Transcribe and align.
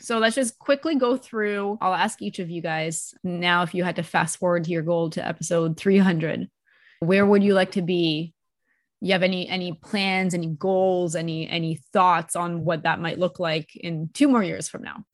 So 0.00 0.18
let's 0.18 0.36
just 0.36 0.60
quickly 0.60 0.94
go 0.94 1.16
through. 1.16 1.76
I'll 1.80 1.94
ask 1.94 2.22
each 2.22 2.38
of 2.38 2.48
you 2.48 2.62
guys 2.62 3.14
now 3.24 3.64
if 3.64 3.74
you 3.74 3.82
had 3.82 3.96
to 3.96 4.04
fast 4.04 4.38
forward 4.38 4.62
to 4.64 4.70
your 4.70 4.82
goal 4.82 5.10
to 5.10 5.26
episode 5.26 5.76
300, 5.76 6.48
where 7.00 7.26
would 7.26 7.42
you 7.42 7.52
like 7.52 7.72
to 7.72 7.82
be? 7.82 8.32
You 9.00 9.12
have 9.12 9.24
any 9.24 9.48
any 9.48 9.72
plans, 9.72 10.34
any 10.34 10.46
goals, 10.46 11.16
any 11.16 11.48
any 11.48 11.80
thoughts 11.92 12.36
on 12.36 12.64
what 12.64 12.84
that 12.84 13.00
might 13.00 13.18
look 13.18 13.40
like 13.40 13.74
in 13.74 14.10
two 14.14 14.28
more 14.28 14.42
years 14.42 14.68
from 14.68 14.82
now? 14.82 15.04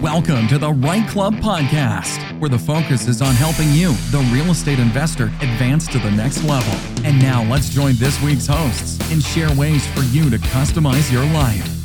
Welcome 0.00 0.48
to 0.48 0.58
the 0.58 0.72
REITE 0.72 1.08
Club 1.08 1.34
podcast, 1.34 2.40
where 2.40 2.50
the 2.50 2.58
focus 2.58 3.06
is 3.06 3.22
on 3.22 3.36
helping 3.36 3.70
you, 3.70 3.92
the 4.10 4.28
real 4.32 4.50
estate 4.50 4.80
investor, 4.80 5.26
advance 5.40 5.86
to 5.86 6.00
the 6.00 6.10
next 6.10 6.42
level. 6.42 6.74
And 7.04 7.20
now 7.22 7.44
let's 7.44 7.68
join 7.68 7.94
this 7.94 8.20
week's 8.22 8.48
hosts 8.48 8.98
and 9.12 9.22
share 9.22 9.54
ways 9.54 9.86
for 9.92 10.00
you 10.00 10.30
to 10.30 10.38
customize 10.38 11.12
your 11.12 11.24
life. 11.26 11.82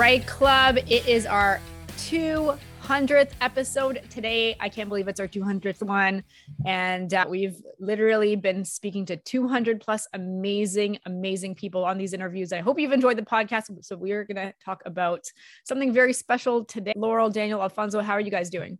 REITE 0.00 0.26
Club, 0.26 0.78
it 0.78 1.06
is 1.06 1.26
our 1.26 1.60
200th 1.98 3.32
episode 3.42 4.00
today. 4.08 4.56
I 4.58 4.70
can't 4.70 4.88
believe 4.88 5.08
it's 5.08 5.20
our 5.20 5.28
200th 5.28 5.82
one. 5.82 6.24
And 6.64 7.12
uh, 7.12 7.26
we've 7.28 7.60
literally 7.78 8.34
been 8.34 8.64
speaking 8.64 9.04
to 9.04 9.18
200 9.18 9.78
plus 9.78 10.08
amazing, 10.14 10.98
amazing 11.04 11.54
people 11.54 11.84
on 11.84 11.98
these 11.98 12.14
interviews. 12.14 12.50
I 12.50 12.60
hope 12.60 12.78
you've 12.78 12.92
enjoyed 12.92 13.18
the 13.18 13.24
podcast. 13.24 13.84
So, 13.84 13.94
we 13.94 14.12
are 14.12 14.24
going 14.24 14.36
to 14.36 14.54
talk 14.64 14.82
about 14.86 15.26
something 15.64 15.92
very 15.92 16.14
special 16.14 16.64
today. 16.64 16.94
Laurel, 16.96 17.28
Daniel, 17.28 17.60
Alfonso, 17.60 18.00
how 18.00 18.14
are 18.14 18.20
you 18.20 18.30
guys 18.30 18.48
doing? 18.48 18.78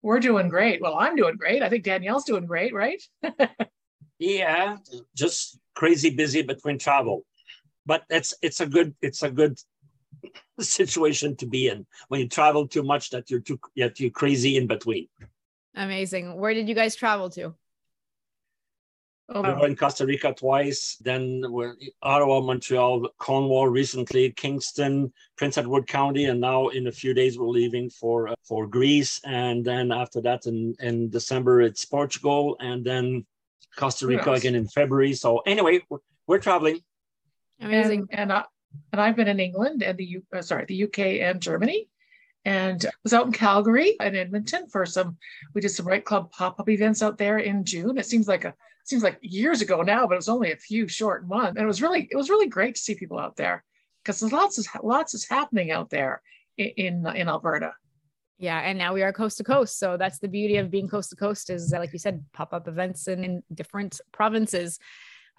We're 0.00 0.20
doing 0.20 0.48
great. 0.48 0.80
Well, 0.80 0.96
I'm 0.98 1.14
doing 1.14 1.36
great. 1.36 1.62
I 1.62 1.68
think 1.68 1.84
Daniel's 1.84 2.24
doing 2.24 2.46
great, 2.46 2.72
right? 2.72 3.02
yeah, 4.18 4.78
just 5.14 5.60
crazy 5.74 6.08
busy 6.08 6.40
between 6.40 6.78
travel. 6.78 7.26
But 7.84 8.04
it's 8.08 8.32
it's 8.40 8.60
a 8.60 8.66
good 8.66 8.94
it's 9.02 9.22
a 9.22 9.30
good 9.30 9.58
situation 10.60 11.36
to 11.36 11.46
be 11.46 11.68
in 11.68 11.86
when 12.08 12.20
you 12.20 12.28
travel 12.28 12.66
too 12.66 12.82
much 12.82 13.10
that 13.10 13.30
you're 13.30 13.40
too 13.40 13.58
yet 13.74 13.98
you're 14.00 14.10
crazy 14.10 14.56
in 14.56 14.66
between. 14.66 15.08
Amazing. 15.74 16.36
Where 16.36 16.54
did 16.54 16.68
you 16.68 16.74
guys 16.74 16.96
travel 16.96 17.30
to? 17.30 17.54
Oh, 19.32 19.42
we 19.42 19.48
were 19.48 19.66
in 19.68 19.76
Costa 19.76 20.04
Rica 20.04 20.34
twice. 20.34 20.96
Then 21.00 21.44
we're 21.46 21.76
Ottawa, 22.02 22.40
Montreal, 22.40 23.08
Cornwall 23.18 23.68
recently, 23.68 24.32
Kingston, 24.32 25.12
Prince 25.36 25.56
Edward 25.56 25.86
County, 25.86 26.24
and 26.24 26.40
now 26.40 26.68
in 26.68 26.88
a 26.88 26.92
few 26.92 27.14
days 27.14 27.38
we're 27.38 27.46
leaving 27.46 27.88
for 27.90 28.28
uh, 28.28 28.34
for 28.42 28.66
Greece. 28.66 29.20
And 29.24 29.64
then 29.64 29.92
after 29.92 30.20
that, 30.22 30.46
in 30.46 30.74
in 30.80 31.10
December 31.10 31.60
it's 31.60 31.84
Portugal, 31.84 32.56
and 32.58 32.84
then 32.84 33.24
Costa 33.76 34.08
Rica 34.08 34.32
again 34.32 34.56
in 34.56 34.66
February. 34.66 35.14
So 35.14 35.38
anyway, 35.46 35.80
we're, 35.88 35.98
we're 36.26 36.38
traveling. 36.40 36.80
Amazing. 37.60 38.08
And, 38.10 38.20
and 38.20 38.32
uh, 38.32 38.44
and 38.92 39.00
I've 39.00 39.16
been 39.16 39.28
in 39.28 39.40
England 39.40 39.82
and 39.82 39.98
the 39.98 40.04
U, 40.04 40.22
uh, 40.34 40.42
sorry 40.42 40.64
the 40.66 40.84
UK 40.84 40.98
and 41.20 41.40
Germany, 41.40 41.88
and 42.44 42.84
was 43.02 43.12
out 43.12 43.26
in 43.26 43.32
Calgary 43.32 43.96
and 44.00 44.16
Edmonton 44.16 44.68
for 44.68 44.86
some. 44.86 45.16
We 45.54 45.60
did 45.60 45.70
some 45.70 45.86
REITE 45.86 46.04
Club 46.04 46.30
pop 46.30 46.58
up 46.60 46.68
events 46.68 47.02
out 47.02 47.18
there 47.18 47.38
in 47.38 47.64
June. 47.64 47.98
It 47.98 48.06
seems 48.06 48.28
like 48.28 48.44
a 48.44 48.54
seems 48.84 49.02
like 49.02 49.18
years 49.20 49.60
ago 49.60 49.82
now, 49.82 50.06
but 50.06 50.14
it 50.14 50.16
was 50.16 50.28
only 50.28 50.52
a 50.52 50.56
few 50.56 50.88
short 50.88 51.26
months, 51.26 51.56
and 51.56 51.64
it 51.64 51.66
was 51.66 51.82
really 51.82 52.08
it 52.10 52.16
was 52.16 52.30
really 52.30 52.48
great 52.48 52.74
to 52.74 52.80
see 52.80 52.94
people 52.94 53.18
out 53.18 53.36
there 53.36 53.64
because 54.02 54.20
there's 54.20 54.32
lots 54.32 54.58
of 54.58 54.66
lots 54.82 55.14
is 55.14 55.28
happening 55.28 55.70
out 55.70 55.90
there 55.90 56.22
in 56.56 56.68
in, 56.76 57.06
in 57.14 57.28
Alberta. 57.28 57.72
Yeah, 58.38 58.58
and 58.60 58.78
now 58.78 58.94
we 58.94 59.02
are 59.02 59.12
coast 59.12 59.36
to 59.36 59.44
coast. 59.44 59.78
So 59.78 59.98
that's 59.98 60.18
the 60.18 60.26
beauty 60.26 60.56
of 60.56 60.70
being 60.70 60.88
coast 60.88 61.10
to 61.10 61.16
coast 61.16 61.50
is 61.50 61.68
that, 61.70 61.78
like 61.78 61.92
you 61.92 61.98
said, 61.98 62.24
pop 62.32 62.54
up 62.54 62.68
events 62.68 63.06
in, 63.06 63.22
in 63.22 63.42
different 63.52 64.00
provinces. 64.12 64.78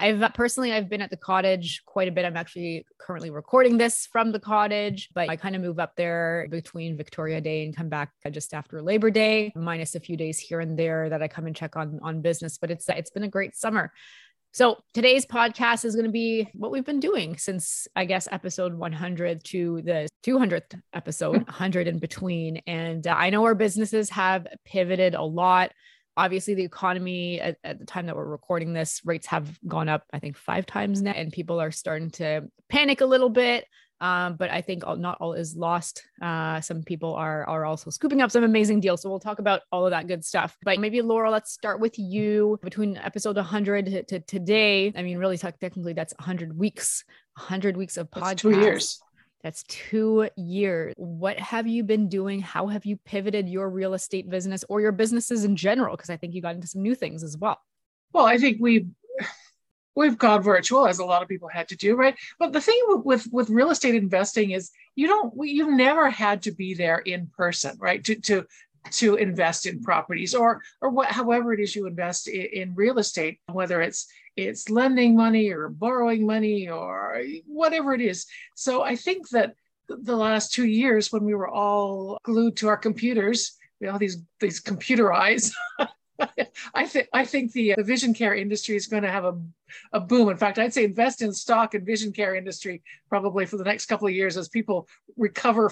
I've 0.01 0.33
personally 0.33 0.73
I've 0.73 0.89
been 0.89 1.01
at 1.01 1.11
the 1.11 1.17
cottage 1.17 1.83
quite 1.85 2.07
a 2.07 2.11
bit. 2.11 2.25
I'm 2.25 2.35
actually 2.35 2.85
currently 2.97 3.29
recording 3.29 3.77
this 3.77 4.07
from 4.11 4.31
the 4.31 4.39
cottage, 4.39 5.09
but 5.13 5.29
I 5.29 5.35
kind 5.35 5.55
of 5.55 5.61
move 5.61 5.79
up 5.79 5.95
there 5.95 6.47
between 6.49 6.97
Victoria 6.97 7.39
Day 7.39 7.63
and 7.65 7.75
come 7.75 7.87
back 7.87 8.11
just 8.31 8.53
after 8.53 8.81
Labor 8.81 9.11
Day, 9.11 9.53
minus 9.55 9.95
a 9.95 9.99
few 9.99 10.17
days 10.17 10.39
here 10.39 10.59
and 10.59 10.77
there 10.77 11.09
that 11.09 11.21
I 11.21 11.27
come 11.27 11.45
and 11.45 11.55
check 11.55 11.75
on 11.75 11.99
on 12.01 12.21
business. 12.21 12.57
But 12.57 12.71
it's 12.71 12.89
it's 12.89 13.11
been 13.11 13.23
a 13.23 13.29
great 13.29 13.55
summer. 13.55 13.91
So 14.53 14.83
today's 14.93 15.25
podcast 15.25 15.85
is 15.85 15.95
going 15.95 16.07
to 16.07 16.11
be 16.11 16.49
what 16.53 16.71
we've 16.71 16.83
been 16.83 16.99
doing 16.99 17.37
since 17.37 17.87
I 17.95 18.03
guess 18.03 18.27
episode 18.31 18.73
100 18.73 19.45
to 19.45 19.81
the 19.83 20.09
200th 20.25 20.77
episode, 20.93 21.37
100 21.37 21.87
in 21.87 21.99
between. 21.99 22.57
And 22.67 23.07
uh, 23.07 23.13
I 23.17 23.29
know 23.29 23.45
our 23.45 23.55
businesses 23.55 24.09
have 24.09 24.47
pivoted 24.65 25.15
a 25.15 25.21
lot 25.21 25.71
obviously 26.17 26.53
the 26.53 26.63
economy 26.63 27.39
at, 27.39 27.57
at, 27.63 27.79
the 27.79 27.85
time 27.85 28.05
that 28.05 28.15
we're 28.15 28.25
recording 28.25 28.73
this 28.73 29.01
rates 29.05 29.27
have 29.27 29.59
gone 29.67 29.89
up 29.89 30.03
i 30.13 30.19
think 30.19 30.37
five 30.37 30.65
times 30.65 31.01
now 31.01 31.11
and 31.11 31.31
people 31.31 31.59
are 31.59 31.71
starting 31.71 32.09
to 32.09 32.43
panic 32.71 33.01
a 33.01 33.05
little 33.05 33.29
bit. 33.29 33.65
Um, 33.99 34.35
but 34.35 34.49
i 34.49 34.61
think 34.61 34.83
all, 34.83 34.95
not 34.95 35.19
all 35.21 35.33
is 35.33 35.55
lost. 35.55 36.01
Uh, 36.19 36.59
some 36.59 36.81
people 36.81 37.13
are 37.13 37.47
are 37.47 37.65
also 37.65 37.91
scooping 37.91 38.19
up 38.19 38.31
some 38.31 38.43
amazing 38.43 38.79
deals. 38.79 39.03
So 39.03 39.09
we'll 39.11 39.19
talk 39.19 39.37
about 39.37 39.61
all 39.71 39.85
of 39.85 39.91
that 39.91 40.07
good 40.07 40.25
stuff. 40.25 40.57
But 40.63 40.79
maybe 40.79 41.03
laurel 41.03 41.31
let's 41.31 41.51
start 41.51 41.79
with 41.79 41.99
you. 41.99 42.57
Between 42.63 42.97
episode 42.97 43.35
100 43.35 43.85
to, 43.85 44.03
to 44.03 44.19
today 44.21 44.91
i 44.95 45.03
mean 45.03 45.19
really 45.19 45.37
technically 45.37 45.93
that's 45.93 46.13
100 46.17 46.57
weeks 46.57 47.03
100 47.37 47.77
weeks 47.77 47.97
of 47.97 48.09
podcast 48.09 48.37
two 48.37 48.59
years 48.59 48.99
that's 49.43 49.63
two 49.63 50.29
years. 50.35 50.93
What 50.97 51.39
have 51.39 51.67
you 51.67 51.83
been 51.83 52.09
doing? 52.09 52.41
How 52.41 52.67
have 52.67 52.85
you 52.85 52.97
pivoted 52.97 53.49
your 53.49 53.69
real 53.69 53.93
estate 53.93 54.29
business 54.29 54.63
or 54.69 54.81
your 54.81 54.91
businesses 54.91 55.43
in 55.43 55.55
general? 55.55 55.95
Because 55.95 56.09
I 56.09 56.17
think 56.17 56.33
you 56.33 56.41
got 56.41 56.55
into 56.55 56.67
some 56.67 56.81
new 56.81 56.95
things 56.95 57.23
as 57.23 57.37
well. 57.37 57.59
Well, 58.13 58.25
I 58.25 58.37
think 58.37 58.57
we've 58.59 58.87
we've 59.95 60.17
gone 60.17 60.41
virtual 60.41 60.87
as 60.87 60.99
a 60.99 61.05
lot 61.05 61.21
of 61.21 61.27
people 61.27 61.49
had 61.49 61.67
to 61.69 61.75
do, 61.75 61.95
right? 61.95 62.15
But 62.39 62.53
the 62.53 62.61
thing 62.61 62.79
with 63.03 63.27
with 63.31 63.49
real 63.49 63.71
estate 63.71 63.95
investing 63.95 64.51
is 64.51 64.71
you 64.95 65.07
don't 65.07 65.33
you've 65.41 65.73
never 65.73 66.09
had 66.09 66.43
to 66.43 66.51
be 66.51 66.73
there 66.73 66.99
in 66.99 67.27
person, 67.35 67.77
right? 67.79 68.03
To 68.05 68.15
to 68.15 68.45
to 68.89 69.15
invest 69.15 69.65
in 69.65 69.81
properties 69.81 70.33
or 70.33 70.61
or 70.81 70.89
what 70.89 71.07
however 71.07 71.53
it 71.53 71.59
is 71.59 71.75
you 71.75 71.85
invest 71.85 72.27
in, 72.27 72.47
in 72.53 72.75
real 72.75 72.97
estate, 72.97 73.39
whether 73.51 73.81
it's 73.81 74.07
it's 74.35 74.69
lending 74.69 75.15
money 75.15 75.49
or 75.49 75.69
borrowing 75.69 76.25
money 76.25 76.69
or 76.69 77.21
whatever 77.45 77.93
it 77.93 78.01
is. 78.01 78.25
So 78.55 78.81
I 78.81 78.95
think 78.95 79.29
that 79.29 79.55
the 79.87 80.15
last 80.15 80.53
two 80.53 80.65
years, 80.65 81.11
when 81.11 81.23
we 81.23 81.35
were 81.35 81.49
all 81.49 82.17
glued 82.23 82.55
to 82.57 82.67
our 82.67 82.77
computers, 82.77 83.57
we 83.79 83.87
all 83.87 83.99
these 83.99 84.17
these 84.39 84.59
computer 84.59 85.13
eyes. 85.13 85.53
I 86.75 86.85
think 86.85 87.07
I 87.13 87.25
think 87.25 87.51
the, 87.51 87.73
the 87.75 87.83
vision 87.83 88.13
care 88.13 88.35
industry 88.35 88.75
is 88.75 88.87
going 88.87 89.03
to 89.03 89.11
have 89.11 89.25
a, 89.25 89.39
a 89.93 89.99
boom. 89.99 90.29
In 90.29 90.37
fact, 90.37 90.59
I'd 90.59 90.73
say 90.73 90.83
invest 90.83 91.21
in 91.21 91.33
stock 91.33 91.73
and 91.73 91.85
vision 91.85 92.11
care 92.11 92.35
industry 92.35 92.83
probably 93.09 93.45
for 93.45 93.57
the 93.57 93.63
next 93.63 93.87
couple 93.87 94.07
of 94.07 94.13
years 94.13 94.37
as 94.37 94.47
people 94.47 94.87
recover 95.17 95.71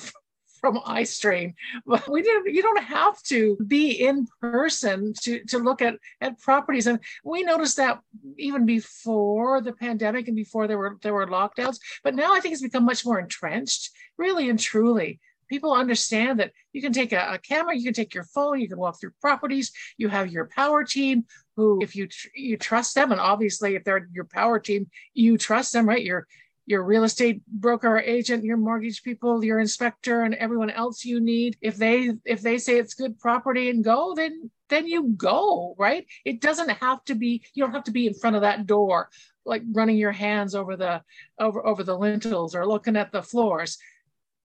from 0.59 0.79
eye 0.85 1.03
strain. 1.03 1.55
But 1.85 2.07
we 2.07 2.21
didn't, 2.21 2.53
you 2.53 2.61
don't 2.61 2.83
have 2.83 3.21
to 3.23 3.57
be 3.65 3.91
in 3.91 4.27
person 4.41 5.13
to, 5.21 5.43
to 5.45 5.57
look 5.59 5.81
at, 5.81 5.95
at 6.21 6.39
properties. 6.39 6.87
And 6.87 6.99
we 7.23 7.43
noticed 7.43 7.77
that 7.77 7.99
even 8.37 8.65
before 8.65 9.61
the 9.61 9.73
pandemic 9.73 10.27
and 10.27 10.35
before 10.35 10.67
there 10.67 10.77
were 10.77 10.97
there 11.01 11.13
were 11.13 11.27
lockdowns. 11.27 11.79
But 12.03 12.15
now 12.15 12.33
I 12.33 12.39
think 12.39 12.53
it's 12.53 12.61
become 12.61 12.85
much 12.85 13.05
more 13.05 13.19
entrenched, 13.19 13.91
really 14.17 14.49
and 14.49 14.59
truly. 14.59 15.19
People 15.49 15.73
understand 15.73 16.39
that 16.39 16.51
you 16.73 16.81
can 16.81 16.93
take 16.93 17.11
a, 17.11 17.33
a 17.33 17.37
camera, 17.39 17.75
you 17.75 17.83
can 17.83 17.93
take 17.93 18.13
your 18.13 18.23
phone, 18.23 18.59
you 18.59 18.69
can 18.69 18.77
walk 18.77 18.99
through 18.99 19.13
properties. 19.19 19.71
You 19.97 20.07
have 20.09 20.31
your 20.31 20.47
power 20.55 20.83
team 20.83 21.25
who, 21.55 21.79
if 21.81 21.95
you 21.95 22.07
tr- 22.07 22.27
you 22.35 22.55
trust 22.55 22.93
them, 22.93 23.11
and 23.11 23.19
obviously 23.19 23.75
if 23.75 23.83
they're 23.83 24.07
your 24.13 24.25
power 24.25 24.59
team, 24.59 24.89
you 25.13 25.37
trust 25.37 25.73
them, 25.73 25.89
right? 25.89 26.03
You're 26.03 26.27
your 26.69 26.83
real 26.83 27.03
estate 27.03 27.41
broker 27.47 27.95
or 27.95 27.99
agent, 27.99 28.43
your 28.43 28.55
mortgage 28.55 29.01
people, 29.01 29.43
your 29.43 29.59
inspector, 29.59 30.21
and 30.21 30.35
everyone 30.35 30.69
else 30.69 31.03
you 31.03 31.19
need. 31.19 31.57
If 31.61 31.77
they 31.77 32.11
if 32.25 32.41
they 32.41 32.59
say 32.59 32.77
it's 32.77 32.93
good 32.93 33.19
property 33.19 33.71
and 33.71 33.83
go, 33.83 34.13
then 34.15 34.51
then 34.69 34.85
you 34.85 35.15
go, 35.17 35.73
right? 35.79 36.05
It 36.25 36.41
doesn't 36.41 36.69
have 36.69 37.03
to 37.05 37.15
be, 37.15 37.43
you 37.55 37.63
don't 37.63 37.73
have 37.73 37.85
to 37.85 37.91
be 37.91 38.05
in 38.05 38.13
front 38.13 38.35
of 38.35 38.43
that 38.43 38.67
door, 38.67 39.09
like 39.45 39.63
running 39.71 39.97
your 39.97 40.11
hands 40.11 40.53
over 40.53 40.77
the 40.77 41.01
over 41.39 41.65
over 41.65 41.83
the 41.83 41.97
lintels 41.97 42.53
or 42.53 42.67
looking 42.67 42.95
at 42.95 43.11
the 43.11 43.23
floors 43.23 43.79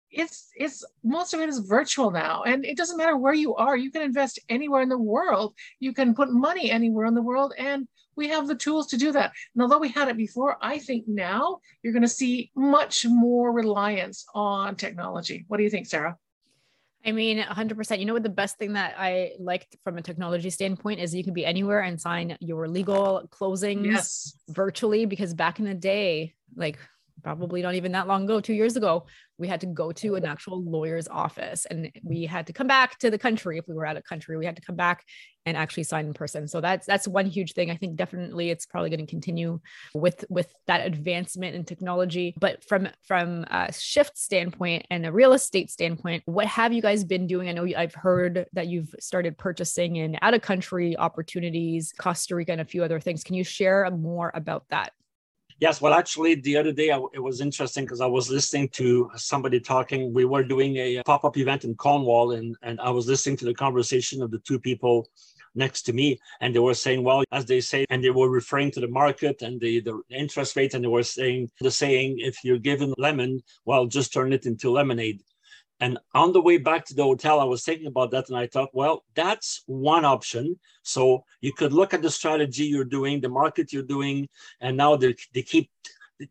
it's 0.09 0.49
it's 0.55 0.85
most 1.03 1.33
of 1.33 1.41
it 1.41 1.49
is 1.49 1.59
virtual 1.59 2.11
now 2.11 2.43
and 2.43 2.63
it 2.63 2.77
doesn't 2.77 2.97
matter 2.97 3.17
where 3.17 3.33
you 3.33 3.55
are 3.55 3.75
you 3.75 3.91
can 3.91 4.01
invest 4.01 4.39
anywhere 4.47 4.81
in 4.81 4.87
the 4.87 4.97
world 4.97 5.53
you 5.81 5.91
can 5.93 6.15
put 6.15 6.31
money 6.31 6.71
anywhere 6.71 7.05
in 7.05 7.13
the 7.13 7.21
world 7.21 7.53
and 7.57 7.87
we 8.17 8.27
have 8.27 8.47
the 8.47 8.55
tools 8.55 8.87
to 8.87 8.97
do 8.97 9.11
that 9.11 9.31
and 9.55 9.61
although 9.61 9.77
we 9.77 9.89
had 9.89 10.07
it 10.07 10.17
before 10.17 10.57
i 10.61 10.77
think 10.77 11.05
now 11.07 11.59
you're 11.81 11.93
going 11.93 12.01
to 12.01 12.07
see 12.07 12.51
much 12.55 13.05
more 13.05 13.51
reliance 13.51 14.25
on 14.33 14.75
technology 14.75 15.45
what 15.47 15.57
do 15.57 15.63
you 15.63 15.69
think 15.69 15.87
sarah 15.87 16.17
I 17.05 17.13
mean, 17.13 17.39
100%. 17.39 17.99
You 17.99 18.05
know 18.05 18.13
what? 18.13 18.23
The 18.23 18.29
best 18.29 18.57
thing 18.57 18.73
that 18.73 18.95
I 18.97 19.31
liked 19.39 19.77
from 19.85 19.97
a 19.97 20.01
technology 20.01 20.49
standpoint 20.49 20.99
is 20.99 21.15
you 21.15 21.23
can 21.23 21.33
be 21.33 21.45
anywhere 21.45 21.79
and 21.79 22.01
sign 22.01 22.35
your 22.41 22.67
legal 22.67 23.29
closings 23.29 23.85
yes. 23.85 24.33
virtually. 24.49 25.05
Because 25.05 25.33
back 25.33 25.59
in 25.59 25.65
the 25.65 25.73
day, 25.73 26.33
like 26.57 26.77
probably 27.23 27.61
not 27.61 27.75
even 27.75 27.93
that 27.93 28.07
long 28.07 28.25
ago, 28.25 28.41
two 28.41 28.53
years 28.53 28.75
ago, 28.75 29.05
we 29.37 29.47
had 29.47 29.61
to 29.61 29.67
go 29.67 29.91
to 29.91 30.15
an 30.15 30.25
actual 30.25 30.61
lawyer's 30.61 31.07
office 31.07 31.65
and 31.65 31.91
we 32.03 32.25
had 32.25 32.47
to 32.47 32.53
come 32.53 32.67
back 32.67 32.97
to 32.99 33.09
the 33.09 33.17
country 33.17 33.57
if 33.57 33.65
we 33.67 33.75
were 33.75 33.85
out 33.85 33.97
of 33.97 34.03
country. 34.03 34.37
We 34.37 34.45
had 34.45 34.55
to 34.57 34.61
come 34.61 34.75
back 34.75 35.05
and 35.47 35.55
actually 35.55 35.83
sign 35.83 36.05
in 36.05 36.13
person. 36.13 36.47
So 36.47 36.59
that's 36.59 36.85
that's 36.85 37.07
one 37.07 37.25
huge 37.25 37.53
thing. 37.53 37.71
I 37.71 37.77
think 37.77 37.95
definitely 37.95 38.49
it's 38.49 38.65
probably 38.65 38.89
going 38.89 39.05
to 39.05 39.09
continue 39.09 39.59
with 39.93 40.25
with 40.29 40.53
that 40.67 40.85
advancement 40.85 41.55
in 41.55 41.63
technology. 41.63 42.35
But 42.37 42.63
from 42.65 42.89
from 43.01 43.45
a 43.49 43.71
shift 43.71 44.17
standpoint 44.17 44.85
and 44.91 45.05
a 45.05 45.11
real 45.11 45.31
estate 45.31 45.71
standpoint, 45.71 46.23
what 46.25 46.47
have 46.47 46.73
you 46.73 46.81
guys 46.81 47.05
been 47.05 47.27
doing? 47.27 47.47
I 47.47 47.53
know 47.53 47.65
I've 47.77 47.95
heard 47.95 48.45
that 48.53 48.67
you've 48.67 48.93
started 48.99 49.37
purchasing 49.37 49.95
in 49.95 50.17
out 50.21 50.33
of 50.33 50.41
country 50.41 50.97
opportunities, 50.97 51.93
Costa 51.97 52.35
Rica, 52.35 52.51
and 52.51 52.61
a 52.61 52.65
few 52.65 52.83
other 52.83 52.99
things. 52.99 53.23
Can 53.23 53.35
you 53.35 53.45
share 53.45 53.89
more 53.89 54.31
about 54.35 54.65
that? 54.69 54.91
Yes, 55.59 55.81
well, 55.81 55.93
actually, 55.93 56.35
the 56.35 56.55
other 56.55 56.71
day 56.71 56.91
I, 56.91 56.99
it 57.13 57.19
was 57.19 57.41
interesting 57.41 57.83
because 57.83 57.99
I 57.99 58.05
was 58.05 58.29
listening 58.29 58.69
to 58.73 59.09
somebody 59.15 59.59
talking. 59.59 60.13
We 60.13 60.25
were 60.25 60.43
doing 60.43 60.75
a 60.77 60.99
uh, 60.99 61.03
pop 61.03 61.25
up 61.25 61.35
event 61.35 61.63
in 61.63 61.73
Cornwall, 61.73 62.33
and, 62.33 62.55
and 62.61 62.79
I 62.79 62.91
was 62.91 63.07
listening 63.07 63.37
to 63.37 63.45
the 63.45 63.55
conversation 63.55 64.21
of 64.21 64.29
the 64.29 64.37
two 64.39 64.59
people 64.59 65.07
next 65.57 65.83
to 65.83 65.93
me 65.93 66.19
and 66.41 66.53
they 66.53 66.59
were 66.59 66.73
saying 66.73 67.03
well 67.03 67.23
as 67.31 67.45
they 67.45 67.59
say 67.59 67.85
and 67.89 68.03
they 68.03 68.09
were 68.09 68.29
referring 68.29 68.71
to 68.71 68.79
the 68.79 68.87
market 68.87 69.41
and 69.41 69.59
the, 69.59 69.81
the 69.81 70.01
interest 70.09 70.55
rate 70.55 70.73
and 70.73 70.83
they 70.83 70.87
were 70.87 71.03
saying 71.03 71.49
the 71.59 71.71
saying 71.71 72.15
if 72.19 72.43
you're 72.43 72.59
given 72.59 72.93
lemon 72.97 73.41
well 73.65 73.85
just 73.85 74.13
turn 74.13 74.31
it 74.33 74.45
into 74.45 74.69
lemonade 74.71 75.21
and 75.79 75.99
on 76.15 76.33
the 76.33 76.41
way 76.41 76.57
back 76.57 76.85
to 76.85 76.95
the 76.95 77.03
hotel, 77.03 77.39
I 77.39 77.43
was 77.43 77.63
thinking 77.63 77.87
about 77.87 78.11
that 78.11 78.29
and 78.29 78.37
I 78.37 78.47
thought, 78.47 78.69
well, 78.73 79.03
that's 79.13 79.61
one 79.67 80.05
option. 80.05 80.59
So 80.81 81.23
you 81.41 81.53
could 81.53 81.71
look 81.71 81.93
at 81.93 82.01
the 82.01 82.09
strategy 82.09 82.65
you're 82.65 82.83
doing, 82.83 83.21
the 83.21 83.29
market 83.29 83.71
you're 83.71 83.83
doing, 83.83 84.27
and 84.59 84.75
now 84.75 84.95
they, 84.95 85.13
keep 85.13 85.69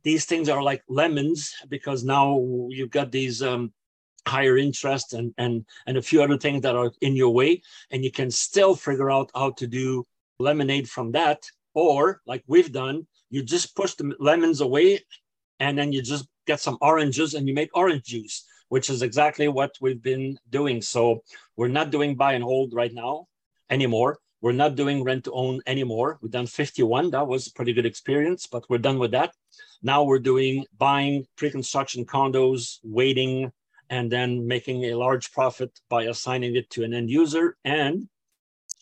these 0.03 0.25
things 0.25 0.49
are 0.49 0.63
like 0.63 0.83
lemons 0.89 1.55
because 1.69 2.03
now 2.03 2.41
you've 2.71 2.91
got 2.91 3.13
these 3.13 3.41
um, 3.41 3.73
higher 4.27 4.57
interest 4.57 5.13
and 5.13 5.33
and 5.39 5.65
and 5.87 5.97
a 5.97 6.03
few 6.03 6.23
other 6.23 6.39
things 6.39 6.63
that 6.63 6.77
are 6.77 6.93
in 7.01 7.15
your 7.15 7.33
way 7.33 7.63
and 7.91 8.05
you 8.05 8.11
can 8.11 8.31
still 8.31 8.75
figure 8.75 9.11
out 9.11 9.31
how 9.35 9.51
to 9.53 9.67
do 9.67 10.05
lemonade 10.39 10.89
from 10.89 11.13
that 11.13 11.45
or 11.75 12.21
like 12.27 12.43
we've 12.47 12.73
done 12.73 13.07
you 13.31 13.43
just 13.43 13.75
push 13.77 13.95
the 13.95 14.15
lemons 14.19 14.61
away 14.61 15.01
and 15.61 15.77
then 15.79 15.93
you 15.93 16.03
just 16.03 16.27
get 16.47 16.61
some 16.61 16.79
oranges 16.81 17.35
and 17.35 17.49
you 17.49 17.55
make 17.55 17.71
orange 17.75 18.05
juice 18.05 18.45
which 18.69 18.91
is 18.91 19.03
exactly 19.03 19.49
what 19.49 19.75
we've 19.81 20.03
been 20.03 20.39
doing. 20.51 20.83
So 20.83 21.23
we're 21.57 21.69
not 21.69 21.91
doing 21.91 22.17
buy 22.17 22.33
and 22.33 22.45
hold 22.45 22.75
right 22.75 22.93
now 22.93 23.27
anymore. 23.71 24.19
We're 24.41 24.53
not 24.53 24.77
doing 24.77 25.03
rent 25.03 25.25
to 25.25 25.33
own 25.33 25.61
anymore. 25.67 26.19
We've 26.21 26.31
done 26.31 26.47
51 26.47 27.11
that 27.11 27.27
was 27.27 27.47
a 27.47 27.53
pretty 27.53 27.73
good 27.73 27.87
experience 27.87 28.47
but 28.47 28.69
we're 28.69 28.79
done 28.79 28.99
with 28.99 29.13
that. 29.13 29.33
Now 29.83 30.03
we're 30.05 30.19
doing 30.19 30.65
buying 30.79 31.27
pre-construction 31.37 32.05
condos 32.05 32.79
waiting 32.83 33.53
and 33.91 34.11
then 34.11 34.47
making 34.47 34.85
a 34.85 34.95
large 34.95 35.33
profit 35.33 35.81
by 35.89 36.05
assigning 36.05 36.57
it 36.57 36.71
to 36.71 36.85
an 36.85 36.95
end 36.95 37.11
user. 37.11 37.57
And 37.65 38.09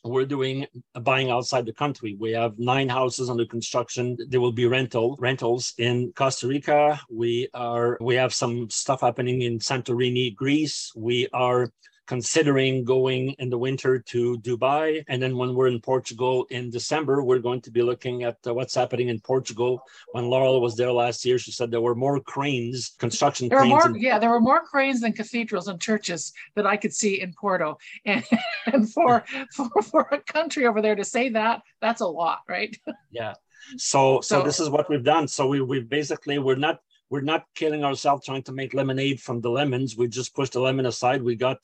we're 0.05 0.27
doing 0.27 0.67
buying 1.01 1.31
outside 1.31 1.65
the 1.65 1.73
country. 1.73 2.17
We 2.19 2.33
have 2.33 2.59
nine 2.59 2.89
houses 2.89 3.31
under 3.31 3.47
construction. 3.47 4.17
There 4.29 4.41
will 4.41 4.53
be 4.53 4.67
rental 4.67 5.17
rentals 5.19 5.73
in 5.79 6.12
Costa 6.15 6.47
Rica. 6.47 7.01
We 7.11 7.49
are 7.55 7.97
we 8.01 8.15
have 8.17 8.35
some 8.35 8.69
stuff 8.69 9.01
happening 9.01 9.43
in 9.43 9.59
Santorini, 9.59 10.35
Greece. 10.35 10.93
We 10.95 11.29
are 11.33 11.71
considering 12.06 12.85
going 12.85 13.31
in 13.39 13.49
the 13.49 13.59
winter 13.59 13.99
to 13.99 14.39
Dubai. 14.39 15.05
And 15.09 15.23
then 15.23 15.37
when 15.37 15.55
we're 15.55 15.69
in 15.69 15.81
Portugal 15.81 16.47
in 16.51 16.71
December, 16.71 17.23
we're 17.23 17.39
going 17.39 17.61
to 17.62 17.71
be 17.71 17.83
looking 17.83 18.25
at 18.25 18.37
uh, 18.47 18.53
what's 18.55 18.75
happening 18.75 19.09
in 19.09 19.21
Portugal. 19.21 19.81
When 20.12 20.27
Laurel 20.27 20.61
was 20.61 20.77
there 20.77 20.93
last 20.93 21.25
year, 21.25 21.39
she 21.39 21.53
said 21.53 21.71
there 21.71 21.81
were 21.81 21.95
more 21.95 22.21
cranes, 22.21 22.95
construction 22.99 23.49
there 23.49 23.59
cranes. 23.59 23.71
More, 23.71 23.89
in- 23.89 24.01
yeah, 24.01 24.19
there 24.19 24.31
were 24.31 24.41
more 24.41 24.62
cranes 24.62 25.01
than 25.01 25.12
cathedrals 25.12 25.69
and 25.69 25.81
churches 25.81 26.33
that 26.56 26.67
I 26.67 26.77
could 26.77 26.95
see 26.95 27.21
in 27.21 27.33
Porto. 27.33 27.79
And, 28.06 28.25
and 28.67 28.93
for, 28.93 29.25
for, 29.55 29.83
for 29.83 30.09
a 30.12 30.19
country 30.21 30.67
over 30.67 30.83
there 30.83 30.95
to 30.95 31.05
say 31.05 31.31
that, 31.31 31.62
that's 31.81 32.03
a 32.03 32.06
lot, 32.06 32.41
right? 32.49 32.77
Yeah. 33.11 33.35
So, 33.77 34.21
so, 34.21 34.41
so 34.41 34.43
this 34.43 34.61
is 34.61 34.69
what 34.69 34.91
we've 34.91 35.03
done. 35.05 35.27
So 35.27 35.47
we, 35.47 35.61
we 35.61 35.81
basically, 35.81 36.39
we're 36.39 36.56
not, 36.56 36.81
we're 37.11 37.23
not 37.23 37.45
killing 37.55 37.85
ourselves 37.85 38.27
trying 38.27 38.43
to 38.43 38.53
make 38.53 38.75
lemonade 38.75 39.21
from 39.21 39.41
the 39.41 39.51
lemons. 39.51 39.97
We 39.97 40.09
just 40.09 40.35
pushed 40.35 40.53
the 40.53 40.61
lemon 40.61 40.87
aside. 40.87 41.23
We 41.23 41.37
got 41.37 41.59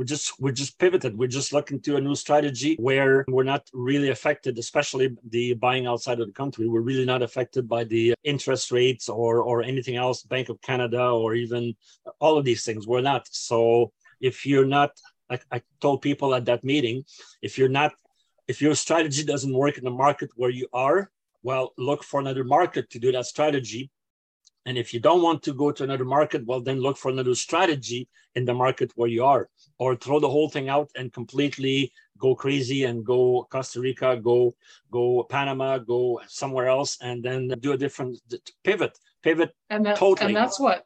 we're 0.00 0.12
just 0.16 0.40
we're 0.40 0.60
just 0.62 0.78
pivoted. 0.78 1.18
We're 1.18 1.36
just 1.40 1.52
looking 1.52 1.78
to 1.82 1.96
a 1.96 2.00
new 2.00 2.14
strategy 2.14 2.74
where 2.80 3.22
we're 3.28 3.50
not 3.54 3.68
really 3.74 4.08
affected 4.08 4.58
especially 4.58 5.14
the 5.28 5.52
buying 5.52 5.86
outside 5.86 6.20
of 6.20 6.26
the 6.26 6.32
country. 6.32 6.66
We're 6.66 6.88
really 6.90 7.04
not 7.04 7.20
affected 7.20 7.68
by 7.68 7.84
the 7.84 8.14
interest 8.24 8.72
rates 8.72 9.10
or 9.10 9.42
or 9.42 9.62
anything 9.62 9.96
else 9.96 10.22
bank 10.22 10.48
of 10.48 10.58
canada 10.62 11.04
or 11.22 11.34
even 11.34 11.74
all 12.18 12.38
of 12.38 12.46
these 12.46 12.64
things. 12.64 12.86
We're 12.86 13.02
not. 13.12 13.28
So 13.30 13.92
if 14.22 14.46
you're 14.46 14.70
not 14.78 14.92
like 15.28 15.44
i 15.52 15.60
told 15.82 16.00
people 16.00 16.34
at 16.34 16.46
that 16.46 16.62
meeting 16.64 17.04
if 17.42 17.58
you're 17.58 17.76
not 17.80 17.92
if 18.48 18.56
your 18.64 18.74
strategy 18.74 19.22
doesn't 19.32 19.60
work 19.64 19.76
in 19.78 19.84
the 19.84 19.96
market 20.06 20.30
where 20.40 20.54
you 20.60 20.66
are 20.72 21.10
well 21.42 21.66
look 21.88 22.02
for 22.04 22.20
another 22.20 22.44
market 22.44 22.84
to 22.90 22.98
do 22.98 23.12
that 23.12 23.26
strategy 23.26 23.90
and 24.66 24.76
if 24.76 24.92
you 24.92 25.00
don't 25.00 25.22
want 25.22 25.42
to 25.44 25.54
go 25.54 25.70
to 25.72 25.84
another 25.84 26.04
market, 26.04 26.44
well, 26.46 26.60
then 26.60 26.80
look 26.80 26.96
for 26.96 27.10
another 27.10 27.34
strategy 27.34 28.08
in 28.34 28.44
the 28.44 28.54
market 28.54 28.92
where 28.94 29.08
you 29.08 29.24
are, 29.24 29.48
or 29.78 29.96
throw 29.96 30.20
the 30.20 30.28
whole 30.28 30.48
thing 30.48 30.68
out 30.68 30.90
and 30.96 31.12
completely 31.12 31.92
go 32.18 32.34
crazy 32.34 32.84
and 32.84 33.04
go 33.04 33.46
Costa 33.50 33.80
Rica, 33.80 34.16
go 34.16 34.54
go 34.90 35.24
Panama, 35.24 35.78
go 35.78 36.20
somewhere 36.28 36.68
else, 36.68 36.98
and 37.00 37.22
then 37.22 37.48
do 37.60 37.72
a 37.72 37.76
different 37.76 38.20
pivot, 38.62 38.98
pivot. 39.22 39.52
And 39.70 39.86
that, 39.86 39.96
totally. 39.96 40.28
And 40.28 40.36
that's 40.36 40.60
what 40.60 40.84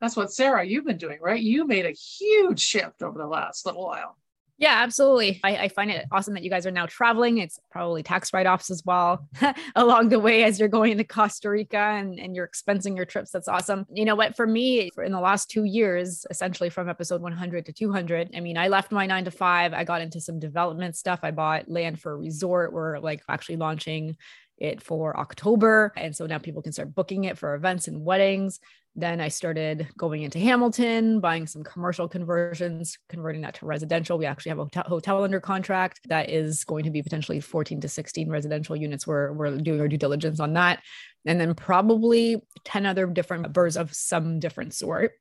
that's 0.00 0.16
what 0.16 0.32
Sarah 0.32 0.64
you've 0.64 0.86
been 0.86 0.98
doing, 0.98 1.18
right? 1.20 1.40
You 1.40 1.66
made 1.66 1.86
a 1.86 1.92
huge 1.92 2.60
shift 2.60 3.02
over 3.02 3.18
the 3.18 3.26
last 3.26 3.66
little 3.66 3.84
while. 3.84 4.16
Yeah, 4.58 4.74
absolutely. 4.82 5.38
I, 5.44 5.56
I, 5.56 5.68
find 5.68 5.90
it 5.90 6.06
awesome 6.10 6.32
that 6.32 6.42
you 6.42 6.48
guys 6.48 6.66
are 6.66 6.70
now 6.70 6.86
traveling. 6.86 7.38
It's 7.38 7.60
probably 7.70 8.02
tax 8.02 8.32
write 8.32 8.46
offs 8.46 8.70
as 8.70 8.82
well 8.86 9.28
along 9.76 10.08
the 10.08 10.18
way 10.18 10.44
as 10.44 10.58
you're 10.58 10.68
going 10.68 10.96
to 10.96 11.04
Costa 11.04 11.50
Rica 11.50 11.76
and, 11.76 12.18
and 12.18 12.34
you're 12.34 12.48
expensing 12.48 12.96
your 12.96 13.04
trips. 13.04 13.30
That's 13.30 13.48
awesome. 13.48 13.84
You 13.92 14.06
know 14.06 14.14
what? 14.14 14.34
For 14.34 14.46
me, 14.46 14.88
for 14.94 15.04
in 15.04 15.12
the 15.12 15.20
last 15.20 15.50
two 15.50 15.64
years, 15.64 16.24
essentially 16.30 16.70
from 16.70 16.88
episode 16.88 17.20
100 17.20 17.66
to 17.66 17.72
200, 17.74 18.30
I 18.34 18.40
mean, 18.40 18.56
I 18.56 18.68
left 18.68 18.92
my 18.92 19.04
nine 19.04 19.26
to 19.26 19.30
five. 19.30 19.74
I 19.74 19.84
got 19.84 20.00
into 20.00 20.22
some 20.22 20.38
development 20.38 20.96
stuff. 20.96 21.20
I 21.22 21.32
bought 21.32 21.68
land 21.68 22.00
for 22.00 22.12
a 22.12 22.16
resort. 22.16 22.72
We're 22.72 22.98
like 22.98 23.22
actually 23.28 23.56
launching 23.56 24.16
it 24.56 24.82
for 24.82 25.18
October. 25.18 25.92
And 25.96 26.16
so 26.16 26.24
now 26.24 26.38
people 26.38 26.62
can 26.62 26.72
start 26.72 26.94
booking 26.94 27.24
it 27.24 27.36
for 27.36 27.54
events 27.54 27.88
and 27.88 28.06
weddings. 28.06 28.58
Then 28.98 29.20
I 29.20 29.28
started 29.28 29.88
going 29.98 30.22
into 30.22 30.38
Hamilton, 30.38 31.20
buying 31.20 31.46
some 31.46 31.62
commercial 31.62 32.08
conversions, 32.08 32.96
converting 33.10 33.42
that 33.42 33.54
to 33.56 33.66
residential. 33.66 34.16
We 34.16 34.24
actually 34.24 34.50
have 34.50 34.58
a 34.58 34.88
hotel 34.88 35.22
under 35.22 35.38
contract 35.38 36.00
that 36.08 36.30
is 36.30 36.64
going 36.64 36.84
to 36.84 36.90
be 36.90 37.02
potentially 37.02 37.40
14 37.40 37.82
to 37.82 37.88
16 37.88 38.30
residential 38.30 38.74
units. 38.74 39.06
We're, 39.06 39.34
we're 39.34 39.58
doing 39.58 39.80
our 39.80 39.88
due 39.88 39.98
diligence 39.98 40.40
on 40.40 40.54
that. 40.54 40.82
And 41.26 41.38
then 41.38 41.54
probably 41.54 42.42
10 42.64 42.86
other 42.86 43.06
different 43.06 43.44
uh, 43.44 43.48
birds 43.50 43.76
of 43.76 43.94
some 43.94 44.40
different 44.40 44.72
sort. 44.72 45.12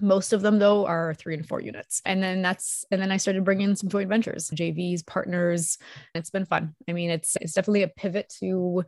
Most 0.00 0.32
of 0.32 0.42
them, 0.42 0.58
though, 0.58 0.86
are 0.86 1.14
three 1.14 1.34
and 1.34 1.46
four 1.46 1.60
units. 1.60 2.00
And 2.04 2.22
then 2.22 2.40
that's, 2.40 2.84
and 2.90 3.00
then 3.00 3.12
I 3.12 3.18
started 3.18 3.44
bringing 3.44 3.70
in 3.70 3.76
some 3.76 3.90
joint 3.90 4.08
ventures, 4.08 4.50
JVs, 4.50 5.06
partners. 5.06 5.78
It's 6.14 6.30
been 6.30 6.46
fun. 6.46 6.74
I 6.88 6.92
mean, 6.92 7.10
it's, 7.10 7.36
it's 7.40 7.52
definitely 7.52 7.82
a 7.82 7.88
pivot 7.88 8.32
to 8.40 8.84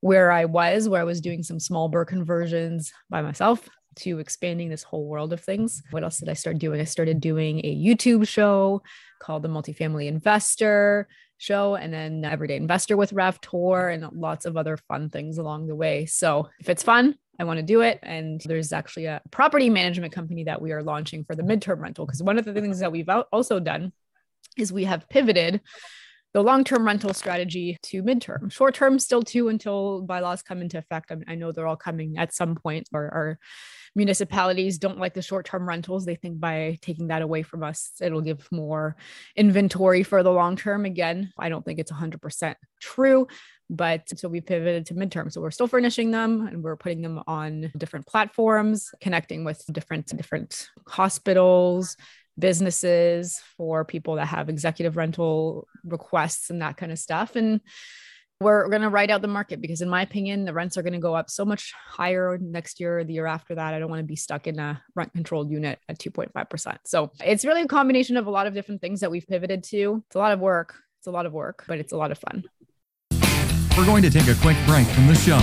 where 0.00 0.32
I 0.32 0.46
was, 0.46 0.88
where 0.88 1.00
I 1.00 1.04
was 1.04 1.20
doing 1.20 1.42
some 1.42 1.60
small 1.60 1.90
BRRRR 1.90 2.06
conversions 2.06 2.92
by 3.10 3.22
myself 3.22 3.68
to 3.96 4.18
expanding 4.18 4.68
this 4.68 4.82
whole 4.82 5.06
world 5.06 5.32
of 5.32 5.40
things. 5.40 5.82
What 5.90 6.04
else 6.04 6.18
did 6.18 6.28
I 6.28 6.34
start 6.34 6.58
doing? 6.58 6.80
I 6.80 6.84
started 6.84 7.20
doing 7.20 7.60
a 7.64 7.76
YouTube 7.76 8.28
show 8.28 8.82
called 9.18 9.42
The 9.42 9.48
Multifamily 9.48 10.06
Investor 10.06 11.08
Show, 11.38 11.74
and 11.74 11.92
then 11.92 12.24
Everyday 12.24 12.56
Investor 12.56 12.96
with 12.96 13.12
Rav 13.12 13.40
Tour, 13.40 13.88
and 13.88 14.06
lots 14.12 14.46
of 14.46 14.56
other 14.56 14.76
fun 14.76 15.10
things 15.10 15.38
along 15.38 15.66
the 15.66 15.74
way. 15.74 16.06
So 16.06 16.48
if 16.60 16.68
it's 16.68 16.82
fun, 16.82 17.16
I 17.38 17.44
want 17.44 17.58
to 17.58 17.62
do 17.62 17.82
it. 17.82 17.98
And 18.02 18.40
there's 18.44 18.72
actually 18.72 19.06
a 19.06 19.20
property 19.30 19.70
management 19.70 20.12
company 20.12 20.44
that 20.44 20.60
we 20.60 20.72
are 20.72 20.82
launching 20.82 21.24
for 21.24 21.34
the 21.34 21.42
midterm 21.42 21.80
rental. 21.80 22.06
Because 22.06 22.22
one 22.22 22.38
of 22.38 22.44
the 22.44 22.54
things 22.54 22.80
that 22.80 22.92
we've 22.92 23.08
also 23.32 23.60
done 23.60 23.92
is 24.56 24.72
we 24.72 24.84
have 24.84 25.08
pivoted 25.08 25.60
the 26.32 26.42
long-term 26.42 26.84
rental 26.84 27.14
strategy 27.14 27.78
to 27.82 28.02
midterm 28.02 28.52
short-term 28.52 28.98
still 28.98 29.22
too 29.22 29.48
until 29.48 30.02
bylaws 30.02 30.42
come 30.42 30.60
into 30.60 30.76
effect 30.76 31.10
I, 31.10 31.32
I 31.32 31.34
know 31.34 31.50
they're 31.50 31.66
all 31.66 31.76
coming 31.76 32.18
at 32.18 32.34
some 32.34 32.54
point 32.56 32.90
or, 32.92 33.04
or 33.04 33.38
municipalities 33.96 34.78
don't 34.78 34.98
like 34.98 35.14
the 35.14 35.22
short-term 35.22 35.68
rentals 35.68 36.04
they 36.04 36.14
think 36.14 36.38
by 36.38 36.78
taking 36.82 37.08
that 37.08 37.22
away 37.22 37.42
from 37.42 37.62
us 37.62 37.92
it'll 38.00 38.20
give 38.20 38.46
more 38.52 38.96
inventory 39.34 40.02
for 40.02 40.22
the 40.22 40.30
long 40.30 40.54
term 40.54 40.84
again 40.84 41.32
i 41.38 41.48
don't 41.48 41.64
think 41.64 41.80
it's 41.80 41.92
100% 41.92 42.54
true 42.80 43.26
but 43.68 44.08
so 44.16 44.28
we 44.28 44.40
pivoted 44.40 44.86
to 44.86 44.94
midterm 44.94 45.32
so 45.32 45.40
we're 45.40 45.50
still 45.50 45.66
furnishing 45.66 46.12
them 46.12 46.46
and 46.46 46.62
we're 46.62 46.76
putting 46.76 47.02
them 47.02 47.20
on 47.26 47.72
different 47.76 48.06
platforms 48.06 48.90
connecting 49.00 49.42
with 49.42 49.64
different 49.72 50.06
different 50.16 50.68
hospitals 50.86 51.96
businesses, 52.38 53.40
for 53.56 53.84
people 53.84 54.16
that 54.16 54.26
have 54.26 54.48
executive 54.48 54.96
rental 54.96 55.66
requests 55.84 56.50
and 56.50 56.62
that 56.62 56.76
kind 56.76 56.92
of 56.92 56.98
stuff. 56.98 57.36
And 57.36 57.60
we're 58.40 58.68
going 58.68 58.82
to 58.82 58.90
write 58.90 59.10
out 59.10 59.22
the 59.22 59.28
market 59.28 59.60
because, 59.60 59.80
in 59.80 59.88
my 59.88 60.02
opinion, 60.02 60.44
the 60.44 60.52
rents 60.52 60.76
are 60.76 60.82
going 60.82 60.92
to 60.92 60.98
go 60.98 61.14
up 61.14 61.30
so 61.30 61.44
much 61.44 61.72
higher 61.86 62.36
next 62.38 62.78
year, 62.78 62.98
or 62.98 63.04
the 63.04 63.14
year 63.14 63.26
after 63.26 63.54
that. 63.54 63.72
I 63.72 63.78
don't 63.78 63.88
want 63.88 64.00
to 64.00 64.06
be 64.06 64.16
stuck 64.16 64.46
in 64.46 64.58
a 64.58 64.82
rent 64.94 65.12
controlled 65.14 65.50
unit 65.50 65.78
at 65.88 65.98
2.5%. 65.98 66.76
So 66.84 67.10
it's 67.24 67.44
really 67.44 67.62
a 67.62 67.66
combination 67.66 68.16
of 68.16 68.26
a 68.26 68.30
lot 68.30 68.46
of 68.46 68.52
different 68.52 68.80
things 68.82 69.00
that 69.00 69.10
we've 69.10 69.26
pivoted 69.26 69.62
to. 69.64 70.02
It's 70.06 70.16
a 70.16 70.18
lot 70.18 70.32
of 70.32 70.40
work 70.40 70.74
It's 71.00 71.06
a 71.06 71.10
lot 71.10 71.24
of 71.24 71.32
work, 71.32 71.64
but 71.66 71.78
it's 71.78 71.92
a 71.92 71.96
lot 71.96 72.10
of 72.10 72.18
fun. 72.18 72.44
We're 73.76 73.86
going 73.86 74.02
to 74.02 74.10
take 74.10 74.28
a 74.28 74.34
quick 74.40 74.56
break 74.66 74.86
from 74.88 75.06
the 75.06 75.14
show. 75.14 75.40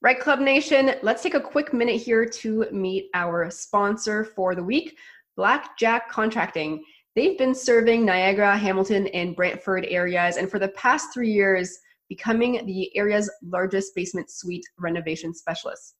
REITE 0.00 0.20
Club 0.20 0.40
Nation, 0.40 0.94
let's 1.02 1.22
take 1.22 1.34
a 1.34 1.40
quick 1.40 1.72
minute 1.72 2.00
here 2.00 2.26
to 2.26 2.66
meet 2.72 3.08
our 3.14 3.50
sponsor 3.50 4.24
for 4.24 4.54
the 4.56 4.62
week, 4.62 4.96
Blackjack 5.36 6.08
Contracting. 6.08 6.84
They've 7.14 7.36
been 7.36 7.54
serving 7.54 8.06
Niagara, 8.06 8.56
Hamilton, 8.56 9.06
and 9.08 9.36
Brantford 9.36 9.84
areas, 9.88 10.38
and 10.38 10.50
for 10.50 10.58
the 10.58 10.68
past 10.68 11.08
three 11.12 11.30
years, 11.30 11.78
becoming 12.08 12.64
the 12.64 12.94
area's 12.96 13.30
largest 13.42 13.94
basement 13.94 14.30
suite 14.30 14.64
renovation 14.78 15.34
specialist. 15.34 15.94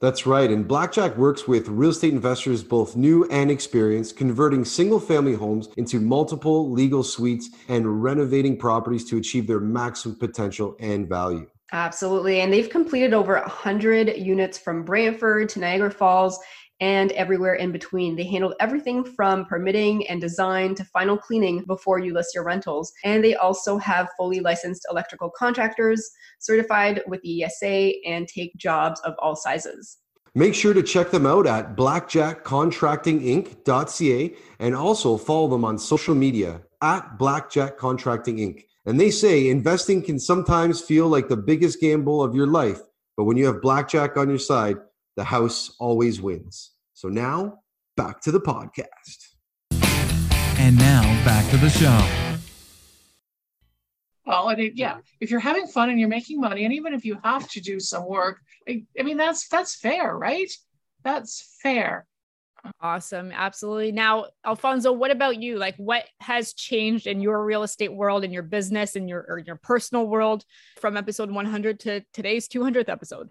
That's 0.00 0.26
right. 0.26 0.50
And 0.50 0.66
Blackjack 0.66 1.16
works 1.16 1.48
with 1.48 1.68
real 1.68 1.90
estate 1.90 2.12
investors, 2.12 2.62
both 2.64 2.96
new 2.96 3.24
and 3.30 3.50
experienced, 3.50 4.16
converting 4.16 4.64
single 4.64 5.00
family 5.00 5.34
homes 5.34 5.68
into 5.76 6.00
multiple 6.00 6.70
legal 6.70 7.02
suites 7.02 7.48
and 7.68 8.02
renovating 8.02 8.58
properties 8.58 9.04
to 9.06 9.16
achieve 9.16 9.46
their 9.46 9.60
maximum 9.60 10.18
potential 10.18 10.76
and 10.80 11.08
value. 11.08 11.46
Absolutely. 11.72 12.40
And 12.40 12.52
they've 12.52 12.68
completed 12.68 13.14
over 13.14 13.34
100 13.34 14.16
units 14.18 14.58
from 14.58 14.84
Brantford 14.84 15.48
to 15.50 15.60
Niagara 15.60 15.90
Falls 15.90 16.38
and 16.80 17.12
everywhere 17.12 17.54
in 17.54 17.72
between. 17.72 18.16
They 18.16 18.24
handled 18.24 18.54
everything 18.60 19.02
from 19.04 19.46
permitting 19.46 20.06
and 20.08 20.20
design 20.20 20.74
to 20.76 20.84
final 20.84 21.16
cleaning 21.16 21.64
before 21.66 21.98
you 21.98 22.12
list 22.12 22.34
your 22.34 22.44
rentals. 22.44 22.92
And 23.04 23.24
they 23.24 23.34
also 23.34 23.78
have 23.78 24.10
fully 24.16 24.40
licensed 24.40 24.86
electrical 24.90 25.30
contractors 25.30 26.10
certified 26.38 27.02
with 27.06 27.22
the 27.22 27.44
ESA 27.44 27.92
and 28.06 28.28
take 28.28 28.54
jobs 28.56 29.00
of 29.00 29.14
all 29.18 29.36
sizes. 29.36 29.98
Make 30.34 30.54
sure 30.54 30.74
to 30.74 30.82
check 30.82 31.10
them 31.10 31.24
out 31.24 31.46
at 31.46 31.76
blackjackcontractinginc.ca 31.76 34.36
and 34.58 34.76
also 34.76 35.16
follow 35.16 35.48
them 35.48 35.64
on 35.64 35.78
social 35.78 36.14
media 36.14 36.60
at 36.82 37.18
Blackjack 37.18 37.78
Contracting 37.78 38.36
Inc. 38.36 38.64
And 38.84 39.00
they 39.00 39.10
say 39.10 39.48
investing 39.48 40.02
can 40.02 40.18
sometimes 40.18 40.82
feel 40.82 41.08
like 41.08 41.28
the 41.28 41.38
biggest 41.38 41.80
gamble 41.80 42.22
of 42.22 42.34
your 42.34 42.46
life, 42.46 42.80
but 43.16 43.24
when 43.24 43.38
you 43.38 43.46
have 43.46 43.62
blackjack 43.62 44.18
on 44.18 44.28
your 44.28 44.38
side, 44.38 44.76
the 45.16 45.24
house 45.24 45.74
always 45.78 46.20
wins. 46.20 46.72
So 46.92 47.08
now, 47.08 47.60
back 47.96 48.20
to 48.22 48.30
the 48.30 48.40
podcast. 48.40 49.34
And 50.58 50.78
now, 50.78 51.02
back 51.24 51.50
to 51.50 51.56
the 51.56 51.68
show. 51.68 52.36
Well, 54.26 54.48
I 54.48 54.56
mean, 54.56 54.72
yeah, 54.74 54.98
if 55.20 55.30
you're 55.30 55.40
having 55.40 55.66
fun 55.66 55.88
and 55.88 56.00
you're 56.00 56.08
making 56.08 56.40
money, 56.40 56.64
and 56.64 56.74
even 56.74 56.94
if 56.94 57.04
you 57.04 57.18
have 57.22 57.48
to 57.50 57.60
do 57.60 57.78
some 57.78 58.06
work, 58.06 58.40
I, 58.68 58.84
I 58.98 59.02
mean, 59.02 59.16
that's 59.16 59.48
that's 59.48 59.76
fair, 59.76 60.16
right? 60.16 60.50
That's 61.04 61.58
fair. 61.62 62.06
Awesome. 62.80 63.30
Absolutely. 63.32 63.92
Now, 63.92 64.26
Alfonso, 64.44 64.90
what 64.90 65.12
about 65.12 65.40
you? 65.40 65.56
Like 65.56 65.76
what 65.76 66.04
has 66.20 66.52
changed 66.52 67.06
in 67.06 67.20
your 67.20 67.44
real 67.44 67.62
estate 67.62 67.92
world, 67.92 68.24
in 68.24 68.32
your 68.32 68.42
business, 68.42 68.96
in 68.96 69.06
your 69.06 69.24
or 69.28 69.38
your 69.38 69.56
personal 69.56 70.08
world 70.08 70.44
from 70.80 70.96
episode 70.96 71.30
100 71.30 71.80
to 71.80 72.02
today's 72.12 72.48
200th 72.48 72.88
episode? 72.88 73.28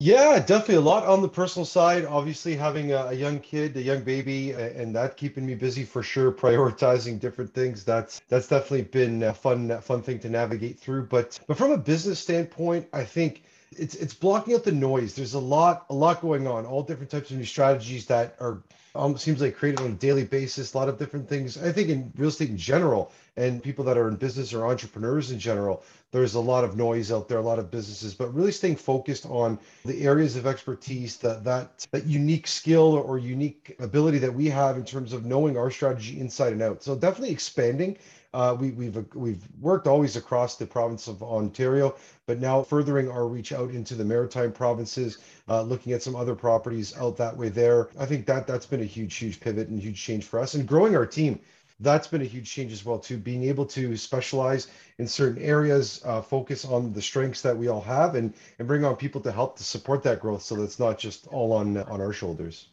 Yeah, 0.00 0.40
definitely 0.40 0.74
a 0.76 0.80
lot 0.80 1.06
on 1.06 1.22
the 1.22 1.28
personal 1.28 1.64
side. 1.64 2.04
Obviously, 2.04 2.56
having 2.56 2.92
a, 2.92 3.06
a, 3.06 3.12
young 3.12 3.38
kid, 3.38 3.76
a 3.76 3.82
young 3.82 4.02
baby, 4.02 4.50
and 4.50 4.94
that 4.96 5.16
keeping 5.16 5.46
me 5.46 5.54
busy 5.54 5.84
for 5.84 6.02
sure. 6.02 6.32
Prioritizing 6.44 7.20
different 7.20 7.54
things. 7.54 7.84
That's 7.84 8.20
that's 8.28 8.48
definitely 8.48 8.82
been 8.82 9.22
a 9.22 9.32
fun 9.32 9.80
fun 9.80 10.02
thing 10.02 10.18
to 10.20 10.28
navigate 10.28 10.80
through. 10.80 11.06
But 11.06 11.38
but 11.46 11.56
from 11.56 11.70
a 11.70 11.78
business 11.78 12.18
standpoint, 12.18 12.88
I 12.92 13.04
think 13.04 13.44
it's 13.70 13.94
it's 13.94 14.14
blocking 14.14 14.54
out 14.54 14.64
the 14.64 14.72
noise. 14.72 15.14
There's 15.14 15.34
a 15.34 15.38
lot 15.38 15.86
a 15.90 15.94
lot 15.94 16.20
going 16.20 16.48
on. 16.48 16.66
All 16.66 16.82
different 16.82 17.10
types 17.10 17.30
of 17.30 17.38
new 17.38 17.44
strategies 17.44 18.06
that 18.06 18.36
are 18.40 18.62
almost 18.94 19.24
seems 19.24 19.40
like 19.40 19.56
created 19.56 19.80
on 19.80 19.92
a 19.92 19.94
daily 19.94 20.24
basis. 20.24 20.74
A 20.74 20.78
lot 20.78 20.88
of 20.88 20.98
different 20.98 21.28
things. 21.28 21.56
I 21.62 21.72
think 21.72 21.88
in 21.88 22.12
real 22.16 22.28
estate 22.28 22.50
in 22.50 22.56
general, 22.56 23.12
and 23.36 23.62
people 23.62 23.84
that 23.84 23.98
are 23.98 24.08
in 24.08 24.16
business 24.16 24.52
or 24.54 24.66
entrepreneurs 24.66 25.32
in 25.32 25.38
general, 25.38 25.82
there's 26.12 26.34
a 26.34 26.40
lot 26.40 26.62
of 26.62 26.76
noise 26.76 27.10
out 27.10 27.28
there, 27.28 27.38
a 27.38 27.42
lot 27.42 27.58
of 27.58 27.70
businesses, 27.70 28.14
but 28.14 28.32
really 28.32 28.52
staying 28.52 28.76
focused 28.76 29.26
on 29.26 29.58
the 29.84 30.02
areas 30.02 30.36
of 30.36 30.46
expertise 30.46 31.16
that 31.18 31.42
that 31.42 31.86
that 31.90 32.06
unique 32.06 32.46
skill 32.46 32.94
or 32.94 33.18
unique 33.18 33.74
ability 33.80 34.18
that 34.18 34.32
we 34.32 34.48
have 34.48 34.76
in 34.76 34.84
terms 34.84 35.12
of 35.12 35.24
knowing 35.24 35.56
our 35.56 35.70
strategy 35.70 36.20
inside 36.20 36.52
and 36.52 36.62
out. 36.62 36.82
So 36.82 36.94
definitely 36.94 37.32
expanding. 37.32 37.98
Uh, 38.34 38.56
we, 38.58 38.72
we've 38.72 38.98
we've 39.14 39.46
worked 39.60 39.86
always 39.86 40.16
across 40.16 40.56
the 40.56 40.66
province 40.66 41.06
of 41.06 41.22
Ontario, 41.22 41.94
but 42.26 42.40
now 42.40 42.62
furthering 42.62 43.08
our 43.08 43.28
reach 43.28 43.52
out 43.52 43.70
into 43.70 43.94
the 43.94 44.04
maritime 44.04 44.52
provinces, 44.52 45.18
uh, 45.48 45.62
looking 45.62 45.92
at 45.92 46.02
some 46.02 46.16
other 46.16 46.34
properties 46.34 46.96
out 46.98 47.16
that 47.16 47.36
way 47.36 47.48
there. 47.48 47.88
I 47.98 48.06
think 48.06 48.26
that 48.26 48.46
that's 48.46 48.66
been 48.66 48.82
a 48.82 48.84
huge, 48.84 49.14
huge 49.14 49.38
pivot 49.38 49.68
and 49.68 49.80
huge 49.80 50.02
change 50.02 50.24
for 50.24 50.40
us, 50.40 50.54
and 50.54 50.66
growing 50.66 50.96
our 50.96 51.06
team 51.06 51.38
that's 51.80 52.06
been 52.06 52.22
a 52.22 52.24
huge 52.24 52.50
change 52.50 52.72
as 52.72 52.84
well 52.84 52.98
too 52.98 53.18
being 53.18 53.44
able 53.44 53.66
to 53.66 53.96
specialize 53.96 54.68
in 54.98 55.08
certain 55.08 55.42
areas 55.42 56.00
uh, 56.04 56.22
focus 56.22 56.64
on 56.64 56.92
the 56.92 57.02
strengths 57.02 57.42
that 57.42 57.56
we 57.56 57.68
all 57.68 57.80
have 57.80 58.14
and 58.14 58.32
and 58.58 58.68
bring 58.68 58.84
on 58.84 58.96
people 58.96 59.20
to 59.20 59.32
help 59.32 59.56
to 59.56 59.64
support 59.64 60.02
that 60.02 60.20
growth 60.20 60.42
so 60.42 60.54
that's 60.54 60.78
not 60.78 60.98
just 60.98 61.26
all 61.28 61.52
on 61.52 61.76
on 61.76 62.00
our 62.00 62.12
shoulders 62.12 62.68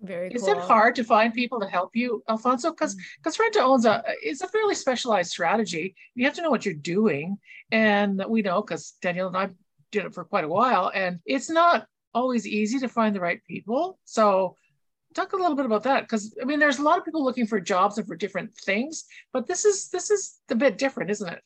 very 0.00 0.30
is 0.32 0.42
cool. 0.42 0.52
it 0.52 0.58
hard 0.58 0.94
to 0.94 1.02
find 1.02 1.34
people 1.34 1.58
to 1.58 1.66
help 1.66 1.96
you 1.96 2.22
alfonso 2.28 2.70
because 2.70 2.96
because 3.16 3.36
mm. 3.36 3.40
rent 3.40 3.54
to 3.54 3.60
owns 3.60 3.84
a 3.84 4.02
it's 4.22 4.42
a 4.42 4.48
fairly 4.48 4.74
specialized 4.74 5.30
strategy 5.30 5.94
you 6.14 6.24
have 6.24 6.34
to 6.34 6.42
know 6.42 6.50
what 6.50 6.64
you're 6.64 6.74
doing 6.74 7.36
and 7.72 8.24
we 8.28 8.42
know 8.42 8.62
because 8.62 8.92
daniel 9.02 9.26
and 9.26 9.36
i 9.36 9.48
did 9.90 10.04
it 10.04 10.14
for 10.14 10.24
quite 10.24 10.44
a 10.44 10.48
while 10.48 10.90
and 10.94 11.18
it's 11.26 11.50
not 11.50 11.86
always 12.14 12.46
easy 12.46 12.78
to 12.78 12.88
find 12.88 13.14
the 13.14 13.20
right 13.20 13.42
people 13.44 13.98
so 14.04 14.54
talk 15.14 15.32
a 15.32 15.36
little 15.36 15.56
bit 15.56 15.66
about 15.66 15.82
that 15.82 16.02
because 16.02 16.36
i 16.40 16.44
mean 16.44 16.60
there's 16.60 16.78
a 16.78 16.82
lot 16.82 16.98
of 16.98 17.04
people 17.04 17.24
looking 17.24 17.46
for 17.46 17.60
jobs 17.60 17.98
and 17.98 18.06
for 18.06 18.14
different 18.14 18.54
things 18.54 19.04
but 19.32 19.46
this 19.46 19.64
is 19.64 19.88
this 19.88 20.10
is 20.10 20.38
a 20.50 20.54
bit 20.54 20.78
different 20.78 21.10
isn't 21.10 21.32
it 21.32 21.42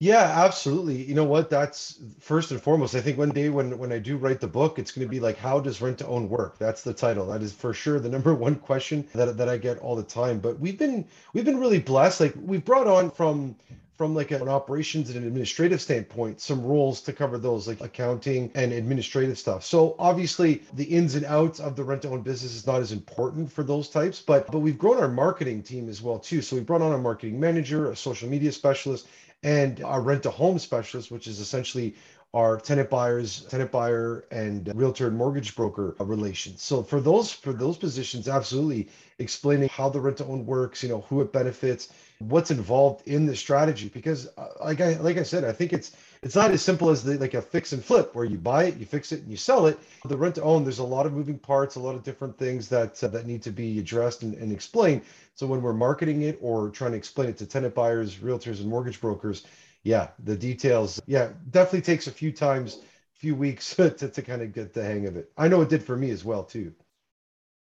yeah 0.00 0.44
absolutely. 0.44 1.04
You 1.04 1.14
know 1.14 1.24
what? 1.24 1.50
That's 1.50 2.00
first 2.18 2.50
and 2.50 2.60
foremost 2.60 2.94
i 2.94 3.00
think 3.00 3.18
one 3.18 3.30
day 3.30 3.48
when 3.50 3.78
when 3.78 3.92
i 3.92 3.98
do 3.98 4.16
write 4.16 4.40
the 4.40 4.48
book 4.48 4.78
it's 4.78 4.90
going 4.92 5.06
to 5.06 5.10
be 5.10 5.20
like 5.20 5.36
how 5.36 5.60
does 5.60 5.80
rent 5.80 5.98
to 5.98 6.06
own 6.06 6.28
work? 6.28 6.58
That's 6.58 6.82
the 6.82 6.94
title. 6.94 7.26
That 7.26 7.42
is 7.42 7.52
for 7.52 7.72
sure 7.74 8.00
the 8.00 8.08
number 8.16 8.34
one 8.34 8.56
question 8.56 9.06
that, 9.14 9.36
that 9.36 9.48
i 9.48 9.56
get 9.56 9.78
all 9.78 9.96
the 9.96 10.02
time. 10.02 10.40
But 10.40 10.58
we've 10.58 10.78
been 10.78 11.06
we've 11.32 11.44
been 11.44 11.60
really 11.60 11.80
blessed. 11.80 12.20
Like 12.20 12.34
we've 12.40 12.64
brought 12.64 12.88
on 12.88 13.10
from 13.10 13.56
from 14.00 14.14
like 14.14 14.30
an 14.30 14.48
operations 14.48 15.10
and 15.10 15.18
an 15.18 15.26
administrative 15.26 15.78
standpoint 15.78 16.40
some 16.40 16.64
rules 16.64 17.02
to 17.02 17.12
cover 17.12 17.36
those 17.36 17.68
like 17.68 17.82
accounting 17.82 18.50
and 18.54 18.72
administrative 18.72 19.38
stuff. 19.38 19.62
So 19.62 19.94
obviously 19.98 20.62
the 20.72 20.84
ins 20.84 21.16
and 21.16 21.26
outs 21.26 21.60
of 21.60 21.76
the 21.76 21.84
rent 21.84 22.00
to 22.02 22.08
own 22.08 22.22
business 22.22 22.54
is 22.54 22.66
not 22.66 22.80
as 22.80 22.92
important 22.92 23.52
for 23.52 23.62
those 23.62 23.90
types 23.90 24.22
but 24.22 24.50
but 24.50 24.60
we've 24.60 24.78
grown 24.78 24.96
our 24.96 25.08
marketing 25.08 25.62
team 25.62 25.90
as 25.90 26.00
well 26.00 26.18
too. 26.18 26.40
So 26.40 26.56
we 26.56 26.62
brought 26.62 26.80
on 26.80 26.94
a 26.94 26.98
marketing 26.98 27.38
manager 27.38 27.90
a 27.90 27.96
social 27.96 28.26
media 28.26 28.52
specialist 28.52 29.06
and 29.42 29.84
our 29.84 30.00
rent 30.00 30.22
to 30.22 30.30
home 30.30 30.58
specialist 30.58 31.10
which 31.10 31.26
is 31.26 31.38
essentially 31.38 31.94
our 32.32 32.58
tenant 32.58 32.88
buyers, 32.88 33.44
tenant 33.50 33.72
buyer, 33.72 34.24
and 34.30 34.70
realtor 34.76 35.08
and 35.08 35.16
mortgage 35.16 35.56
broker 35.56 35.96
relations. 35.98 36.62
So 36.62 36.82
for 36.82 37.00
those 37.00 37.32
for 37.32 37.52
those 37.52 37.76
positions, 37.76 38.28
absolutely 38.28 38.88
explaining 39.18 39.68
how 39.68 39.88
the 39.88 40.00
rent 40.00 40.18
to 40.18 40.26
own 40.26 40.46
works, 40.46 40.82
you 40.82 40.88
know, 40.88 41.00
who 41.02 41.20
it 41.22 41.32
benefits, 41.32 41.88
what's 42.20 42.52
involved 42.52 43.06
in 43.08 43.26
the 43.26 43.34
strategy. 43.34 43.88
Because 43.88 44.28
uh, 44.38 44.46
like 44.64 44.80
I 44.80 44.94
like 44.98 45.16
I 45.16 45.24
said, 45.24 45.44
I 45.44 45.50
think 45.50 45.72
it's 45.72 45.96
it's 46.22 46.36
not 46.36 46.52
as 46.52 46.62
simple 46.62 46.90
as 46.90 47.02
the, 47.02 47.18
like 47.18 47.34
a 47.34 47.42
fix 47.42 47.72
and 47.72 47.84
flip 47.84 48.14
where 48.14 48.24
you 48.24 48.38
buy 48.38 48.64
it, 48.64 48.76
you 48.76 48.86
fix 48.86 49.10
it, 49.10 49.22
and 49.22 49.30
you 49.30 49.36
sell 49.36 49.66
it. 49.66 49.78
The 50.04 50.16
rent 50.16 50.36
to 50.36 50.42
own, 50.42 50.62
there's 50.62 50.78
a 50.78 50.84
lot 50.84 51.06
of 51.06 51.12
moving 51.12 51.38
parts, 51.38 51.74
a 51.74 51.80
lot 51.80 51.96
of 51.96 52.04
different 52.04 52.38
things 52.38 52.68
that 52.68 53.02
uh, 53.02 53.08
that 53.08 53.26
need 53.26 53.42
to 53.42 53.50
be 53.50 53.80
addressed 53.80 54.22
and, 54.22 54.34
and 54.34 54.52
explained. 54.52 55.02
So 55.34 55.48
when 55.48 55.62
we're 55.62 55.72
marketing 55.72 56.22
it 56.22 56.38
or 56.40 56.70
trying 56.70 56.92
to 56.92 56.98
explain 56.98 57.28
it 57.28 57.38
to 57.38 57.46
tenant 57.46 57.74
buyers, 57.74 58.16
realtors, 58.16 58.60
and 58.60 58.68
mortgage 58.68 59.00
brokers, 59.00 59.46
yeah, 59.82 60.08
the 60.24 60.36
details, 60.36 61.00
yeah, 61.06 61.30
definitely 61.50 61.82
takes 61.82 62.06
a 62.06 62.12
few 62.12 62.32
times, 62.32 62.80
few 63.14 63.34
weeks 63.34 63.74
to, 63.76 63.90
to 63.90 64.22
kind 64.22 64.42
of 64.42 64.52
get 64.52 64.72
the 64.72 64.82
hang 64.82 65.06
of 65.06 65.16
it. 65.16 65.30
I 65.36 65.48
know 65.48 65.60
it 65.62 65.68
did 65.68 65.82
for 65.82 65.96
me 65.96 66.10
as 66.10 66.24
well 66.24 66.44
too. 66.44 66.72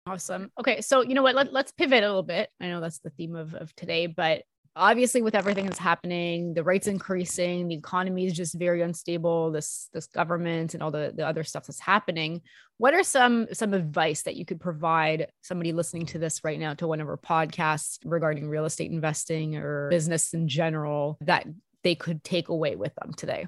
Awesome. 0.07 0.53
Okay, 0.59 0.81
so 0.81 1.03
you 1.03 1.15
know 1.15 1.23
what? 1.23 1.35
Let, 1.35 1.53
let's 1.53 1.73
pivot 1.73 2.05
a 2.05 2.07
little 2.07 2.23
bit. 2.23 2.49
I 2.61 2.69
know 2.69 2.81
that's 2.81 3.01
the 3.01 3.11
theme 3.11 3.35
of, 3.35 3.55
of 3.55 3.75
today, 3.75 4.07
but 4.07 4.43
obviously 4.77 5.23
with 5.23 5.35
everything 5.35 5.65
that's 5.65 5.79
happening 5.79 6.53
the 6.53 6.63
rates 6.63 6.87
increasing 6.87 7.67
the 7.67 7.75
economy 7.75 8.27
is 8.27 8.35
just 8.35 8.55
very 8.59 8.83
unstable 8.83 9.51
this 9.51 9.89
this 9.95 10.07
government 10.07 10.75
and 10.75 10.83
all 10.83 10.91
the, 10.91 11.13
the 11.17 11.27
other 11.27 11.43
stuff 11.43 11.67
that's 11.67 11.81
happening 11.81 12.43
what 12.77 12.93
are 12.93 13.03
some 13.03 13.47
some 13.53 13.73
advice 13.73 14.23
that 14.23 14.37
you 14.37 14.45
could 14.45 14.61
provide 14.61 15.29
somebody 15.41 15.73
listening 15.73 16.05
to 16.05 16.19
this 16.19 16.45
right 16.45 16.61
now 16.61 16.75
to 16.75 16.87
one 16.87 17.01
of 17.01 17.09
our 17.09 17.17
podcasts 17.17 17.99
regarding 18.05 18.49
real 18.49 18.67
estate 18.67 18.91
investing 18.91 19.57
or 19.57 19.89
business 19.89 20.35
in 20.35 20.47
general 20.47 21.17
that 21.23 21.47
they 21.87 21.95
could 21.95 22.25
take 22.25 22.49
away 22.49 22.75
with 22.75 22.93
them 22.97 23.13
today? 23.13 23.47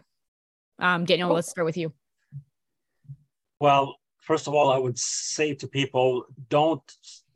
Um, 0.78 1.04
Daniel, 1.04 1.33
let's 1.33 1.50
start 1.50 1.64
with 1.64 1.76
you. 1.76 1.92
Well, 3.59 3.97
first 4.21 4.47
of 4.47 4.54
all, 4.54 4.71
I 4.71 4.78
would 4.78 4.97
say 4.97 5.54
to 5.54 5.66
people, 5.66 6.25
don't 6.49 6.80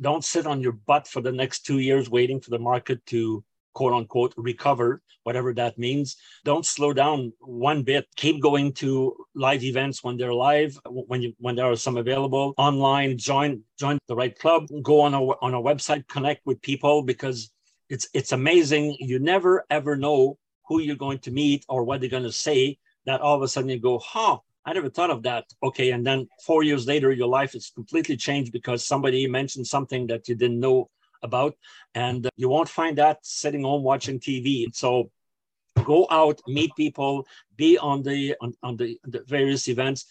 don't 0.00 0.25
sit 0.25 0.47
on 0.47 0.61
your 0.61 0.76
butt 0.90 1.09
for 1.09 1.21
the 1.21 1.32
next 1.32 1.66
two 1.66 1.80
years 1.80 2.09
waiting 2.09 2.40
for 2.40 2.50
the 2.50 2.61
market 2.71 3.04
to 3.06 3.42
quote 3.75 3.92
unquote 3.92 4.32
recover, 4.37 5.02
whatever 5.25 5.52
that 5.54 5.76
means. 5.76 6.16
Don't 6.44 6.64
slow 6.64 6.92
down 6.92 7.32
one 7.40 7.82
bit. 7.82 8.06
Keep 8.14 8.40
going 8.40 8.73
to 8.75 9.16
live 9.35 9.64
events 9.64 10.04
when 10.04 10.16
they're 10.16 10.38
live, 10.50 10.78
when 10.87 11.21
you 11.21 11.32
when 11.38 11.56
there 11.56 11.71
are 11.73 11.82
some 11.87 11.97
available 11.97 12.54
online. 12.59 13.18
Join 13.18 13.64
join 13.76 13.99
the 14.06 14.14
REITE 14.14 14.38
Club. 14.38 14.68
Go 14.82 15.00
on 15.00 15.14
a 15.14 15.23
on 15.47 15.52
a 15.54 15.64
website, 15.71 16.06
connect 16.06 16.47
with 16.47 16.62
people 16.62 17.02
because 17.02 17.50
it's 17.88 18.06
it's 18.14 18.30
amazing. 18.30 18.97
You 19.00 19.18
never 19.18 19.66
ever 19.68 19.97
know 19.97 20.38
who 20.73 20.81
you're 20.81 20.97
going 20.97 21.19
to 21.19 21.31
meet 21.31 21.64
or 21.69 21.85
what 21.85 22.00
they're 22.00 22.09
going 22.09 22.23
to 22.23 22.33
say. 22.33 22.79
That 23.05 23.21
all 23.21 23.37
of 23.37 23.43
a 23.43 23.49
sudden 23.49 23.69
you 23.69 23.81
go, 23.81 23.99
huh, 23.99 24.38
I 24.64 24.73
never 24.73 24.88
thought 24.88 25.11
of 25.11 25.23
that. 25.25 25.45
Okay, 25.62 25.91
and 25.91 26.07
then 26.07 26.29
four 26.47 26.62
years 26.62 26.87
later, 26.87 27.12
your 27.12 27.29
life 27.29 27.55
is 27.55 27.71
completely 27.75 28.17
changed 28.17 28.52
because 28.52 28.87
somebody 28.87 29.26
mentioned 29.26 29.67
something 29.67 30.07
that 30.07 30.29
you 30.29 30.35
didn't 30.37 30.61
know 30.61 30.88
about, 31.23 31.55
and 31.95 32.29
you 32.37 32.49
won't 32.49 32.69
find 32.69 32.97
that 32.99 33.19
sitting 33.23 33.64
home 33.64 33.83
watching 33.83 34.21
TV. 34.21 34.67
So 34.73 35.11
go 35.85 36.07
out, 36.11 36.41
meet 36.47 36.71
people, 36.76 37.26
be 37.57 37.76
on 37.76 38.02
the 38.02 38.37
on, 38.41 38.55
on 38.62 38.76
the, 38.76 38.99
the 39.05 39.23
various 39.26 39.69
events 39.69 40.07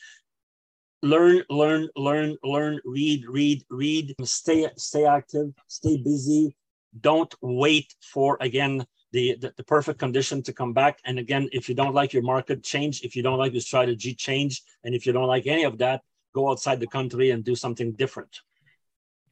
learn 1.04 1.42
learn 1.50 1.90
learn 1.96 2.38
learn 2.44 2.80
read 2.86 3.26
read 3.28 3.64
read 3.72 4.14
stay 4.24 4.70
stay 4.78 5.04
active 5.04 5.52
stay 5.68 5.98
busy 5.98 6.56
don't 7.00 7.34
wait 7.42 7.96
for 8.02 8.38
again 8.40 8.86
the, 9.12 9.36
the, 9.42 9.54
the 9.58 9.64
perfect 9.64 10.00
condition 10.00 10.42
to 10.44 10.54
come 10.54 10.74
back 10.74 11.00
and 11.06 11.20
again 11.20 11.50
if 11.52 11.68
you 11.68 11.76
don't 11.76 11.94
like 11.94 12.14
your 12.14 12.24
market 12.24 12.64
change 12.64 13.02
if 13.04 13.16
you 13.16 13.24
don't 13.24 13.38
like 13.38 13.52
your 13.52 13.62
strategy 13.62 14.14
change 14.14 14.62
and 14.84 14.96
if 14.96 15.06
you 15.06 15.14
don't 15.14 15.28
like 15.28 15.48
any 15.48 15.64
of 15.64 15.78
that 15.78 16.02
go 16.34 16.50
outside 16.50 16.80
the 16.80 16.88
country 16.88 17.32
and 17.32 17.44
do 17.44 17.56
something 17.56 17.92
different 17.94 18.42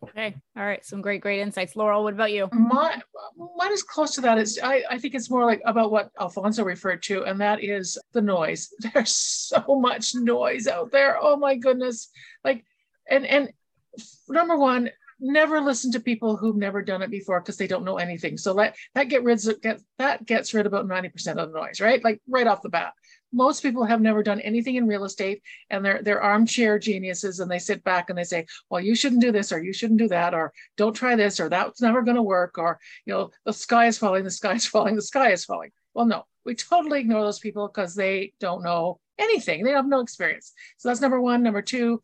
Okay. 0.04 0.36
All 0.56 0.66
right. 0.66 0.84
Some 0.86 1.02
great, 1.02 1.22
great 1.22 1.42
insights. 1.42 1.76
Laurel, 1.76 2.04
what 2.04 2.14
about 2.14 2.32
you? 2.32 2.48
My, 2.54 3.02
mine 3.58 3.74
is 3.74 3.84
close 3.84 4.16
to 4.16 4.22
that. 4.22 4.38
Is 4.38 4.60
I, 4.64 4.84
I 4.90 4.98
think 4.98 5.14
it's 5.14 5.30
more 5.30 5.46
like 5.46 5.62
about 5.66 5.92
what 5.92 6.12
Alfonso 6.20 6.64
referred 6.64 7.04
to, 7.04 7.24
and 7.24 7.40
that 7.42 7.64
is 7.64 7.98
the 8.14 8.22
noise. 8.22 8.74
There's 8.94 9.16
so 9.16 9.64
much 9.68 10.16
noise 10.16 10.68
out 10.68 10.92
there. 10.92 11.18
Oh 11.22 11.36
my 11.36 11.56
goodness. 11.56 12.10
Like, 12.44 12.64
and 13.10 13.26
and 13.26 13.52
number 14.30 14.58
one, 14.58 14.90
never 15.20 15.60
listen 15.62 15.92
to 15.92 16.00
people 16.00 16.38
who've 16.38 16.56
never 16.56 16.82
done 16.82 17.02
it 17.02 17.12
before 17.12 17.40
because 17.42 17.58
they 17.58 17.68
don't 17.68 17.86
know 17.86 17.98
anything. 17.98 18.38
So 18.38 18.54
let 18.54 18.76
that 18.96 19.10
get 19.10 19.24
rid 19.24 19.46
of 19.46 19.62
get 19.62 19.82
that 19.98 20.26
gets 20.26 20.54
rid 20.54 20.66
about 20.66 20.88
90% 20.88 21.38
of 21.38 21.52
the 21.52 21.60
noise, 21.60 21.82
right? 21.82 22.04
Like 22.04 22.22
right 22.28 22.48
off 22.48 22.62
the 22.62 22.70
bat. 22.70 22.94
Most 23.32 23.62
people 23.62 23.84
have 23.86 24.02
never 24.02 24.24
done 24.24 24.42
anything 24.42 24.76
in 24.76 24.88
real 24.88 25.04
estate 25.04 25.44
and 25.70 25.84
they're 25.84 26.02
they're 26.02 26.22
armchair 26.22 26.80
geniuses 26.80 27.40
and 27.40 27.52
they 27.52 27.60
sit 27.60 27.84
back 27.84 28.10
and 28.10 28.18
they 28.18 28.24
say 28.24 28.46
well 28.70 28.82
you 28.82 28.96
shouldn't 28.96 29.22
do 29.22 29.32
this 29.32 29.52
or 29.52 29.62
you 29.62 29.72
shouldn't 29.74 30.00
do 30.00 30.08
that 30.08 30.34
or 30.34 30.52
don't 30.78 30.96
try 30.96 31.16
this 31.16 31.40
or 31.40 31.48
that's 31.48 31.82
never 31.82 32.02
going 32.02 32.16
to 32.16 32.24
work 32.24 32.58
or 32.58 32.80
you 33.06 33.14
know 33.14 33.30
the 33.46 33.54
sky 33.54 33.86
is 33.86 33.98
falling 33.98 34.24
the 34.24 34.32
sky 34.32 34.54
is 34.54 34.66
falling 34.74 34.96
the 34.96 35.02
sky 35.02 35.32
is 35.32 35.46
falling. 35.46 35.72
Well 35.94 36.06
no 36.06 36.26
we 36.46 36.56
totally 36.56 37.02
ignore 37.02 37.24
those 37.24 37.40
people 37.40 37.68
because 37.68 37.94
they 37.94 38.34
don't 38.40 38.64
know 38.64 39.00
anything. 39.20 39.64
They 39.64 39.72
have 39.72 39.88
no 39.88 40.00
experience. 40.00 40.54
So 40.78 40.90
that's 40.90 41.02
number 41.02 41.22
one. 41.22 41.44
Number 41.44 41.62
two 41.62 42.02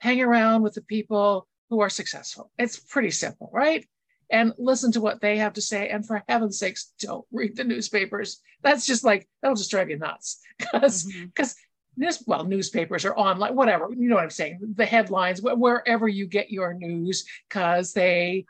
hang 0.00 0.20
around 0.20 0.62
with 0.62 0.74
the 0.74 0.82
people 0.82 1.46
who 1.70 1.80
are 1.80 1.90
successful 1.90 2.50
it's 2.58 2.78
pretty 2.78 3.10
simple 3.10 3.50
right 3.52 3.86
and 4.30 4.52
listen 4.58 4.92
to 4.92 5.00
what 5.00 5.20
they 5.20 5.38
have 5.38 5.54
to 5.54 5.60
say. 5.60 5.88
And 5.88 6.06
for 6.06 6.24
heaven's 6.28 6.58
sakes, 6.58 6.92
don't 6.98 7.26
read 7.32 7.56
the 7.56 7.64
newspapers. 7.64 8.40
That's 8.62 8.86
just 8.86 9.04
like, 9.04 9.28
that'll 9.40 9.56
just 9.56 9.70
drive 9.70 9.90
you 9.90 9.98
nuts. 9.98 10.40
Because, 10.56 11.02
because 11.04 11.54
mm-hmm. 11.54 12.02
this, 12.02 12.22
well, 12.28 12.44
newspapers 12.44 13.04
are 13.04 13.16
online, 13.16 13.56
whatever, 13.56 13.88
you 13.90 14.08
know 14.08 14.14
what 14.14 14.22
I'm 14.22 14.30
saying? 14.30 14.60
The 14.76 14.86
headlines, 14.86 15.42
wherever 15.42 16.06
you 16.06 16.28
get 16.28 16.52
your 16.52 16.74
news, 16.74 17.24
because 17.48 17.92
they, 17.92 18.44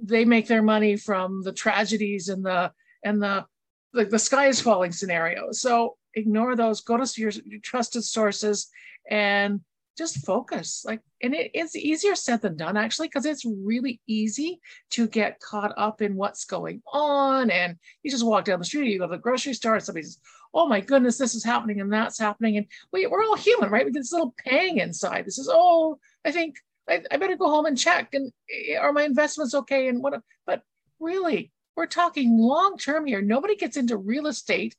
they 0.00 0.24
make 0.24 0.46
their 0.46 0.62
money 0.62 0.96
from 0.96 1.42
the 1.42 1.52
tragedies 1.52 2.28
and 2.28 2.44
the, 2.44 2.70
and 3.04 3.20
the, 3.20 3.46
the, 3.92 4.04
the 4.04 4.18
sky 4.18 4.46
is 4.46 4.60
falling 4.60 4.92
scenario. 4.92 5.50
So 5.50 5.96
ignore 6.14 6.54
those, 6.54 6.82
go 6.82 6.96
to 6.96 7.20
your, 7.20 7.32
your 7.44 7.60
trusted 7.60 8.04
sources 8.04 8.68
and 9.10 9.60
just 10.00 10.24
focus 10.24 10.82
like 10.86 11.02
and 11.22 11.34
it's 11.36 11.76
easier 11.76 12.14
said 12.14 12.40
than 12.40 12.56
done 12.56 12.74
actually 12.74 13.06
because 13.06 13.26
it's 13.26 13.44
really 13.44 14.00
easy 14.06 14.58
to 14.88 15.06
get 15.06 15.38
caught 15.40 15.74
up 15.76 16.00
in 16.00 16.16
what's 16.16 16.46
going 16.46 16.80
on 16.90 17.50
and 17.50 17.76
you 18.02 18.10
just 18.10 18.24
walk 18.24 18.46
down 18.46 18.58
the 18.58 18.64
street 18.64 18.90
you 18.90 18.98
go 18.98 19.06
to 19.06 19.10
the 19.10 19.18
grocery 19.18 19.52
store 19.52 19.74
and 19.74 19.84
somebody 19.84 20.02
says 20.02 20.18
oh 20.54 20.66
my 20.66 20.80
goodness 20.80 21.18
this 21.18 21.34
is 21.34 21.44
happening 21.44 21.82
and 21.82 21.92
that's 21.92 22.18
happening 22.18 22.56
and 22.56 22.64
we, 22.94 23.06
we're 23.06 23.22
all 23.22 23.36
human 23.36 23.68
right? 23.68 23.84
We 23.84 23.92
get 23.92 24.00
this 24.00 24.10
little 24.10 24.34
pang 24.42 24.78
inside. 24.78 25.26
This 25.26 25.38
is 25.38 25.50
oh 25.52 25.98
i 26.24 26.32
think 26.32 26.56
I, 26.88 27.02
I 27.10 27.18
better 27.18 27.36
go 27.36 27.50
home 27.50 27.66
and 27.66 27.76
check 27.76 28.14
and 28.14 28.32
eh, 28.50 28.76
are 28.76 28.94
my 28.94 29.02
investments 29.02 29.54
okay 29.54 29.88
and 29.88 30.02
what 30.02 30.18
but 30.46 30.62
really 30.98 31.52
we're 31.76 31.86
talking 31.86 32.38
long 32.38 32.78
term 32.78 33.04
here. 33.04 33.20
Nobody 33.20 33.54
gets 33.54 33.76
into 33.76 33.98
real 33.98 34.26
estate 34.26 34.76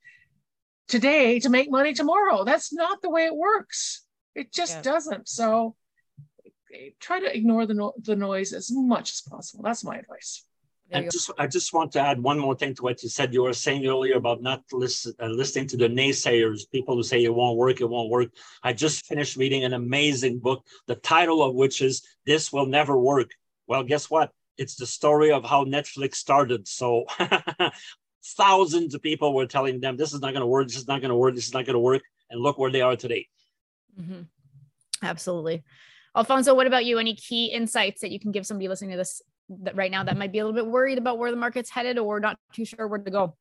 today 0.88 1.40
to 1.40 1.50
make 1.50 1.70
money 1.70 1.94
tomorrow. 1.94 2.44
That's 2.44 2.74
not 2.74 3.04
the 3.04 3.10
way 3.10 3.26
it 3.26 3.36
works 3.36 4.04
it 4.36 4.52
just 4.54 4.78
yeah. 4.78 4.82
doesn't. 4.82 5.30
So 5.30 5.76
try 7.00 7.20
to 7.20 7.36
ignore 7.36 7.66
the, 7.66 7.74
no- 7.74 7.94
the 8.02 8.16
noise 8.16 8.54
as 8.54 8.72
much 8.72 9.12
as 9.12 9.22
possible. 9.22 9.64
That's 9.64 9.84
my 9.84 9.98
advice. 9.98 10.46
I 10.94 11.04
just, 11.04 11.32
I 11.38 11.48
just 11.48 11.74
want 11.74 11.94
to 11.94 12.02
add 12.02 12.22
one 12.22 12.38
more 12.38 12.56
thing 12.56 12.76
to 12.76 12.84
what 12.84 13.02
you 13.02 13.08
said. 13.08 13.34
You 13.34 13.44
were 13.44 13.54
saying 13.54 13.88
earlier 13.88 14.16
about 14.16 14.42
not 14.42 14.64
listen, 14.74 15.14
uh, 15.22 15.28
listening 15.28 15.68
to 15.68 15.78
the 15.78 15.88
naysayers, 15.88 16.70
people 16.70 16.96
who 16.96 17.04
say 17.04 17.24
it 17.24 17.34
won't 17.34 17.58
work, 17.58 17.80
it 17.80 17.90
won't 17.90 18.10
work. 18.10 18.30
I 18.62 18.74
just 18.74 19.06
finished 19.06 19.38
reading 19.38 19.64
an 19.64 19.74
amazing 19.74 20.40
book, 20.40 20.66
the 20.88 20.96
title 20.96 21.44
of 21.44 21.56
which 21.56 21.82
is 21.82 22.02
This 22.26 22.52
Will 22.52 22.66
Never 22.66 22.98
Work. 22.98 23.32
Well, 23.68 23.84
guess 23.84 24.10
what? 24.10 24.32
It's 24.58 24.76
the 24.76 24.86
story 24.86 25.32
of 25.32 25.46
how 25.46 25.64
Netflix 25.64 26.16
started. 26.16 26.68
So 26.68 27.06
thousands 28.26 28.94
of 28.94 29.02
people 29.02 29.34
were 29.34 29.46
telling 29.46 29.80
them, 29.80 29.96
this 29.96 30.14
is 30.14 30.20
not 30.20 30.34
going 30.34 30.42
to 30.42 30.48
work, 30.48 30.68
this 30.68 30.78
is 30.78 30.88
not 30.88 31.00
going 31.00 31.10
to 31.10 31.16
work, 31.16 31.36
this 31.36 31.48
is 31.48 31.54
not 31.54 31.66
going 31.66 31.76
to 31.76 31.80
work. 31.80 32.02
And 32.30 32.42
look 32.42 32.58
where 32.58 32.72
they 32.72 32.82
are 32.82 32.98
today. 32.98 33.28
Mm-hmm. 34.00 34.22
Absolutely. 35.04 35.64
Alfonso, 36.16 36.54
what 36.54 36.68
about 36.68 36.86
you? 36.86 37.00
Any 37.00 37.16
key 37.16 37.48
insights 37.48 38.02
that 38.02 38.12
you 38.12 38.20
can 38.20 38.32
give 38.32 38.46
somebody 38.46 38.68
listening 38.68 38.92
to 38.92 38.98
this 38.98 39.22
right 39.74 39.92
now 39.92 40.04
that 40.04 40.18
might 40.18 40.32
be 40.32 40.40
a 40.40 40.46
little 40.46 40.56
bit 40.56 40.70
worried 40.70 40.98
about 40.98 41.18
where 41.18 41.32
the 41.32 41.38
market's 41.38 41.70
headed 41.70 41.98
or 41.98 42.20
not 42.20 42.38
too 42.54 42.66
sure 42.66 42.88
where 42.88 43.00
to 43.00 43.12
go? 43.12 43.36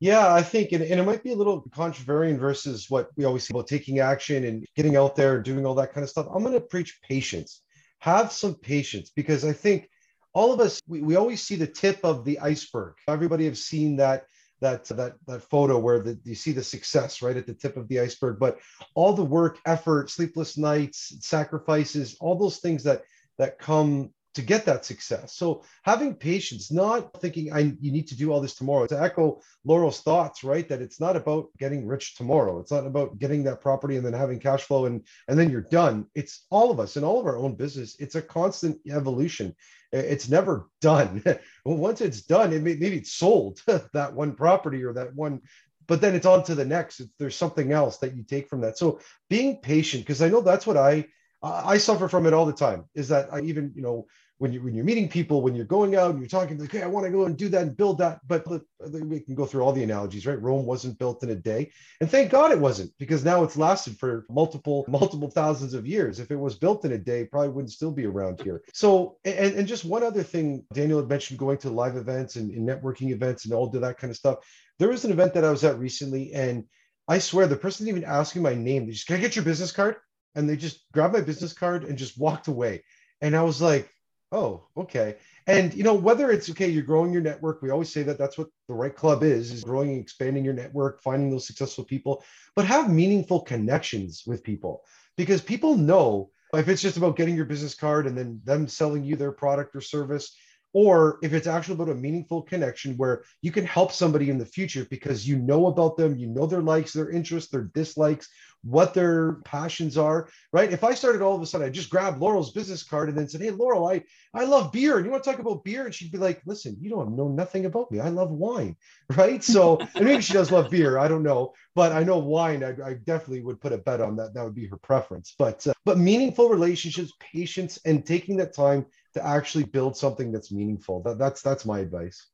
Yeah, 0.00 0.34
I 0.34 0.42
think, 0.42 0.72
and, 0.72 0.82
and 0.82 0.98
it 0.98 1.04
might 1.04 1.22
be 1.22 1.30
a 1.30 1.36
little 1.36 1.62
contrarian 1.70 2.36
versus 2.36 2.90
what 2.90 3.10
we 3.16 3.24
always 3.24 3.44
say 3.46 3.52
about 3.52 3.68
taking 3.68 4.00
action 4.00 4.44
and 4.44 4.66
getting 4.74 4.96
out 4.96 5.14
there 5.14 5.36
and 5.36 5.44
doing 5.44 5.64
all 5.64 5.76
that 5.76 5.92
kind 5.92 6.02
of 6.02 6.10
stuff. 6.10 6.26
I'm 6.34 6.42
going 6.42 6.54
to 6.54 6.60
preach 6.60 6.98
patience. 7.02 7.62
Have 8.00 8.32
some 8.32 8.56
patience 8.56 9.12
because 9.14 9.44
I 9.44 9.52
think 9.52 9.88
all 10.34 10.52
of 10.52 10.58
us, 10.58 10.80
we, 10.88 11.02
we 11.02 11.14
always 11.14 11.40
see 11.40 11.54
the 11.54 11.68
tip 11.68 12.00
of 12.02 12.24
the 12.24 12.40
iceberg. 12.40 12.94
Everybody 13.06 13.44
have 13.44 13.58
seen 13.58 13.96
that 13.96 14.24
that 14.62 14.84
that 14.86 15.14
that 15.26 15.42
photo 15.42 15.78
where 15.78 16.00
the, 16.00 16.18
you 16.24 16.34
see 16.34 16.52
the 16.52 16.62
success 16.62 17.20
right 17.20 17.36
at 17.36 17.46
the 17.46 17.54
tip 17.54 17.76
of 17.76 17.88
the 17.88 18.00
iceberg. 18.00 18.38
But 18.38 18.58
all 18.94 19.12
the 19.12 19.24
work 19.24 19.58
effort 19.66 20.10
sleepless 20.10 20.56
nights 20.56 21.14
sacrifices 21.20 22.16
all 22.20 22.38
those 22.38 22.58
things 22.58 22.82
that 22.84 23.02
that 23.38 23.58
come 23.58 24.10
to 24.34 24.42
get 24.42 24.64
that 24.64 24.84
success. 24.84 25.34
So 25.34 25.62
having 25.82 26.14
patience 26.14 26.72
not 26.72 27.20
thinking 27.20 27.52
i 27.52 27.74
you 27.80 27.92
need 27.92 28.08
to 28.08 28.16
do 28.16 28.32
all 28.32 28.40
this 28.40 28.54
tomorrow. 28.54 28.86
To 28.86 29.02
echo 29.02 29.42
laurel's 29.64 30.00
thoughts 30.00 30.42
right 30.42 30.68
that 30.68 30.80
it's 30.80 31.00
not 31.00 31.16
about 31.16 31.48
getting 31.58 31.86
rich 31.86 32.14
tomorrow. 32.14 32.58
It's 32.60 32.70
not 32.72 32.86
about 32.86 33.18
getting 33.18 33.44
that 33.44 33.60
property 33.60 33.96
and 33.96 34.06
then 34.06 34.14
having 34.14 34.38
cash 34.38 34.62
flow 34.62 34.86
and 34.86 35.06
and 35.28 35.38
then 35.38 35.50
you're 35.50 35.60
done. 35.82 36.06
It's 36.14 36.46
all 36.50 36.70
of 36.70 36.80
us 36.80 36.96
in 36.96 37.04
all 37.04 37.20
of 37.20 37.26
our 37.26 37.36
own 37.36 37.56
business. 37.56 37.96
It's 37.98 38.14
a 38.14 38.22
constant 38.22 38.78
evolution 38.88 39.54
it's 39.92 40.28
never 40.28 40.68
done. 40.80 41.22
well, 41.64 41.76
once 41.76 42.00
it's 42.00 42.22
done, 42.22 42.52
it 42.52 42.62
may, 42.62 42.74
maybe 42.74 42.96
it's 42.96 43.12
sold 43.12 43.60
that 43.66 44.14
one 44.14 44.34
property 44.34 44.82
or 44.82 44.92
that 44.94 45.14
one, 45.14 45.40
but 45.86 46.00
then 46.00 46.14
it's 46.14 46.26
on 46.26 46.44
to 46.44 46.54
the 46.54 46.64
next. 46.64 47.02
There's 47.18 47.36
something 47.36 47.72
else 47.72 47.98
that 47.98 48.16
you 48.16 48.22
take 48.22 48.48
from 48.48 48.62
that. 48.62 48.78
So 48.78 49.00
being 49.28 49.58
patient, 49.60 50.04
because 50.04 50.22
I 50.22 50.28
know 50.28 50.40
that's 50.40 50.66
what 50.66 50.76
I 50.76 51.06
I 51.42 51.78
suffer 51.78 52.08
from 52.08 52.26
it 52.26 52.32
all 52.32 52.46
the 52.46 52.52
time. 52.52 52.84
Is 52.94 53.08
that 53.08 53.32
I 53.32 53.40
even 53.40 53.72
you 53.74 53.82
know 53.82 54.06
when 54.42 54.52
you 54.52 54.60
when 54.60 54.74
you're 54.74 54.84
meeting 54.84 55.08
people, 55.08 55.40
when 55.40 55.54
you're 55.54 55.64
going 55.64 55.94
out 55.94 56.10
and 56.10 56.18
you're 56.18 56.28
talking 56.28 56.58
like, 56.58 56.72
hey, 56.72 56.82
I 56.82 56.88
want 56.88 57.06
to 57.06 57.12
go 57.12 57.26
and 57.26 57.36
do 57.36 57.48
that 57.50 57.62
and 57.62 57.76
build 57.76 57.98
that. 57.98 58.18
But 58.26 58.44
we 58.90 59.20
can 59.20 59.36
go 59.36 59.46
through 59.46 59.62
all 59.62 59.72
the 59.72 59.84
analogies, 59.84 60.26
right? 60.26 60.42
Rome 60.42 60.66
wasn't 60.66 60.98
built 60.98 61.22
in 61.22 61.30
a 61.30 61.36
day, 61.36 61.70
and 62.00 62.10
thank 62.10 62.32
God 62.32 62.50
it 62.50 62.58
wasn't, 62.58 62.90
because 62.98 63.24
now 63.24 63.44
it's 63.44 63.56
lasted 63.56 63.96
for 64.00 64.26
multiple 64.28 64.84
multiple 64.88 65.30
thousands 65.30 65.74
of 65.74 65.86
years. 65.86 66.18
If 66.18 66.32
it 66.32 66.36
was 66.36 66.56
built 66.56 66.84
in 66.84 66.90
a 66.90 66.98
day, 66.98 67.24
probably 67.24 67.50
wouldn't 67.50 67.70
still 67.72 67.92
be 67.92 68.04
around 68.04 68.42
here. 68.42 68.62
So, 68.74 69.18
and 69.24 69.54
and 69.54 69.68
just 69.68 69.84
one 69.84 70.02
other 70.02 70.24
thing, 70.24 70.66
Daniel 70.74 70.98
had 70.98 71.08
mentioned 71.08 71.38
going 71.38 71.58
to 71.58 71.70
live 71.70 71.96
events 71.96 72.34
and, 72.34 72.50
and 72.50 72.68
networking 72.68 73.12
events 73.12 73.44
and 73.44 73.54
all 73.54 73.72
of 73.72 73.80
that 73.80 73.98
kind 73.98 74.10
of 74.10 74.16
stuff. 74.16 74.38
There 74.80 74.88
was 74.88 75.04
an 75.04 75.12
event 75.12 75.34
that 75.34 75.44
I 75.44 75.52
was 75.52 75.62
at 75.62 75.78
recently, 75.78 76.32
and 76.32 76.64
I 77.06 77.20
swear 77.20 77.46
the 77.46 77.54
person 77.54 77.86
didn't 77.86 77.98
even 77.98 78.10
ask 78.10 78.34
me 78.34 78.42
my 78.42 78.54
name. 78.54 78.86
They 78.86 78.92
just, 78.92 79.06
can 79.06 79.18
I 79.18 79.20
get 79.20 79.36
your 79.36 79.44
business 79.44 79.70
card? 79.70 79.96
And 80.34 80.48
they 80.48 80.56
just 80.56 80.80
grabbed 80.92 81.14
my 81.14 81.20
business 81.20 81.52
card 81.52 81.84
and 81.84 81.96
just 81.96 82.18
walked 82.18 82.48
away. 82.48 82.82
And 83.20 83.36
I 83.36 83.42
was 83.42 83.62
like, 83.62 83.88
Oh, 84.32 84.66
okay. 84.76 85.16
And 85.46 85.74
you 85.74 85.84
know 85.84 85.94
whether 85.94 86.30
it's 86.30 86.50
okay, 86.50 86.68
you're 86.68 86.82
growing 86.82 87.12
your 87.12 87.22
network. 87.22 87.60
We 87.60 87.70
always 87.70 87.92
say 87.92 88.02
that 88.04 88.18
that's 88.18 88.38
what 88.38 88.48
the 88.66 88.74
REITE 88.74 88.96
Club 88.96 89.22
is: 89.22 89.52
is 89.52 89.62
growing 89.62 89.90
and 89.90 90.00
expanding 90.00 90.44
your 90.44 90.54
network, 90.54 91.02
finding 91.02 91.30
those 91.30 91.46
successful 91.46 91.84
people, 91.84 92.24
but 92.56 92.64
have 92.64 92.90
meaningful 92.90 93.42
connections 93.42 94.22
with 94.26 94.42
people 94.42 94.82
because 95.16 95.42
people 95.42 95.76
know 95.76 96.30
if 96.54 96.68
it's 96.68 96.82
just 96.82 96.96
about 96.96 97.16
getting 97.16 97.36
your 97.36 97.44
business 97.44 97.74
card 97.74 98.06
and 98.06 98.16
then 98.16 98.40
them 98.44 98.68
selling 98.68 99.04
you 99.04 99.16
their 99.16 99.32
product 99.32 99.76
or 99.76 99.80
service, 99.80 100.34
or 100.72 101.18
if 101.22 101.32
it's 101.32 101.46
actually 101.46 101.74
about 101.74 101.90
a 101.90 101.94
meaningful 101.94 102.42
connection 102.42 102.96
where 102.96 103.24
you 103.42 103.52
can 103.52 103.64
help 103.64 103.92
somebody 103.92 104.30
in 104.30 104.38
the 104.38 104.46
future 104.46 104.86
because 104.90 105.28
you 105.28 105.38
know 105.38 105.66
about 105.66 105.96
them, 105.96 106.16
you 106.16 106.26
know 106.26 106.46
their 106.46 106.62
likes, 106.62 106.92
their 106.92 107.10
interests, 107.10 107.50
their 107.50 107.64
dislikes, 107.74 108.28
what 108.64 108.94
their 108.94 109.34
passions 109.44 109.98
are, 109.98 110.28
right? 110.52 110.72
If 110.72 110.84
I 110.84 110.94
started 110.94 111.20
all 111.20 111.34
of 111.34 111.42
a 111.42 111.46
sudden, 111.46 111.66
I 111.66 111.70
just 111.70 111.90
grabbed 111.90 112.20
Laurel's 112.20 112.52
business 112.52 112.82
card 112.82 113.08
and 113.08 113.18
then 113.18 113.28
said, 113.28 113.40
Hey, 113.40 113.50
Laurel, 113.50 113.88
I, 113.88 114.02
I 114.34 114.44
love 114.44 114.72
beer. 114.72 114.96
And 114.96 115.04
you 115.04 115.10
want 115.10 115.24
to 115.24 115.30
talk 115.30 115.40
about 115.40 115.64
beer? 115.64 115.84
And 115.84 115.94
she'd 115.94 116.12
be 116.12 116.18
like, 116.18 116.42
Listen, 116.46 116.76
you 116.80 116.88
don't 116.88 117.16
know 117.16 117.28
nothing 117.28 117.66
about 117.66 117.90
me. 117.90 118.00
I 118.00 118.08
love 118.08 118.30
wine, 118.30 118.76
right? 119.16 119.42
So, 119.42 119.78
and 119.94 120.04
maybe 120.04 120.22
she 120.22 120.32
does 120.32 120.52
love 120.52 120.70
beer. 120.70 120.98
I 120.98 121.08
don't 121.08 121.22
know. 121.22 121.54
But 121.74 121.92
I 121.92 122.04
know 122.04 122.18
wine, 122.18 122.62
I, 122.62 122.70
I 122.84 122.94
definitely 122.94 123.40
would 123.40 123.60
put 123.60 123.72
a 123.72 123.78
bet 123.78 124.00
on 124.00 124.14
that. 124.16 124.34
That 124.34 124.44
would 124.44 124.54
be 124.54 124.66
her 124.66 124.76
preference. 124.76 125.34
But, 125.38 125.66
uh, 125.66 125.72
but 125.84 125.98
meaningful 125.98 126.48
relationships, 126.48 127.12
patience, 127.18 127.78
and 127.84 128.06
taking 128.06 128.36
that 128.36 128.54
time 128.54 128.86
to 129.14 129.26
actually 129.26 129.64
build 129.64 129.96
something 129.96 130.32
that's 130.32 130.52
meaningful. 130.52 131.02
That, 131.02 131.18
that's, 131.18 131.42
that's 131.42 131.64
my 131.64 131.80
advice. 131.80 132.26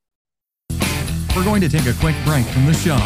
We're 1.35 1.45
going 1.45 1.61
to 1.61 1.69
take 1.69 1.87
a 1.87 1.93
quick 1.95 2.17
break 2.25 2.45
from 2.47 2.67
the 2.67 2.75
show. 2.75 2.99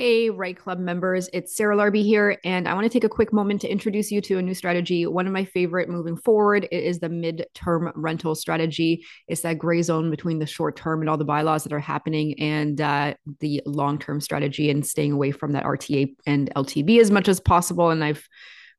Hey, 0.00 0.30
REITE 0.30 0.58
Club 0.58 0.78
members, 0.78 1.28
it's 1.32 1.56
Sarah 1.56 1.76
Larbi 1.76 2.04
here, 2.04 2.38
and 2.44 2.68
I 2.68 2.74
want 2.74 2.84
to 2.84 2.88
take 2.88 3.02
a 3.02 3.08
quick 3.08 3.32
moment 3.32 3.60
to 3.62 3.68
introduce 3.68 4.12
you 4.12 4.20
to 4.20 4.38
a 4.38 4.42
new 4.42 4.54
strategy. 4.54 5.06
One 5.06 5.26
of 5.26 5.32
my 5.32 5.44
favorite 5.44 5.88
moving 5.88 6.16
forward 6.16 6.68
it 6.70 6.84
is 6.84 7.00
the 7.00 7.08
mid-term 7.08 7.90
rental 7.96 8.36
strategy. 8.36 9.04
It's 9.26 9.40
that 9.40 9.58
gray 9.58 9.82
zone 9.82 10.08
between 10.08 10.38
the 10.38 10.46
short 10.46 10.76
term 10.76 11.00
and 11.00 11.10
all 11.10 11.16
the 11.16 11.24
bylaws 11.24 11.64
that 11.64 11.72
are 11.72 11.80
happening, 11.80 12.38
and 12.38 12.80
uh, 12.80 13.14
the 13.40 13.60
long-term 13.66 14.20
strategy, 14.20 14.70
and 14.70 14.86
staying 14.86 15.10
away 15.10 15.32
from 15.32 15.50
that 15.50 15.64
RTA 15.64 16.14
and 16.26 16.48
LTB 16.54 17.00
as 17.00 17.10
much 17.10 17.26
as 17.26 17.40
possible. 17.40 17.90
And 17.90 18.04
I've 18.04 18.24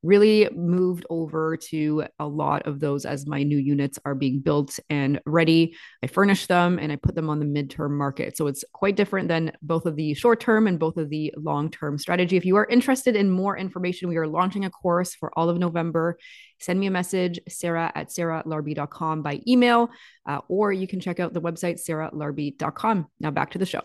really 0.02 0.48
moved 0.54 1.04
over 1.10 1.56
to 1.56 2.04
a 2.18 2.26
lot 2.26 2.66
of 2.66 2.80
those 2.80 3.04
as 3.04 3.26
my 3.26 3.42
new 3.42 3.58
units 3.58 3.98
are 4.04 4.14
being 4.14 4.40
built 4.40 4.78
and 4.88 5.20
ready. 5.26 5.76
I 6.02 6.06
furnish 6.06 6.46
them 6.46 6.78
and 6.78 6.90
I 6.90 6.96
put 6.96 7.14
them 7.14 7.28
on 7.28 7.38
the 7.38 7.44
midterm 7.44 7.92
market. 7.92 8.36
So 8.36 8.46
it's 8.46 8.64
quite 8.72 8.96
different 8.96 9.28
than 9.28 9.52
both 9.62 9.86
of 9.86 9.96
the 9.96 10.14
short 10.14 10.40
term 10.40 10.66
and 10.66 10.78
both 10.78 10.96
of 10.96 11.10
the 11.10 11.34
long 11.36 11.70
term 11.70 11.98
strategy. 11.98 12.36
If 12.36 12.44
you 12.44 12.56
are 12.56 12.66
interested 12.66 13.16
in 13.16 13.30
more 13.30 13.56
information, 13.56 14.08
we 14.08 14.16
are 14.16 14.26
launching 14.26 14.64
a 14.64 14.70
course 14.70 15.14
for 15.14 15.30
all 15.38 15.48
of 15.48 15.58
November. 15.58 16.18
Send 16.60 16.78
me 16.78 16.86
a 16.86 16.90
message, 16.90 17.40
sarah 17.48 17.90
at 17.94 18.08
sarahlarbi.com 18.08 19.22
by 19.22 19.40
email, 19.46 19.90
uh, 20.26 20.40
or 20.48 20.72
you 20.72 20.86
can 20.86 21.00
check 21.00 21.20
out 21.20 21.32
the 21.32 21.40
website, 21.40 21.80
sarahlarbi.com. 21.86 23.06
Now 23.18 23.30
back 23.30 23.50
to 23.52 23.58
the 23.58 23.66
show. 23.66 23.82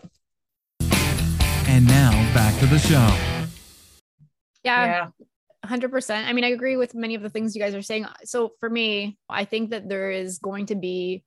And 1.68 1.86
now 1.86 2.10
back 2.32 2.58
to 2.60 2.66
the 2.66 2.78
show. 2.78 3.16
Yeah. 4.62 4.86
yeah. 4.86 5.26
100%. 5.66 6.26
I 6.26 6.32
mean, 6.32 6.44
I 6.44 6.48
agree 6.48 6.76
with 6.76 6.94
many 6.94 7.14
of 7.14 7.22
the 7.22 7.30
things 7.30 7.54
you 7.54 7.62
guys 7.62 7.74
are 7.74 7.82
saying. 7.82 8.06
So 8.24 8.52
for 8.60 8.70
me, 8.70 9.18
I 9.28 9.44
think 9.44 9.70
that 9.70 9.88
there 9.88 10.10
is 10.10 10.38
going 10.38 10.66
to 10.66 10.74
be 10.74 11.24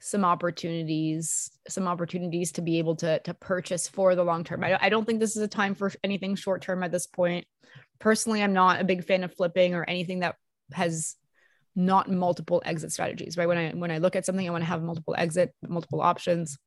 some 0.00 0.24
opportunities, 0.24 1.50
some 1.68 1.86
opportunities 1.86 2.52
to 2.52 2.62
be 2.62 2.78
able 2.78 2.96
to 2.96 3.20
to 3.20 3.34
purchase 3.34 3.88
for 3.88 4.16
the 4.16 4.24
long 4.24 4.42
term. 4.42 4.64
I, 4.64 4.76
I 4.80 4.88
don't 4.88 5.04
think 5.04 5.20
this 5.20 5.36
is 5.36 5.42
a 5.42 5.48
time 5.48 5.74
for 5.74 5.92
anything 6.02 6.34
short 6.34 6.62
term 6.62 6.82
at 6.82 6.90
this 6.90 7.06
point. 7.06 7.46
Personally, 8.00 8.42
I'm 8.42 8.52
not 8.52 8.80
a 8.80 8.84
big 8.84 9.04
fan 9.04 9.22
of 9.22 9.34
flipping 9.34 9.74
or 9.74 9.84
anything 9.84 10.20
that 10.20 10.34
has 10.72 11.14
not 11.76 12.10
multiple 12.10 12.62
exit 12.64 12.92
strategies, 12.92 13.36
right? 13.36 13.46
When 13.46 13.58
I 13.58 13.70
when 13.70 13.90
I 13.90 13.98
look 13.98 14.16
at 14.16 14.26
something, 14.26 14.46
I 14.46 14.50
want 14.50 14.62
to 14.62 14.68
have 14.68 14.82
multiple 14.82 15.14
exit, 15.16 15.54
multiple 15.66 16.00
options. 16.00 16.58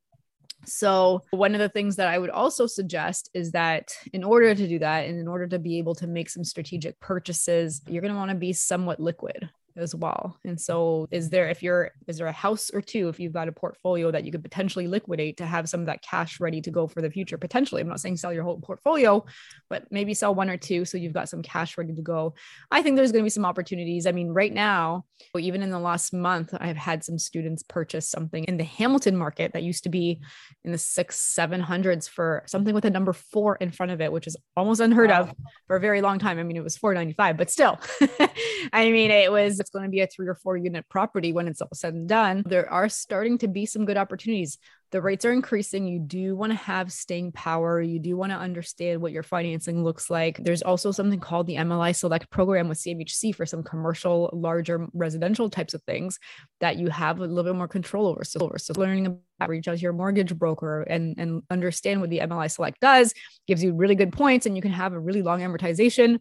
So, 0.64 1.22
one 1.30 1.54
of 1.54 1.60
the 1.60 1.68
things 1.68 1.96
that 1.96 2.08
I 2.08 2.18
would 2.18 2.30
also 2.30 2.66
suggest 2.66 3.30
is 3.34 3.52
that 3.52 3.92
in 4.12 4.24
order 4.24 4.54
to 4.54 4.68
do 4.68 4.78
that, 4.80 5.06
and 5.06 5.18
in 5.18 5.28
order 5.28 5.46
to 5.48 5.58
be 5.58 5.78
able 5.78 5.94
to 5.96 6.06
make 6.06 6.28
some 6.28 6.44
strategic 6.44 6.98
purchases, 7.00 7.82
you're 7.86 8.02
going 8.02 8.12
to 8.12 8.18
want 8.18 8.30
to 8.30 8.36
be 8.36 8.52
somewhat 8.52 9.00
liquid 9.00 9.48
as 9.76 9.94
well. 9.94 10.38
And 10.44 10.60
so 10.60 11.06
is 11.10 11.30
there 11.30 11.48
if 11.48 11.62
you're 11.62 11.92
is 12.06 12.18
there 12.18 12.26
a 12.26 12.32
house 12.32 12.70
or 12.70 12.80
two 12.80 13.08
if 13.08 13.20
you've 13.20 13.32
got 13.32 13.48
a 13.48 13.52
portfolio 13.52 14.10
that 14.10 14.24
you 14.24 14.32
could 14.32 14.42
potentially 14.42 14.86
liquidate 14.86 15.36
to 15.38 15.46
have 15.46 15.68
some 15.68 15.80
of 15.80 15.86
that 15.86 16.02
cash 16.02 16.40
ready 16.40 16.60
to 16.60 16.70
go 16.70 16.86
for 16.86 17.02
the 17.02 17.10
future 17.10 17.38
potentially. 17.38 17.80
I'm 17.80 17.88
not 17.88 18.00
saying 18.00 18.16
sell 18.16 18.32
your 18.32 18.44
whole 18.44 18.60
portfolio, 18.60 19.24
but 19.68 19.84
maybe 19.90 20.14
sell 20.14 20.34
one 20.34 20.50
or 20.50 20.56
two 20.56 20.84
so 20.84 20.98
you've 20.98 21.12
got 21.12 21.28
some 21.28 21.42
cash 21.42 21.76
ready 21.78 21.94
to 21.94 22.02
go. 22.02 22.34
I 22.70 22.82
think 22.82 22.96
there's 22.96 23.12
going 23.12 23.22
to 23.22 23.26
be 23.26 23.30
some 23.30 23.44
opportunities. 23.44 24.06
I 24.06 24.12
mean, 24.12 24.30
right 24.30 24.52
now, 24.52 25.04
even 25.38 25.62
in 25.62 25.70
the 25.70 25.78
last 25.78 26.12
month, 26.12 26.54
I've 26.58 26.76
had 26.76 27.04
some 27.04 27.18
students 27.18 27.62
purchase 27.62 28.08
something 28.08 28.44
in 28.44 28.56
the 28.56 28.64
Hamilton 28.64 29.16
market 29.16 29.52
that 29.52 29.62
used 29.62 29.84
to 29.84 29.88
be 29.88 30.20
in 30.64 30.72
the 30.72 30.78
6 30.78 31.36
700s 31.38 32.08
for 32.08 32.42
something 32.46 32.74
with 32.74 32.84
a 32.84 32.90
number 32.90 33.12
4 33.12 33.56
in 33.56 33.70
front 33.70 33.92
of 33.92 34.00
it, 34.00 34.12
which 34.12 34.26
is 34.26 34.36
almost 34.56 34.80
unheard 34.80 35.10
wow. 35.10 35.22
of 35.22 35.32
for 35.66 35.76
a 35.76 35.80
very 35.80 36.00
long 36.00 36.18
time. 36.18 36.38
I 36.38 36.42
mean, 36.42 36.56
it 36.56 36.64
was 36.64 36.76
495, 36.76 37.36
but 37.36 37.50
still. 37.50 37.78
I 38.72 38.90
mean, 38.90 39.10
it 39.10 39.30
was 39.30 39.60
it's 39.66 39.72
going 39.72 39.84
to 39.84 39.90
be 39.90 40.00
a 40.00 40.06
three 40.06 40.28
or 40.28 40.36
four 40.36 40.56
unit 40.56 40.88
property 40.88 41.32
when 41.32 41.48
it's 41.48 41.60
all 41.60 41.68
said 41.74 41.92
and 41.92 42.08
done, 42.08 42.44
there 42.46 42.70
are 42.70 42.88
starting 42.88 43.36
to 43.38 43.48
be 43.48 43.66
some 43.66 43.84
good 43.84 43.96
opportunities. 43.96 44.58
The 44.92 45.02
rates 45.02 45.24
are 45.24 45.32
increasing. 45.32 45.88
You 45.88 45.98
do 45.98 46.36
want 46.36 46.52
to 46.52 46.56
have 46.56 46.92
staying 46.92 47.32
power. 47.32 47.82
You 47.82 47.98
do 47.98 48.16
want 48.16 48.30
to 48.30 48.38
understand 48.38 49.02
what 49.02 49.10
your 49.10 49.24
financing 49.24 49.82
looks 49.82 50.08
like. 50.08 50.36
There's 50.38 50.62
also 50.62 50.92
something 50.92 51.18
called 51.18 51.48
the 51.48 51.56
MLI 51.56 51.96
Select 51.96 52.30
program 52.30 52.68
with 52.68 52.78
CMHC 52.78 53.34
for 53.34 53.44
some 53.44 53.64
commercial, 53.64 54.30
larger 54.32 54.86
residential 54.94 55.50
types 55.50 55.74
of 55.74 55.82
things 55.82 56.20
that 56.60 56.76
you 56.76 56.88
have 56.88 57.18
a 57.18 57.26
little 57.26 57.42
bit 57.42 57.56
more 57.56 57.66
control 57.66 58.06
over. 58.06 58.22
So, 58.22 58.52
so 58.56 58.74
learning 58.76 59.06
about 59.06 59.48
reach 59.48 59.66
out 59.66 59.74
to 59.74 59.82
your 59.82 59.92
mortgage 59.92 60.38
broker 60.38 60.82
and, 60.82 61.16
and 61.18 61.42
understand 61.50 62.00
what 62.00 62.10
the 62.10 62.20
MLI 62.20 62.48
Select 62.48 62.80
does 62.80 63.12
gives 63.48 63.64
you 63.64 63.74
really 63.74 63.96
good 63.96 64.12
points 64.12 64.46
and 64.46 64.54
you 64.54 64.62
can 64.62 64.70
have 64.70 64.92
a 64.92 65.00
really 65.00 65.22
long 65.22 65.40
amortization 65.40 66.20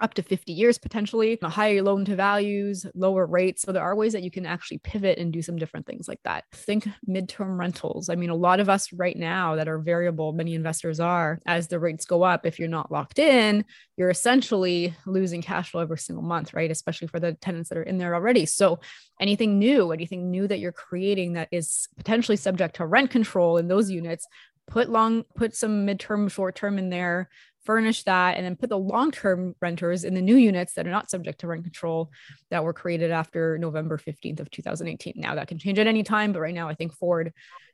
up 0.00 0.14
to 0.14 0.22
50 0.22 0.52
years 0.52 0.78
potentially, 0.78 1.38
higher 1.42 1.80
loan 1.80 2.04
to 2.04 2.16
values, 2.16 2.84
lower 2.94 3.24
rates. 3.24 3.62
So 3.62 3.72
there 3.72 3.82
are 3.82 3.94
ways 3.94 4.12
that 4.12 4.24
you 4.24 4.30
can 4.30 4.44
actually 4.44 4.78
pivot 4.78 5.18
and 5.18 5.32
do 5.32 5.40
some 5.42 5.56
different 5.56 5.86
things 5.86 6.08
like 6.08 6.20
that. 6.24 6.44
Think 6.52 6.88
midterm 7.08 7.56
rentals. 7.56 8.08
I 8.08 8.16
mean, 8.16 8.30
a 8.30 8.34
lot 8.34 8.58
of 8.58 8.68
us 8.68 8.92
right 8.92 9.16
now 9.16 9.56
that 9.56 9.68
are 9.68 9.78
variable, 9.78 10.32
many 10.32 10.54
investors 10.54 10.98
are, 10.98 11.40
as 11.46 11.68
the 11.68 11.78
rates 11.78 12.04
go 12.04 12.24
up, 12.24 12.44
if 12.44 12.58
you're 12.58 12.68
not 12.68 12.90
locked 12.90 13.20
in, 13.20 13.64
you're 13.96 14.10
essentially 14.10 14.94
losing 15.06 15.40
cash 15.40 15.70
flow 15.70 15.82
every 15.82 15.98
single 15.98 16.24
month, 16.24 16.52
right? 16.52 16.70
Especially 16.70 17.06
for 17.06 17.20
the 17.20 17.34
tenants 17.34 17.68
that 17.68 17.78
are 17.78 17.82
in 17.82 17.98
there 17.98 18.14
already. 18.14 18.44
So 18.44 18.80
anything 19.20 19.60
new, 19.60 19.92
anything 19.92 20.32
new 20.32 20.48
that 20.48 20.58
you're 20.58 20.72
creating 20.72 21.34
that 21.34 21.48
is 21.52 21.88
potentially 21.96 22.36
subject 22.36 22.76
to 22.76 22.86
rent 22.86 23.10
control 23.10 23.56
in 23.56 23.68
those 23.68 23.88
units, 23.88 24.26
put 24.66 24.88
long, 24.88 25.24
put 25.36 25.54
some 25.54 25.86
midterm, 25.86 26.30
short 26.30 26.56
term 26.56 26.78
in 26.78 26.90
there 26.90 27.28
furnish 27.64 28.04
that, 28.04 28.36
and 28.36 28.44
then 28.44 28.56
put 28.56 28.70
the 28.70 28.78
long 28.78 29.10
term 29.10 29.54
renters 29.60 30.04
in 30.04 30.14
the 30.14 30.22
new 30.22 30.36
units 30.36 30.74
that 30.74 30.86
are 30.86 30.90
not 30.90 31.10
subject 31.10 31.40
to 31.40 31.46
rent 31.46 31.64
control 31.64 32.10
that 32.50 32.64
were 32.64 32.72
created 32.72 33.10
after 33.10 33.58
November 33.58 33.98
15th 33.98 34.40
of 34.40 34.50
2018. 34.50 35.14
Now 35.16 35.34
that 35.34 35.48
can 35.48 35.58
change 35.58 35.78
at 35.78 35.86
any 35.86 36.02
time, 36.02 36.32
but 36.32 36.40
right 36.40 36.54
now 36.54 36.68
I 36.68 36.74
think 36.74 36.94
Ford 36.94 37.32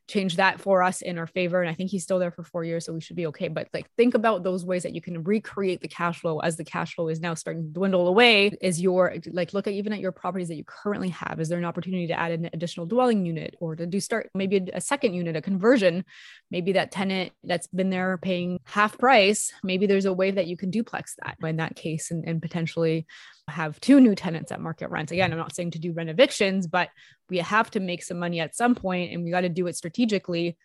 change 0.09 0.37
that 0.37 0.61
for 0.61 0.83
us 0.83 1.03
in 1.03 1.19
our 1.19 1.27
favor. 1.27 1.61
And 1.61 1.71
I 1.71 1.75
think 1.75 1.91
he's 1.91 2.03
still 2.03 2.19
there 2.19 2.31
for 2.31 2.43
four 2.43 2.65
years, 2.65 2.87
so 2.87 2.93
we 2.93 3.01
should 3.01 3.17
be 3.17 3.27
okay. 3.27 3.49
But 3.49 3.69
like 3.75 3.89
think 3.97 4.15
about 4.15 4.43
those 4.43 4.65
ways 4.65 4.83
that 4.83 4.95
you 4.95 5.01
can 5.01 5.23
recreate 5.23 5.81
the 5.81 5.89
cash 5.89 6.21
flow 6.21 6.39
as 6.41 6.57
the 6.57 6.65
cash 6.65 6.95
flow 6.95 7.09
is 7.09 7.21
now 7.21 7.35
starting 7.35 7.65
to 7.65 7.69
dwindle 7.69 8.09
away. 8.09 8.51
Is 8.61 8.81
your 8.81 9.15
like 9.31 9.53
look 9.53 9.67
at 9.67 9.75
even 9.75 9.93
at 9.93 10.01
your 10.01 10.13
properties 10.13 10.49
that 10.49 10.57
you 10.57 10.65
currently 10.65 11.11
have. 11.11 11.39
Is 11.41 11.49
there 11.49 11.59
an 11.59 11.65
opportunity 11.65 12.07
to 12.09 12.19
add 12.19 12.33
an 12.33 12.51
additional 12.53 12.87
dwelling 12.87 13.27
unit 13.27 13.55
or 13.61 13.77
to 13.77 13.87
do 13.87 14.01
start 14.01 14.31
maybe 14.35 14.69
a, 14.73 14.81
second 14.81 15.15
unit, 15.15 15.37
a 15.37 15.43
conversion? 15.43 16.05
Maybe 16.51 16.73
that 16.73 16.91
tenant 16.91 17.33
that's 17.45 17.67
been 17.67 17.91
there 17.91 18.19
paying 18.19 18.61
half 18.65 18.97
price, 18.99 19.53
maybe 19.63 19.87
there's 19.87 20.07
a 20.07 20.13
way 20.13 20.31
that 20.31 20.47
you 20.47 20.57
can 20.57 20.71
duplex 20.71 21.15
that 21.23 21.37
in 21.47 21.57
that 21.57 21.77
case 21.77 22.11
and, 22.11 22.27
and 22.27 22.41
potentially 22.41 23.07
have 23.49 23.81
two 23.81 24.01
new 24.01 24.15
tenants 24.15 24.53
at 24.53 24.61
market 24.61 24.91
rent. 24.91 25.11
Again, 25.11 25.33
I'm 25.33 25.39
not 25.39 25.55
saying 25.55 25.73
to 25.73 25.79
do 25.79 25.93
rent 25.93 26.11
evictions, 26.11 26.67
but 26.67 26.89
we 27.29 27.39
have 27.39 27.71
to 27.73 27.81
make 27.81 28.03
some 28.03 28.19
money 28.19 28.41
at 28.41 28.57
some 28.57 28.75
point 28.75 29.13
and 29.13 29.25
we 29.25 29.31
got 29.31 29.43
to 29.43 29.49
do 29.49 29.67
it 29.67 29.77
strategically, 29.77 30.57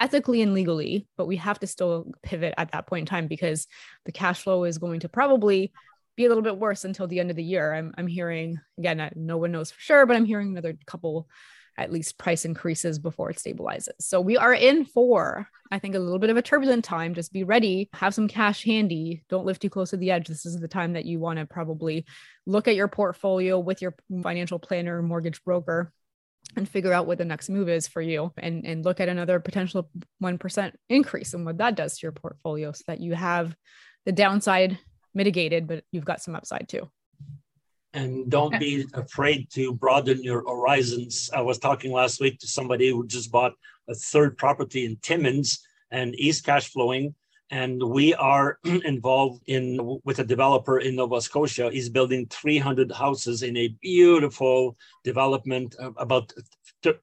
ethically 0.00 0.42
and 0.42 0.54
legally, 0.54 1.06
but 1.16 1.26
we 1.26 1.36
have 1.36 1.58
to 1.60 1.66
still 1.66 2.12
pivot 2.22 2.54
at 2.56 2.72
that 2.72 2.86
point 2.86 3.02
in 3.02 3.06
time 3.06 3.26
because 3.26 3.66
the 4.04 4.12
cash 4.12 4.42
flow 4.42 4.64
is 4.64 4.78
going 4.78 5.00
to 5.00 5.08
probably 5.08 5.72
be 6.16 6.24
a 6.24 6.28
little 6.28 6.42
bit 6.42 6.58
worse 6.58 6.84
until 6.84 7.06
the 7.06 7.20
end 7.20 7.30
of 7.30 7.36
the 7.36 7.42
year. 7.42 7.74
I'm, 7.74 7.92
I'm 7.98 8.06
hearing, 8.06 8.60
again, 8.78 9.10
no 9.16 9.36
one 9.36 9.52
knows 9.52 9.70
for 9.70 9.80
sure, 9.80 10.06
but 10.06 10.16
I'm 10.16 10.24
hearing 10.24 10.50
another 10.50 10.76
couple 10.86 11.28
at 11.76 11.92
least 11.92 12.18
price 12.18 12.44
increases 12.44 12.98
before 12.98 13.30
it 13.30 13.36
stabilizes. 13.36 13.88
So 14.00 14.20
we 14.20 14.36
are 14.36 14.54
in 14.54 14.84
for, 14.84 15.48
I 15.70 15.78
think, 15.78 15.94
a 15.94 15.98
little 15.98 16.18
bit 16.18 16.30
of 16.30 16.36
a 16.36 16.42
turbulent 16.42 16.84
time. 16.84 17.14
Just 17.14 17.32
be 17.32 17.44
ready, 17.44 17.88
have 17.92 18.14
some 18.14 18.28
cash 18.28 18.64
handy. 18.64 19.24
Don't 19.28 19.46
live 19.46 19.58
too 19.58 19.70
close 19.70 19.90
to 19.90 19.96
the 19.96 20.10
edge. 20.10 20.28
This 20.28 20.46
is 20.46 20.60
the 20.60 20.68
time 20.68 20.92
that 20.92 21.04
you 21.04 21.18
want 21.18 21.38
to 21.38 21.46
probably 21.46 22.06
look 22.46 22.68
at 22.68 22.76
your 22.76 22.88
portfolio 22.88 23.58
with 23.58 23.82
your 23.82 23.94
financial 24.22 24.58
planner, 24.58 25.02
mortgage 25.02 25.42
broker, 25.44 25.92
and 26.56 26.68
figure 26.68 26.92
out 26.92 27.06
what 27.06 27.18
the 27.18 27.24
next 27.24 27.48
move 27.48 27.68
is 27.68 27.88
for 27.88 28.00
you 28.02 28.32
and, 28.36 28.64
and 28.64 28.84
look 28.84 29.00
at 29.00 29.08
another 29.08 29.40
potential 29.40 29.90
1% 30.22 30.72
increase 30.88 31.34
and 31.34 31.44
what 31.44 31.58
that 31.58 31.74
does 31.74 31.98
to 31.98 32.04
your 32.04 32.12
portfolio 32.12 32.70
so 32.72 32.84
that 32.86 33.00
you 33.00 33.14
have 33.14 33.56
the 34.04 34.12
downside 34.12 34.78
mitigated, 35.14 35.66
but 35.66 35.84
you've 35.90 36.04
got 36.04 36.22
some 36.22 36.36
upside 36.36 36.68
too 36.68 36.88
and 37.94 38.28
don't 38.28 38.58
be 38.58 38.84
afraid 38.94 39.48
to 39.52 39.72
broaden 39.72 40.22
your 40.22 40.42
horizons. 40.42 41.30
I 41.32 41.40
was 41.40 41.58
talking 41.58 41.92
last 41.92 42.20
week 42.20 42.38
to 42.40 42.46
somebody 42.46 42.90
who 42.90 43.06
just 43.06 43.30
bought 43.30 43.54
a 43.88 43.94
third 43.94 44.36
property 44.36 44.84
in 44.84 44.96
Timmins 44.96 45.66
and 45.90 46.18
East 46.18 46.44
cash 46.44 46.68
flowing. 46.68 47.14
And 47.50 47.80
we 47.80 48.12
are 48.14 48.58
involved 48.64 49.42
in 49.46 50.00
with 50.04 50.18
a 50.18 50.24
developer 50.24 50.78
in 50.80 50.96
Nova 50.96 51.20
Scotia. 51.20 51.70
He's 51.70 51.88
building 51.88 52.26
300 52.30 52.90
houses 52.90 53.42
in 53.42 53.56
a 53.56 53.68
beautiful 53.80 54.76
development, 55.04 55.76
about 55.96 56.32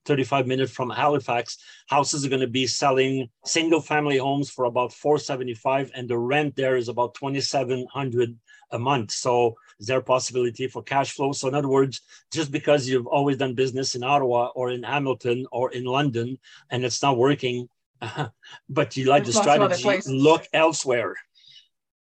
35 0.05 0.47
minutes 0.47 0.71
from 0.71 0.89
Halifax, 0.89 1.57
houses 1.87 2.25
are 2.25 2.29
going 2.29 2.41
to 2.41 2.47
be 2.47 2.67
selling 2.67 3.27
single 3.45 3.81
family 3.81 4.17
homes 4.17 4.49
for 4.49 4.65
about 4.65 4.93
475 4.93 5.91
and 5.95 6.07
the 6.07 6.17
rent 6.17 6.55
there 6.55 6.75
is 6.75 6.87
about 6.87 7.15
2700 7.15 8.37
a 8.71 8.79
month. 8.79 9.11
So 9.11 9.55
is 9.79 9.87
there 9.87 9.99
a 9.99 10.03
possibility 10.03 10.67
for 10.67 10.83
cash 10.83 11.11
flow? 11.11 11.31
So 11.31 11.47
in 11.47 11.55
other 11.55 11.67
words, 11.67 12.01
just 12.31 12.51
because 12.51 12.87
you've 12.87 13.07
always 13.07 13.37
done 13.37 13.53
business 13.53 13.95
in 13.95 14.03
Ottawa 14.03 14.47
or 14.55 14.71
in 14.71 14.83
Hamilton 14.83 15.45
or 15.51 15.71
in 15.71 15.85
London 15.85 16.37
and 16.69 16.83
it's 16.85 17.01
not 17.01 17.17
working, 17.17 17.67
but 18.69 18.97
you 18.97 19.05
like 19.05 19.23
There's 19.23 19.35
the 19.35 19.41
strategy, 19.41 20.11
look 20.11 20.47
elsewhere. 20.53 21.15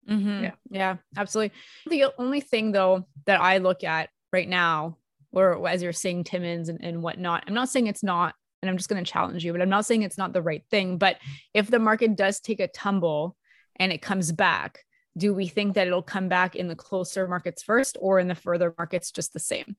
Mm-hmm. 0.10 0.44
Yeah. 0.44 0.52
yeah, 0.70 0.96
absolutely. 1.16 1.56
The 1.88 2.12
only 2.18 2.42
thing 2.42 2.72
though 2.72 3.06
that 3.26 3.40
I 3.40 3.60
look 3.60 3.84
at 3.84 4.10
right 4.34 4.50
now, 4.50 4.98
or 5.32 5.68
as 5.68 5.84
you're 5.84 5.94
saying 5.94 6.24
Timmins 6.24 6.70
and, 6.70 6.84
and 6.84 7.04
whatnot, 7.04 7.44
I'm 7.48 7.54
not 7.54 7.70
saying 7.70 7.88
it's 7.88 8.04
not, 8.04 8.34
and 8.62 8.70
I'm 8.70 8.78
just 8.78 8.90
going 8.90 9.04
to 9.04 9.10
challenge 9.10 9.46
you, 9.46 9.52
but 9.52 9.62
I'm 9.62 9.70
not 9.70 9.86
saying 9.86 10.02
it's 10.02 10.18
not 10.18 10.34
the 10.34 10.42
right 10.42 10.64
thing. 10.72 10.98
But 10.98 11.18
if 11.54 11.70
the 11.70 11.80
market 11.80 12.16
does 12.16 12.40
take 12.40 12.60
a 12.60 12.68
tumble 12.68 13.36
and 13.76 13.92
it 13.92 14.02
comes 14.02 14.32
back, 14.32 14.84
do 15.18 15.34
we 15.34 15.48
think 15.48 15.76
that 15.76 15.88
it'll 15.88 16.02
come 16.02 16.30
back 16.30 16.56
in 16.56 16.68
the 16.68 16.76
closer 16.76 17.28
markets 17.28 17.64
first 17.64 17.98
or 18.00 18.20
in 18.20 18.28
the 18.28 18.36
further 18.36 18.74
markets 18.78 19.12
just 19.12 19.34
the 19.34 19.40
same? 19.40 19.76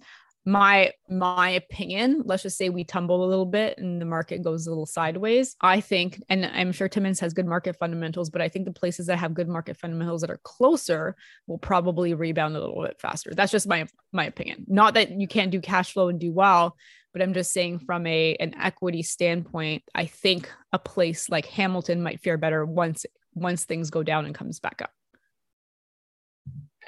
my 0.47 0.91
my 1.09 1.51
opinion 1.51 2.23
let's 2.25 2.43
just 2.43 2.57
say 2.57 2.71
we 2.71 2.83
tumble 2.83 3.25
a 3.25 3.29
little 3.29 3.45
bit 3.45 3.77
and 3.77 4.01
the 4.01 4.07
market 4.07 4.43
goes 4.43 4.67
a 4.67 4.71
little 4.71 4.87
sideways 4.87 5.55
i 5.61 5.81
think 5.81 6.23
and 6.31 6.47
i'm 6.47 6.73
sure 6.73 6.89
timmins 6.89 7.21
has 7.21 7.35
good 7.35 7.45
market 7.45 7.77
fundamentals 7.77 8.31
but 8.31 8.41
i 8.41 8.49
think 8.49 8.65
the 8.65 8.73
places 8.73 9.07
that 9.07 9.19
have 9.19 9.35
good 9.35 9.49
market 9.49 9.77
fundamentals 9.77 10.23
that 10.23 10.31
are 10.31 10.41
closer 10.43 11.15
will 11.47 11.59
probably 11.59 12.15
rebound 12.15 12.57
a 12.57 12.61
little 12.61 12.83
bit 12.83 12.99
faster. 13.01 13.33
That's 13.35 13.53
just 13.53 13.69
my 13.69 13.87
my 14.13 14.25
opinion. 14.25 14.65
Not 14.67 14.95
that 14.95 15.11
you 15.11 15.29
can't 15.29 15.51
do 15.51 15.61
cash 15.61 15.93
flow 15.93 16.09
and 16.09 16.19
do 16.19 16.33
well 16.33 16.77
but 17.13 17.23
i'm 17.23 17.35
just 17.35 17.53
saying 17.53 17.79
from 17.81 18.07
a 18.07 18.37
an 18.37 18.55
equity 18.61 19.03
standpoint 19.03 19.83
i 19.95 20.07
think 20.07 20.51
a 20.73 20.79
place 20.79 21.29
like 21.29 21.47
hamilton 21.47 22.03
might 22.03 22.21
fare 22.21 22.39
better 22.39 22.65
once 22.65 23.05
once 23.35 23.65
things 23.65 23.91
go 23.91 24.03
down 24.03 24.27
and 24.27 24.35
comes 24.35 24.61
back 24.61 24.81
up 24.81 24.93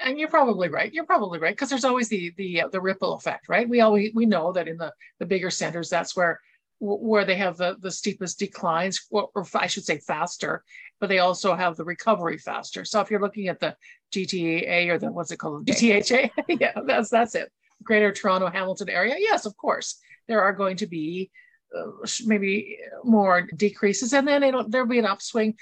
and 0.03 0.19
you're 0.19 0.29
probably 0.29 0.69
right. 0.69 0.93
You're 0.93 1.05
probably 1.05 1.39
right 1.39 1.53
because 1.53 1.69
there's 1.69 1.85
always 1.85 2.09
the 2.09 2.33
the 2.37 2.63
uh, 2.63 2.67
the 2.67 2.81
ripple 2.81 3.13
effect, 3.13 3.49
right? 3.49 3.67
We 3.67 3.81
always 3.81 4.11
we 4.13 4.25
know 4.25 4.51
that 4.53 4.67
in 4.67 4.77
the 4.77 4.93
the 5.19 5.25
bigger 5.25 5.49
centers, 5.49 5.89
that's 5.89 6.15
where 6.15 6.39
where 6.79 7.25
they 7.25 7.35
have 7.35 7.57
the 7.57 7.77
the 7.79 7.91
steepest 7.91 8.39
declines, 8.39 9.05
or, 9.09 9.29
or 9.33 9.45
I 9.55 9.67
should 9.67 9.85
say 9.85 9.99
faster, 9.99 10.63
but 10.99 11.07
they 11.07 11.19
also 11.19 11.55
have 11.55 11.75
the 11.77 11.85
recovery 11.85 12.37
faster. 12.37 12.83
So 12.85 12.99
if 12.99 13.09
you're 13.09 13.21
looking 13.21 13.47
at 13.47 13.59
the 13.59 13.75
GTA 14.13 14.89
or 14.89 14.97
the 14.99 15.11
what's 15.11 15.31
it 15.31 15.37
called, 15.37 15.65
GTHA, 15.65 16.31
yeah, 16.59 16.73
that's 16.85 17.09
that's 17.09 17.35
it. 17.35 17.51
Greater 17.83 18.11
Toronto 18.11 18.49
Hamilton 18.49 18.89
area, 18.89 19.15
yes, 19.17 19.45
of 19.45 19.55
course, 19.57 19.99
there 20.27 20.41
are 20.41 20.53
going 20.53 20.77
to 20.77 20.87
be 20.87 21.31
uh, 21.75 22.05
maybe 22.25 22.77
more 23.03 23.43
decreases, 23.55 24.13
and 24.13 24.27
then 24.27 24.43
it'll 24.43 24.67
there'll 24.67 24.87
be 24.87 24.99
an 24.99 25.05
upswing. 25.05 25.55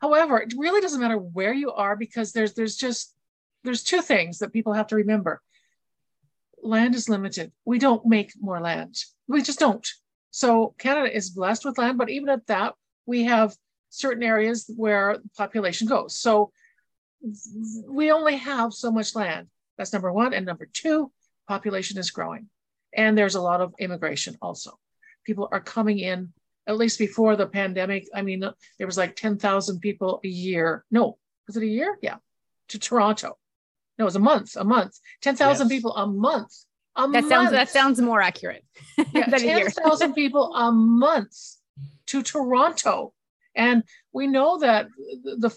However, 0.00 0.40
it 0.40 0.52
really 0.56 0.80
doesn't 0.80 1.00
matter 1.00 1.16
where 1.16 1.54
you 1.54 1.72
are 1.72 1.96
because 1.96 2.32
there's 2.32 2.54
there's 2.54 2.76
just 2.76 3.14
there's 3.64 3.82
two 3.82 4.02
things 4.02 4.38
that 4.38 4.52
people 4.52 4.72
have 4.72 4.88
to 4.88 4.96
remember. 4.96 5.40
Land 6.62 6.94
is 6.94 7.08
limited. 7.08 7.52
We 7.64 7.78
don't 7.78 8.06
make 8.06 8.32
more 8.40 8.60
land. 8.60 8.96
We 9.28 9.42
just 9.42 9.58
don't. 9.58 9.86
So 10.30 10.74
Canada 10.78 11.14
is 11.14 11.30
blessed 11.30 11.64
with 11.64 11.78
land, 11.78 11.98
but 11.98 12.10
even 12.10 12.28
at 12.28 12.46
that, 12.46 12.74
we 13.06 13.24
have 13.24 13.54
certain 13.90 14.22
areas 14.22 14.70
where 14.74 15.18
population 15.36 15.86
goes. 15.86 16.16
So 16.16 16.52
we 17.86 18.10
only 18.10 18.36
have 18.36 18.72
so 18.72 18.90
much 18.90 19.14
land. 19.14 19.48
That's 19.76 19.92
number 19.92 20.12
one. 20.12 20.32
And 20.32 20.46
number 20.46 20.68
two, 20.72 21.12
population 21.48 21.98
is 21.98 22.10
growing. 22.10 22.48
And 22.94 23.16
there's 23.16 23.34
a 23.34 23.40
lot 23.40 23.60
of 23.60 23.74
immigration 23.78 24.36
also. 24.40 24.78
People 25.24 25.48
are 25.52 25.60
coming 25.60 25.98
in, 25.98 26.32
at 26.66 26.76
least 26.76 26.98
before 26.98 27.36
the 27.36 27.46
pandemic. 27.46 28.06
I 28.14 28.22
mean, 28.22 28.40
there 28.40 28.86
was 28.86 28.98
like 28.98 29.16
10,000 29.16 29.80
people 29.80 30.20
a 30.24 30.28
year. 30.28 30.84
No, 30.90 31.18
was 31.46 31.56
it 31.56 31.62
a 31.62 31.66
year? 31.66 31.98
Yeah, 32.02 32.16
to 32.68 32.78
Toronto 32.78 33.36
no, 33.98 34.04
it 34.04 34.06
was 34.06 34.16
a 34.16 34.20
month, 34.20 34.56
a 34.56 34.64
month, 34.64 34.98
10,000 35.22 35.66
yes. 35.66 35.72
people 35.72 35.94
a 35.96 36.06
month. 36.06 36.52
A 36.96 37.02
that 37.02 37.08
month. 37.08 37.28
sounds 37.28 37.50
that 37.52 37.70
sounds 37.70 38.00
more 38.00 38.20
accurate. 38.20 38.64
yeah, 39.12 39.26
10,000 39.26 40.12
people 40.14 40.54
a 40.54 40.70
month 40.70 41.36
to 42.06 42.22
Toronto. 42.22 43.14
And 43.54 43.82
we 44.12 44.26
know 44.26 44.58
that 44.58 44.88
the 45.24 45.50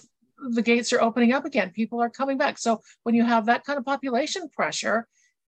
the 0.50 0.62
gates 0.62 0.94
are 0.94 1.02
opening 1.02 1.34
up 1.34 1.46
again. 1.46 1.72
People 1.72 2.02
are 2.02 2.10
coming 2.10 2.38
back. 2.38 2.58
So 2.58 2.82
when 3.04 3.16
you 3.16 3.24
have 3.24 3.46
that 3.46 3.66
kind 3.66 3.80
of 3.80 3.86
population 3.86 4.50
pressure, 4.50 5.08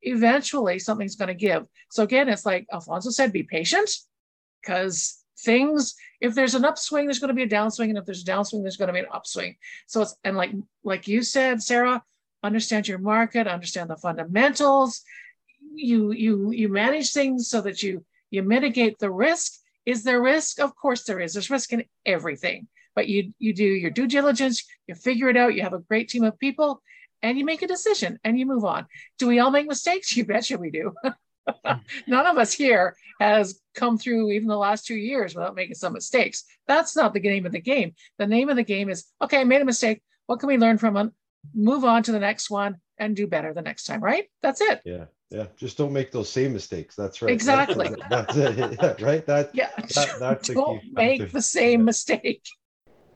eventually 0.02 0.78
something's 0.78 1.16
going 1.16 1.28
to 1.28 1.34
give. 1.34 1.66
So 1.90 2.02
again, 2.02 2.28
it's 2.28 2.46
like 2.46 2.66
Alfonso 2.72 3.10
said, 3.10 3.32
be 3.32 3.42
patient 3.42 3.90
because 4.60 5.20
things 5.38 5.94
if 6.20 6.34
there's 6.34 6.54
an 6.54 6.64
upswing 6.64 7.06
there's 7.06 7.18
going 7.18 7.28
to 7.28 7.34
be 7.34 7.42
a 7.42 7.48
downswing 7.48 7.88
and 7.88 7.98
if 7.98 8.04
there's 8.04 8.22
a 8.22 8.26
downswing 8.26 8.62
there's 8.62 8.76
going 8.76 8.88
to 8.88 8.92
be 8.92 9.00
an 9.00 9.06
upswing 9.10 9.56
so 9.86 10.02
it's 10.02 10.14
and 10.22 10.36
like 10.36 10.52
like 10.84 11.08
you 11.08 11.22
said 11.22 11.62
sarah 11.62 12.02
understand 12.42 12.88
your 12.88 12.98
market, 12.98 13.46
understand 13.46 13.90
the 13.90 13.96
fundamentals. 13.96 15.02
You 15.74 16.12
you 16.12 16.50
you 16.50 16.68
manage 16.68 17.12
things 17.12 17.48
so 17.48 17.60
that 17.62 17.82
you 17.82 18.04
you 18.30 18.42
mitigate 18.42 18.98
the 18.98 19.10
risk. 19.10 19.52
Is 19.86 20.04
there 20.04 20.22
risk? 20.22 20.60
Of 20.60 20.76
course 20.76 21.04
there 21.04 21.20
is. 21.20 21.34
There's 21.34 21.50
risk 21.50 21.72
in 21.72 21.84
everything. 22.04 22.68
But 22.94 23.08
you 23.08 23.32
you 23.38 23.54
do 23.54 23.64
your 23.64 23.90
due 23.90 24.06
diligence, 24.06 24.64
you 24.86 24.94
figure 24.94 25.28
it 25.28 25.36
out, 25.36 25.54
you 25.54 25.62
have 25.62 25.72
a 25.72 25.78
great 25.78 26.08
team 26.08 26.24
of 26.24 26.38
people, 26.38 26.82
and 27.22 27.38
you 27.38 27.44
make 27.44 27.62
a 27.62 27.68
decision 27.68 28.18
and 28.24 28.38
you 28.38 28.46
move 28.46 28.64
on. 28.64 28.86
Do 29.18 29.28
we 29.28 29.38
all 29.38 29.50
make 29.50 29.66
mistakes? 29.66 30.16
You 30.16 30.24
betcha 30.24 30.58
we 30.58 30.70
do. 30.70 30.92
None 32.06 32.26
of 32.26 32.38
us 32.38 32.52
here 32.52 32.96
has 33.20 33.60
come 33.74 33.98
through 33.98 34.30
even 34.30 34.48
the 34.48 34.56
last 34.56 34.86
two 34.86 34.96
years 34.96 35.34
without 35.34 35.54
making 35.54 35.74
some 35.74 35.92
mistakes. 35.92 36.44
That's 36.66 36.96
not 36.96 37.12
the 37.12 37.20
name 37.20 37.46
of 37.46 37.52
the 37.52 37.60
game. 37.60 37.94
The 38.18 38.26
name 38.26 38.48
of 38.48 38.56
the 38.56 38.64
game 38.64 38.88
is 38.88 39.04
okay, 39.22 39.40
I 39.40 39.44
made 39.44 39.62
a 39.62 39.66
mistake. 39.66 40.02
What 40.26 40.40
can 40.40 40.48
we 40.48 40.58
learn 40.58 40.78
from 40.78 40.96
it? 40.96 41.12
Move 41.54 41.84
on 41.84 42.02
to 42.04 42.12
the 42.12 42.18
next 42.18 42.50
one 42.50 42.76
and 42.98 43.16
do 43.16 43.26
better 43.26 43.52
the 43.54 43.62
next 43.62 43.84
time, 43.84 44.02
right? 44.02 44.26
That's 44.42 44.60
it. 44.60 44.80
Yeah. 44.84 45.06
Yeah. 45.30 45.46
Just 45.56 45.78
don't 45.78 45.92
make 45.92 46.10
those 46.10 46.30
same 46.30 46.52
mistakes. 46.52 46.96
That's 46.96 47.22
right. 47.22 47.32
Exactly. 47.32 47.88
That's, 48.08 48.34
that's 48.34 48.58
it. 48.58 48.78
Yeah, 48.80 48.94
right. 49.04 49.26
That, 49.26 49.50
yeah. 49.54 49.70
That, 49.94 50.16
that's 50.18 50.48
don't 50.54 50.82
make 50.92 51.30
the 51.30 51.42
same 51.42 51.84
mistake. 51.84 52.42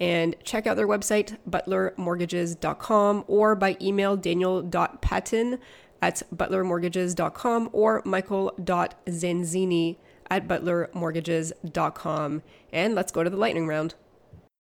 and 0.00 0.34
check 0.42 0.66
out 0.66 0.76
their 0.76 0.88
website, 0.88 1.36
butlermortgages.com, 1.48 3.24
or 3.28 3.54
by 3.54 3.76
email 3.80 4.16
daniel.patton 4.16 5.58
at 6.02 6.22
butlermortgages.com 6.34 7.68
or 7.72 8.02
michael.zanzini 8.06 9.98
at 10.30 10.48
butlermortgages.com. 10.48 12.42
And 12.72 12.94
let's 12.94 13.12
go 13.12 13.22
to 13.22 13.28
the 13.30 13.36
lightning 13.36 13.66
round. 13.66 13.94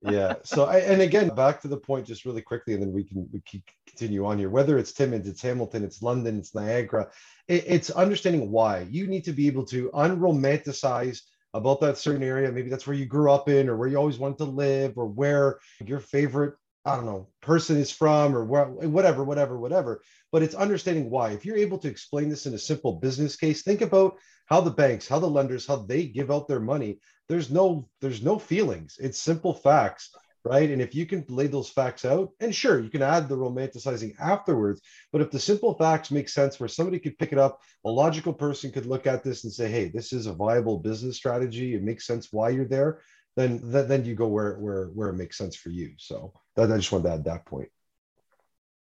yeah. 0.02 0.34
So, 0.42 0.64
I, 0.66 0.78
and 0.78 1.00
again, 1.00 1.28
back 1.28 1.62
to 1.62 1.68
the 1.68 1.76
point, 1.76 2.06
just 2.06 2.24
really 2.24 2.42
quickly, 2.42 2.74
and 2.74 2.82
then 2.82 2.92
we 2.92 3.04
can 3.04 3.28
we 3.32 3.40
can 3.48 3.62
continue 3.86 4.26
on 4.26 4.38
here. 4.38 4.50
Whether 4.50 4.76
it's 4.78 4.92
Timmins, 4.92 5.28
it's 5.28 5.40
Hamilton, 5.40 5.84
it's 5.84 6.02
London, 6.02 6.38
it's 6.38 6.54
Niagara, 6.54 7.08
it, 7.46 7.64
it's 7.66 7.90
understanding 7.90 8.50
why 8.50 8.86
you 8.90 9.06
need 9.06 9.24
to 9.24 9.32
be 9.32 9.46
able 9.46 9.64
to 9.66 9.90
unromanticize 9.94 11.20
about 11.54 11.80
that 11.80 11.98
certain 11.98 12.22
area. 12.22 12.50
Maybe 12.50 12.70
that's 12.70 12.86
where 12.86 12.96
you 12.96 13.06
grew 13.06 13.30
up 13.30 13.48
in, 13.48 13.68
or 13.68 13.76
where 13.76 13.88
you 13.88 13.96
always 13.96 14.18
wanted 14.18 14.38
to 14.38 14.44
live, 14.44 14.94
or 14.96 15.06
where 15.06 15.58
your 15.84 16.00
favorite, 16.00 16.54
I 16.84 16.96
don't 16.96 17.06
know, 17.06 17.28
person 17.40 17.76
is 17.76 17.90
from, 17.90 18.34
or 18.34 18.44
where, 18.44 18.66
whatever, 18.66 19.24
whatever, 19.24 19.58
whatever. 19.58 20.02
But 20.30 20.42
it's 20.42 20.54
understanding 20.54 21.10
why. 21.10 21.30
If 21.30 21.44
you're 21.44 21.56
able 21.56 21.78
to 21.78 21.88
explain 21.88 22.28
this 22.28 22.46
in 22.46 22.54
a 22.54 22.58
simple 22.58 23.00
business 23.00 23.36
case, 23.36 23.62
think 23.62 23.80
about 23.80 24.16
how 24.46 24.60
the 24.60 24.70
banks, 24.70 25.06
how 25.08 25.18
the 25.18 25.26
lenders, 25.26 25.66
how 25.66 25.76
they 25.76 26.06
give 26.06 26.30
out 26.30 26.48
their 26.48 26.60
money. 26.60 27.00
There's 27.28 27.50
no, 27.50 27.88
there's 28.00 28.22
no 28.22 28.38
feelings. 28.38 28.96
It's 28.98 29.18
simple 29.18 29.54
facts 29.54 30.10
right? 30.44 30.70
And 30.70 30.82
if 30.82 30.94
you 30.94 31.06
can 31.06 31.24
lay 31.28 31.46
those 31.46 31.68
facts 31.68 32.04
out, 32.04 32.30
and 32.40 32.54
sure, 32.54 32.80
you 32.80 32.90
can 32.90 33.02
add 33.02 33.28
the 33.28 33.36
romanticizing 33.36 34.14
afterwards, 34.20 34.80
but 35.12 35.20
if 35.20 35.30
the 35.30 35.38
simple 35.38 35.74
facts 35.74 36.10
make 36.10 36.28
sense 36.28 36.58
where 36.58 36.68
somebody 36.68 36.98
could 36.98 37.18
pick 37.18 37.32
it 37.32 37.38
up, 37.38 37.60
a 37.84 37.90
logical 37.90 38.32
person 38.32 38.72
could 38.72 38.86
look 38.86 39.06
at 39.06 39.22
this 39.22 39.44
and 39.44 39.52
say, 39.52 39.70
hey, 39.70 39.88
this 39.88 40.12
is 40.12 40.26
a 40.26 40.32
viable 40.32 40.78
business 40.78 41.16
strategy. 41.16 41.74
It 41.74 41.82
makes 41.82 42.06
sense 42.06 42.32
why 42.32 42.50
you're 42.50 42.64
there. 42.64 43.00
Then, 43.36 43.60
then 43.62 44.04
you 44.04 44.14
go 44.14 44.26
where 44.26 44.58
where 44.58 44.86
where 44.88 45.08
it 45.08 45.14
makes 45.14 45.38
sense 45.38 45.56
for 45.56 45.70
you. 45.70 45.92
So 45.96 46.34
that, 46.54 46.70
I 46.70 46.76
just 46.76 46.92
wanted 46.92 47.04
to 47.04 47.14
add 47.14 47.24
that 47.24 47.46
point. 47.46 47.70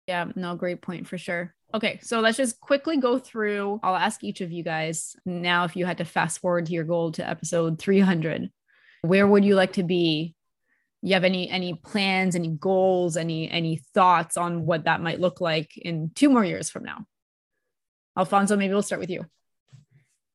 Yeah, 0.06 0.26
no, 0.36 0.54
great 0.54 0.82
point 0.82 1.08
for 1.08 1.18
sure. 1.18 1.52
Okay, 1.74 1.98
so 2.00 2.20
let's 2.20 2.36
just 2.36 2.60
quickly 2.60 2.96
go 2.98 3.18
through. 3.18 3.80
I'll 3.82 3.96
ask 3.96 4.22
each 4.22 4.40
of 4.40 4.52
you 4.52 4.62
guys 4.62 5.16
now 5.26 5.64
if 5.64 5.74
you 5.74 5.84
had 5.84 5.98
to 5.98 6.04
fast 6.04 6.38
forward 6.38 6.66
to 6.66 6.72
your 6.72 6.84
goal 6.84 7.10
to 7.12 7.28
episode 7.28 7.80
300, 7.80 8.50
where 9.02 9.26
would 9.26 9.44
you 9.44 9.56
like 9.56 9.72
to 9.72 9.82
be? 9.82 10.35
You 11.06 11.14
have 11.14 11.22
any 11.22 11.48
any 11.48 11.74
plans, 11.74 12.34
any 12.34 12.48
goals, 12.48 13.16
any 13.16 13.48
any 13.48 13.76
thoughts 13.94 14.36
on 14.36 14.66
what 14.66 14.86
that 14.86 15.00
might 15.00 15.20
look 15.20 15.40
like 15.40 15.78
in 15.78 16.10
two 16.16 16.28
more 16.28 16.44
years 16.44 16.68
from 16.68 16.82
now? 16.82 17.06
Alfonso, 18.18 18.56
maybe 18.56 18.72
we'll 18.72 18.82
start 18.82 19.00
with 19.00 19.10
you. 19.10 19.24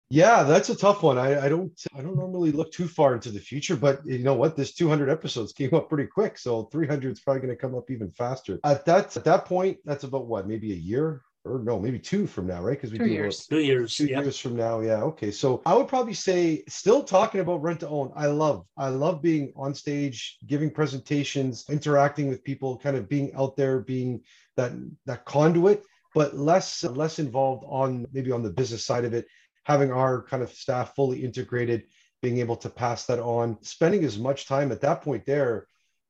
Yeah, 0.10 0.43
that's 0.43 0.69
a 0.69 0.75
tough 0.75 1.03
one. 1.03 1.17
I, 1.17 1.45
I 1.45 1.49
don't 1.49 1.73
I 1.93 2.01
don't 2.01 2.15
normally 2.15 2.53
look 2.53 2.71
too 2.71 2.88
far 2.88 3.15
into 3.15 3.31
the 3.31 3.39
future, 3.39 3.75
but 3.75 3.99
you 4.05 4.19
know 4.19 4.34
what? 4.34 4.55
This 4.55 4.73
200 4.73 5.10
episodes 5.10 5.51
came 5.51 5.73
up 5.73 5.89
pretty 5.89 6.07
quick, 6.07 6.38
so 6.38 6.63
300 6.71 7.12
is 7.12 7.19
probably 7.19 7.41
going 7.41 7.53
to 7.53 7.62
come 7.62 7.75
up 7.75 7.91
even 7.91 8.10
faster. 8.10 8.57
At 8.63 8.86
that 8.86 9.17
at 9.17 9.25
that 9.25 9.43
point, 9.43 9.79
that's 9.84 10.05
about 10.05 10.27
what 10.27 10.47
maybe 10.47 10.71
a 10.71 10.75
year 10.75 11.21
or 11.43 11.60
no, 11.60 11.80
maybe 11.80 11.99
two 11.99 12.27
from 12.27 12.47
now, 12.47 12.62
right? 12.62 12.77
Because 12.77 12.91
we 12.91 12.99
two 12.99 13.06
do 13.06 13.12
years. 13.12 13.47
Two 13.47 13.60
years. 13.60 13.95
two 13.95 14.06
yeah. 14.06 14.21
years 14.21 14.38
from 14.38 14.56
now. 14.56 14.82
Yeah. 14.82 15.01
Okay. 15.04 15.32
So 15.32 15.62
I 15.65 15.73
would 15.73 15.88
probably 15.88 16.13
say 16.13 16.63
still 16.67 17.04
talking 17.04 17.41
about 17.41 17.62
rent 17.62 17.80
to 17.82 17.89
own. 17.89 18.12
I 18.15 18.27
love 18.27 18.65
I 18.77 18.89
love 18.89 19.21
being 19.21 19.51
on 19.56 19.73
stage, 19.73 20.38
giving 20.45 20.69
presentations, 20.69 21.65
interacting 21.69 22.27
with 22.27 22.43
people, 22.43 22.77
kind 22.77 22.95
of 22.95 23.10
being 23.10 23.34
out 23.36 23.56
there, 23.56 23.80
being 23.80 24.21
that 24.56 24.71
that 25.06 25.25
conduit, 25.25 25.84
but 26.13 26.38
less 26.38 26.84
less 26.84 27.19
involved 27.19 27.63
on 27.67 28.06
maybe 28.13 28.32
on 28.32 28.43
the 28.43 28.51
business 28.51 28.86
side 28.86 29.06
of 29.06 29.13
it 29.13 29.25
having 29.63 29.91
our 29.91 30.23
kind 30.23 30.43
of 30.43 30.51
staff 30.51 30.95
fully 30.95 31.23
integrated, 31.23 31.84
being 32.21 32.39
able 32.39 32.56
to 32.56 32.69
pass 32.69 33.06
that 33.06 33.19
on, 33.19 33.58
spending 33.62 34.04
as 34.04 34.17
much 34.17 34.47
time 34.47 34.71
at 34.71 34.82
that 34.82 35.01
point 35.01 35.25
there, 35.25 35.67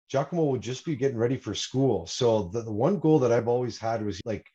Giacomo 0.09 0.45
would 0.45 0.61
just 0.61 0.85
be 0.85 0.95
getting 0.95 1.17
ready 1.17 1.37
for 1.37 1.53
school. 1.53 2.05
So 2.07 2.43
the, 2.49 2.63
the 2.63 2.71
one 2.71 2.99
goal 2.99 3.19
that 3.19 3.31
I've 3.31 3.47
always 3.47 3.77
had 3.77 4.05
was 4.05 4.19
like 4.25 4.45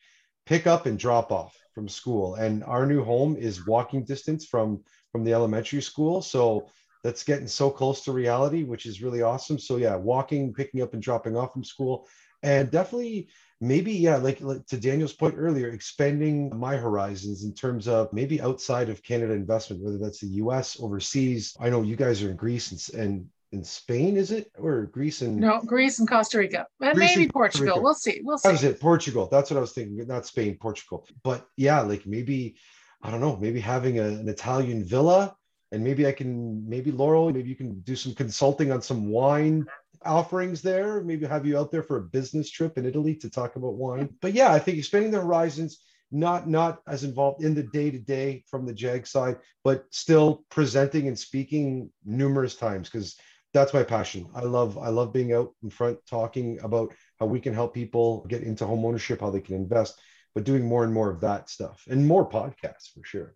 pick 0.46 0.66
up 0.66 0.86
and 0.86 0.98
drop 0.98 1.30
off 1.32 1.56
from 1.74 1.88
school. 1.88 2.36
And 2.36 2.64
our 2.64 2.86
new 2.86 3.04
home 3.04 3.36
is 3.36 3.66
walking 3.66 4.04
distance 4.04 4.46
from 4.46 4.82
from 5.12 5.24
the 5.24 5.32
elementary 5.32 5.82
school. 5.82 6.22
So 6.22 6.68
that's 7.04 7.24
getting 7.24 7.48
so 7.48 7.70
close 7.70 8.02
to 8.04 8.12
reality, 8.12 8.64
which 8.64 8.86
is 8.86 9.02
really 9.02 9.22
awesome. 9.22 9.58
So 9.58 9.76
yeah, 9.76 9.96
walking, 9.96 10.52
picking 10.52 10.82
up 10.82 10.94
and 10.94 11.02
dropping 11.02 11.36
off 11.36 11.52
from 11.52 11.64
school, 11.64 12.06
and 12.42 12.70
definitely 12.70 13.28
maybe 13.60 13.92
yeah 13.92 14.16
like, 14.16 14.40
like, 14.42 14.66
to 14.66 14.76
daniel's 14.76 15.14
point 15.14 15.34
earlier 15.36 15.70
expanding 15.70 16.54
my 16.58 16.76
horizons 16.76 17.42
in 17.44 17.54
terms 17.54 17.88
of 17.88 18.12
maybe 18.12 18.40
outside 18.40 18.90
of 18.90 19.02
canada 19.02 19.32
investment 19.32 19.82
whether 19.82 19.98
that's 19.98 20.20
the 20.20 20.28
us 20.28 20.78
overseas 20.80 21.56
i 21.58 21.70
know 21.70 21.82
you 21.82 21.96
guys 21.96 22.22
are 22.22 22.30
in 22.30 22.36
greece 22.36 22.70
and, 22.70 23.00
and 23.00 23.26
in 23.56 23.64
spain 23.64 24.16
is 24.16 24.30
it? 24.30 24.50
Or 24.58 24.86
greece 24.86 25.22
and 25.22 25.38
No, 25.38 25.60
Greece 25.60 25.98
and 25.98 26.08
Costa 26.08 26.38
Rica, 26.38 26.66
and 26.80 26.94
Greece 26.94 27.10
maybe 27.10 27.24
and 27.24 27.32
Portugal. 27.32 27.66
Rica. 27.66 27.80
We'll 27.80 27.94
see. 27.94 28.20
We'll 28.22 28.38
that 28.38 28.52
was 28.52 28.64
it 28.64 28.80
portugal. 28.80 29.28
That's 29.30 29.50
what 29.50 29.56
i 29.56 29.60
was 29.60 29.72
thinking 29.72 30.06
not 30.06 30.26
spain 30.26 30.56
portugal. 30.60 31.06
But 31.24 31.46
yeah 31.56 31.80
like 31.80 32.06
maybe 32.06 32.56
i 33.02 33.10
don't 33.10 33.20
know 33.20 33.36
maybe 33.36 33.60
having 33.60 33.98
a, 33.98 34.04
an 34.04 34.28
italian 34.28 34.84
villa 34.84 35.36
and 35.72 35.82
maybe 35.82 36.06
i 36.06 36.12
can 36.12 36.68
maybe 36.68 36.90
laurel 36.90 37.32
maybe 37.32 37.48
you 37.48 37.56
can 37.56 37.80
do 37.80 37.96
some 37.96 38.14
consulting 38.14 38.70
on 38.72 38.82
some 38.82 39.08
wine 39.08 39.66
offerings 40.04 40.62
there. 40.62 41.02
Maybe 41.02 41.26
have 41.26 41.46
you 41.46 41.58
out 41.58 41.72
there 41.72 41.82
for 41.82 41.96
a 41.96 42.02
business 42.02 42.50
trip 42.50 42.78
in 42.78 42.86
italy 42.86 43.14
to 43.16 43.30
talk 43.30 43.56
about 43.56 43.74
wine. 43.74 44.10
But 44.20 44.34
yeah 44.34 44.52
i 44.52 44.58
think 44.58 44.78
expanding 44.78 45.10
the 45.10 45.20
horizons 45.20 45.78
not 46.12 46.48
not 46.48 46.82
as 46.86 47.04
involved 47.04 47.42
in 47.42 47.54
the 47.54 47.62
day 47.62 47.90
to 47.90 47.98
day 47.98 48.44
from 48.48 48.64
the 48.64 48.72
jag 48.72 49.06
side 49.06 49.36
but 49.64 49.84
still 49.90 50.44
presenting 50.50 51.08
and 51.08 51.18
speaking 51.18 51.90
numerous 52.04 52.54
times 52.54 52.88
because 52.88 53.16
that's 53.56 53.74
my 53.74 53.82
passion 53.82 54.28
i 54.34 54.42
love 54.42 54.76
i 54.78 54.88
love 54.88 55.12
being 55.12 55.32
out 55.32 55.50
in 55.62 55.70
front 55.70 55.98
talking 56.08 56.58
about 56.62 56.92
how 57.18 57.26
we 57.26 57.40
can 57.40 57.54
help 57.54 57.72
people 57.72 58.26
get 58.28 58.42
into 58.42 58.66
home 58.66 58.84
ownership 58.84 59.20
how 59.20 59.30
they 59.30 59.40
can 59.40 59.54
invest 59.54 59.98
but 60.34 60.44
doing 60.44 60.64
more 60.64 60.84
and 60.84 60.92
more 60.92 61.10
of 61.10 61.20
that 61.20 61.48
stuff 61.48 61.82
and 61.88 62.06
more 62.06 62.28
podcasts 62.28 62.92
for 62.92 63.02
sure 63.04 63.34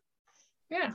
Yeah. 0.71 0.93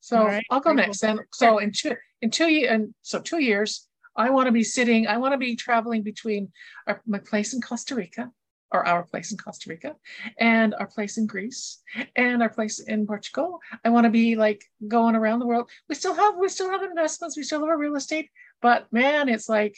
So 0.00 0.18
All 0.18 0.26
right. 0.26 0.44
I'll 0.50 0.60
go 0.60 0.72
next. 0.72 1.00
cool. 1.00 1.10
And 1.10 1.20
so 1.32 1.58
in 1.58 1.72
two 1.72 1.94
in 2.22 2.30
two 2.30 2.50
years 2.50 2.70
and 2.70 2.94
so 3.02 3.20
two 3.20 3.38
years, 3.38 3.88
I 4.16 4.30
want 4.30 4.46
to 4.46 4.52
be 4.52 4.64
sitting. 4.64 5.06
I 5.06 5.16
want 5.18 5.32
to 5.32 5.38
be 5.38 5.56
traveling 5.56 6.02
between 6.02 6.52
our, 6.86 7.02
my 7.06 7.18
place 7.18 7.54
in 7.54 7.60
Costa 7.60 7.94
Rica, 7.94 8.30
or 8.72 8.86
our 8.86 9.02
place 9.04 9.30
in 9.32 9.38
Costa 9.38 9.68
Rica, 9.68 9.94
and 10.38 10.74
our 10.74 10.86
place 10.86 11.18
in 11.18 11.26
Greece, 11.26 11.82
and 12.16 12.42
our 12.42 12.48
place 12.48 12.80
in 12.80 13.06
Portugal. 13.06 13.60
I 13.84 13.90
want 13.90 14.04
to 14.04 14.10
be 14.10 14.34
like 14.36 14.64
going 14.88 15.14
around 15.14 15.40
the 15.40 15.46
world. 15.46 15.70
We 15.88 15.94
still 15.94 16.14
have 16.14 16.36
we 16.36 16.48
still 16.48 16.70
have 16.70 16.82
investments. 16.82 17.36
We 17.36 17.42
still 17.42 17.60
have 17.60 17.68
our 17.68 17.78
real 17.78 17.96
estate, 17.96 18.30
but 18.60 18.90
man, 18.92 19.28
it's 19.28 19.48
like 19.48 19.76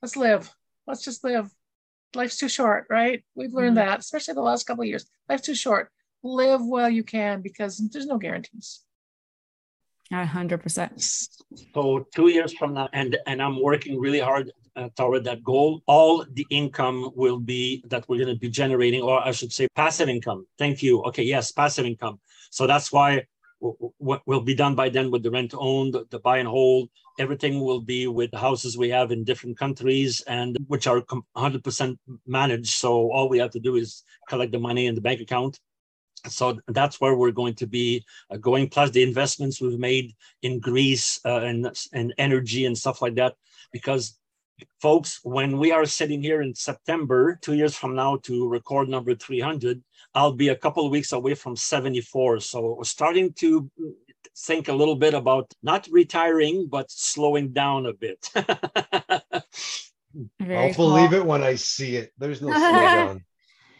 let's 0.00 0.16
live. 0.16 0.54
Let's 0.86 1.02
just 1.04 1.24
live. 1.24 1.50
Life's 2.14 2.38
too 2.38 2.48
short, 2.48 2.86
right? 2.90 3.24
We've 3.34 3.54
learned 3.54 3.76
Mhm. 3.76 3.86
that, 3.86 4.00
especially 4.00 4.34
the 4.34 4.42
last 4.42 4.66
couple 4.66 4.82
of 4.82 4.88
years. 4.88 5.06
Life's 5.28 5.46
too 5.46 5.54
short. 5.54 5.90
Live 6.22 6.60
while 6.64 6.90
you 6.90 7.02
can 7.04 7.42
because 7.42 7.78
there's 7.90 8.06
no 8.06 8.18
guarantees. 8.18 8.84
A 10.12 10.26
hundred 10.26 10.62
percent. 10.62 11.00
So 11.74 12.06
two 12.14 12.28
years 12.28 12.52
from 12.52 12.74
now, 12.74 12.88
and 12.92 13.16
and 13.26 13.40
I'm 13.42 13.60
working 13.62 13.98
really 13.98 14.20
hard 14.20 14.52
uh, 14.76 14.88
toward 14.96 15.24
that 15.24 15.42
goal. 15.42 15.82
All 15.86 16.24
the 16.32 16.46
income 16.50 17.10
will 17.14 17.38
be 17.38 17.84
that 17.88 18.08
we're 18.08 18.18
going 18.18 18.34
to 18.34 18.40
be 18.40 18.48
generating, 18.48 19.02
or 19.02 19.20
I 19.26 19.32
should 19.32 19.52
say, 19.52 19.68
passive 19.74 20.08
income. 20.08 20.46
Thank 20.58 20.82
you. 20.82 21.02
Okay, 21.04 21.22
yes, 21.22 21.52
passive 21.52 21.86
income. 21.86 22.20
So 22.50 22.66
that's 22.66 22.92
why 22.92 23.26
what 23.98 24.22
will 24.26 24.40
be 24.40 24.54
done 24.54 24.74
by 24.74 24.88
then 24.88 25.10
with 25.10 25.22
the 25.22 25.30
rent 25.30 25.54
owned, 25.56 25.96
the 26.10 26.18
buy 26.18 26.38
and 26.38 26.48
hold. 26.48 26.88
Everything 27.18 27.60
will 27.60 27.80
be 27.80 28.08
with 28.08 28.34
houses 28.34 28.76
we 28.76 28.88
have 28.88 29.12
in 29.12 29.22
different 29.22 29.56
countries 29.56 30.20
and 30.26 30.56
which 30.66 30.86
are 30.88 31.02
100% 31.36 31.98
managed. 32.26 32.70
So 32.70 33.12
all 33.12 33.28
we 33.28 33.38
have 33.38 33.50
to 33.52 33.60
do 33.60 33.76
is 33.76 34.02
collect 34.28 34.50
the 34.50 34.58
money 34.58 34.86
in 34.86 34.94
the 34.96 35.00
bank 35.00 35.20
account. 35.20 35.60
So 36.26 36.58
that's 36.68 37.00
where 37.00 37.14
we're 37.14 37.32
going 37.32 37.54
to 37.56 37.66
be 37.66 38.04
uh, 38.30 38.36
going. 38.36 38.68
Plus 38.68 38.90
the 38.90 39.02
investments 39.02 39.60
we've 39.60 39.78
made 39.78 40.14
in 40.42 40.60
Greece 40.60 41.20
uh, 41.24 41.40
and 41.40 41.66
and 41.92 42.14
energy 42.16 42.64
and 42.66 42.78
stuff 42.78 43.02
like 43.02 43.16
that. 43.16 43.34
Because 43.72 44.18
folks, 44.80 45.20
when 45.22 45.58
we 45.58 45.72
are 45.72 45.84
sitting 45.84 46.22
here 46.22 46.42
in 46.42 46.54
September, 46.54 47.38
two 47.40 47.54
years 47.54 47.76
from 47.76 47.94
now, 47.94 48.16
to 48.24 48.48
record 48.48 48.88
number 48.88 49.14
300, 49.14 49.82
I'll 50.14 50.32
be 50.32 50.48
a 50.48 50.56
couple 50.56 50.84
of 50.84 50.92
weeks 50.92 51.12
away 51.12 51.34
from 51.34 51.56
74. 51.56 52.40
So 52.40 52.78
starting 52.82 53.32
to 53.34 53.70
think 54.36 54.68
a 54.68 54.72
little 54.72 54.96
bit 54.96 55.14
about 55.14 55.52
not 55.62 55.88
retiring, 55.90 56.66
but 56.68 56.90
slowing 56.90 57.52
down 57.52 57.86
a 57.86 57.92
bit. 57.92 58.28
Very 60.38 60.68
i'll 60.68 60.74
believe 60.74 61.14
it 61.14 61.24
when 61.24 61.42
i 61.42 61.54
see 61.54 61.96
it 61.96 62.12
there's 62.18 62.42
no 62.42 62.48
slowdown 62.48 63.22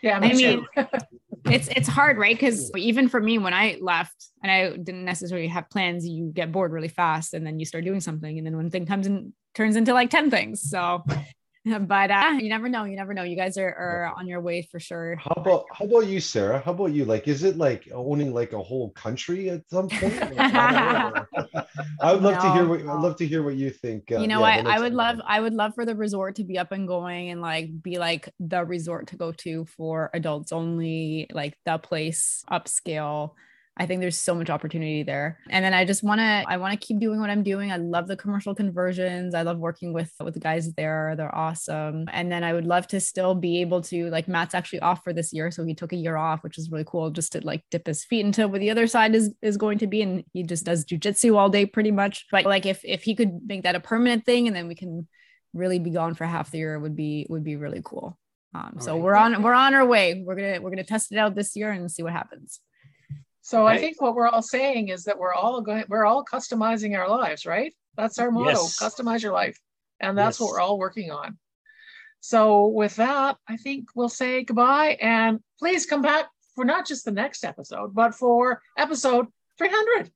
Yeah, 0.02 0.18
I 0.20 0.32
mean, 0.32 0.66
it's 1.44 1.68
it's 1.68 1.88
hard, 1.88 2.18
right? 2.18 2.34
Because 2.34 2.72
even 2.76 3.08
for 3.08 3.20
me, 3.20 3.38
when 3.38 3.54
I 3.54 3.78
left 3.80 4.30
and 4.42 4.50
I 4.50 4.70
didn't 4.76 5.04
necessarily 5.04 5.46
have 5.46 5.70
plans, 5.70 6.06
you 6.06 6.32
get 6.34 6.50
bored 6.50 6.72
really 6.72 6.88
fast, 6.88 7.34
and 7.34 7.46
then 7.46 7.60
you 7.60 7.64
start 7.64 7.84
doing 7.84 8.00
something, 8.00 8.36
and 8.36 8.44
then 8.44 8.56
one 8.56 8.68
thing 8.68 8.84
comes 8.84 9.06
and 9.06 9.32
turns 9.54 9.76
into 9.76 9.92
like 9.92 10.10
ten 10.10 10.30
things. 10.30 10.62
So, 10.62 11.04
but 11.64 12.10
uh, 12.10 12.38
you 12.40 12.48
never 12.48 12.68
know. 12.68 12.84
You 12.84 12.96
never 12.96 13.14
know. 13.14 13.22
You 13.22 13.36
guys 13.36 13.56
are, 13.56 13.68
are 13.68 14.14
on 14.16 14.26
your 14.26 14.40
way 14.40 14.62
for 14.62 14.80
sure. 14.80 15.16
How 15.16 15.34
about 15.36 15.66
how 15.72 15.84
about 15.84 16.06
you, 16.06 16.20
Sarah? 16.20 16.60
How 16.60 16.72
about 16.72 16.92
you? 16.92 17.04
Like, 17.04 17.28
is 17.28 17.44
it 17.44 17.56
like 17.56 17.88
owning 17.92 18.34
like 18.34 18.52
a 18.52 18.62
whole 18.62 18.90
country 18.90 19.50
at 19.50 19.62
some 19.68 19.88
point? 19.88 20.14
I 20.22 20.26
don't 20.26 20.92
know. 20.92 21.62
I 22.02 22.12
would 22.12 22.22
love 22.22 22.38
to 22.42 22.50
hear 22.50 22.64
No. 22.64 22.68
what 22.68 22.80
I'd 22.80 23.02
love 23.02 23.16
to 23.16 23.26
hear 23.26 23.42
what 23.42 23.54
you 23.54 23.70
think. 23.70 24.10
uh, 24.10 24.18
you 24.18 24.26
know, 24.26 24.40
yeah, 24.40 24.62
I, 24.66 24.76
I 24.76 24.80
would 24.80 24.94
love 24.94 25.20
I 25.24 25.40
would 25.40 25.54
love 25.54 25.74
for 25.74 25.84
the 25.84 25.94
resort 25.94 26.36
to 26.36 26.44
be 26.44 26.58
up 26.58 26.72
and 26.72 26.88
going 26.88 27.30
and 27.30 27.40
like 27.40 27.70
be 27.82 27.98
like 27.98 28.28
the 28.40 28.64
resort 28.64 29.08
to 29.08 29.16
go 29.16 29.32
to 29.32 29.64
for 29.66 30.10
adults 30.14 30.52
only, 30.52 31.28
like 31.32 31.56
the 31.64 31.78
place 31.78 32.44
upscale. 32.50 33.32
I 33.74 33.86
think 33.86 34.02
there's 34.02 34.18
so 34.18 34.34
much 34.34 34.50
opportunity 34.50 35.02
there. 35.02 35.38
And 35.48 35.64
then 35.64 35.72
I 35.72 35.86
just 35.86 36.02
want 36.02 36.18
to 36.18 36.44
I 36.46 36.58
want 36.58 36.78
to 36.78 36.86
keep 36.86 37.00
doing 37.00 37.20
what 37.20 37.30
I'm 37.30 37.42
doing. 37.42 37.72
I 37.72 37.76
love 37.76 38.06
the 38.06 38.16
commercial 38.16 38.54
conversions. 38.54 39.34
I 39.34 39.42
love 39.42 39.58
working 39.58 39.94
with 39.94 40.12
with 40.20 40.34
the 40.34 40.40
guys 40.40 40.70
there. 40.74 41.14
They're 41.16 41.34
awesome. 41.34 42.04
And 42.12 42.30
then 42.30 42.44
I 42.44 42.52
would 42.52 42.66
love 42.66 42.86
to 42.88 43.00
still 43.00 43.34
be 43.34 43.62
able 43.62 43.80
to 43.82 44.10
like 44.10 44.28
Matt's 44.28 44.54
actually 44.54 44.80
off 44.80 45.02
for 45.02 45.14
this 45.14 45.32
year, 45.32 45.50
so 45.50 45.64
he 45.64 45.74
took 45.74 45.92
a 45.92 45.96
year 45.96 46.16
off, 46.16 46.42
which 46.44 46.58
is 46.58 46.70
really 46.70 46.84
cool 46.86 47.10
just 47.10 47.32
to 47.32 47.40
like 47.40 47.64
dip 47.70 47.86
his 47.86 48.04
feet 48.04 48.26
into 48.26 48.46
what 48.46 48.60
the 48.60 48.70
other 48.70 48.86
side 48.86 49.14
is 49.14 49.32
is 49.40 49.56
going 49.56 49.78
to 49.78 49.86
be 49.86 50.02
and 50.02 50.24
he 50.34 50.42
just 50.42 50.66
does 50.66 50.84
jujitsu 50.84 51.36
all 51.36 51.48
day 51.48 51.64
pretty 51.64 51.90
much. 51.90 52.26
But 52.30 52.44
like 52.44 52.66
if 52.66 52.82
if 52.84 53.02
he 53.02 53.14
could 53.14 53.40
make 53.46 53.62
that 53.62 53.74
a 53.74 53.80
permanent 53.80 54.26
thing 54.26 54.48
and 54.48 54.54
then 54.54 54.68
we 54.68 54.74
can 54.74 55.08
really 55.54 55.78
be 55.78 55.90
gone 55.90 56.14
for 56.14 56.26
half 56.26 56.50
the 56.50 56.58
year 56.58 56.78
would 56.78 56.96
be 56.96 57.26
would 57.30 57.44
be 57.44 57.56
really 57.56 57.80
cool. 57.82 58.18
Um, 58.54 58.76
so 58.80 58.92
right. 58.92 59.02
we're 59.02 59.14
on 59.14 59.42
we're 59.42 59.54
on 59.54 59.72
our 59.72 59.86
way. 59.86 60.22
We're 60.26 60.36
gonna 60.36 60.60
we're 60.60 60.70
gonna 60.70 60.84
test 60.84 61.10
it 61.10 61.16
out 61.16 61.34
this 61.34 61.56
year 61.56 61.70
and 61.70 61.90
see 61.90 62.02
what 62.02 62.12
happens. 62.12 62.60
So 63.44 63.66
I 63.66 63.76
think 63.78 64.00
what 64.00 64.14
we're 64.14 64.28
all 64.28 64.40
saying 64.42 64.88
is 64.88 65.04
that 65.04 65.18
we're 65.18 65.34
all 65.34 65.60
going, 65.60 65.84
we're 65.88 66.04
all 66.06 66.24
customizing 66.24 66.96
our 66.96 67.08
lives, 67.08 67.44
right? 67.44 67.74
That's 67.96 68.18
our 68.18 68.30
motto, 68.30 68.50
Yes. 68.50 68.78
customize 68.80 69.22
your 69.22 69.32
life. 69.32 69.58
And 70.00 70.16
that's 70.16 70.38
what 70.40 70.50
we're 70.50 70.60
all 70.60 70.78
working 70.78 71.10
on. 71.10 71.38
So 72.20 72.66
with 72.68 72.96
that, 72.96 73.36
I 73.48 73.56
think 73.56 73.88
we'll 73.96 74.08
say 74.08 74.44
goodbye 74.44 74.96
and 75.00 75.40
please 75.58 75.86
come 75.86 76.02
back 76.02 76.26
for 76.54 76.64
not 76.64 76.86
just 76.86 77.04
the 77.04 77.10
next 77.10 77.44
episode, 77.44 77.94
but 77.94 78.14
for 78.14 78.62
episode 78.78 79.26
300. 79.58 80.10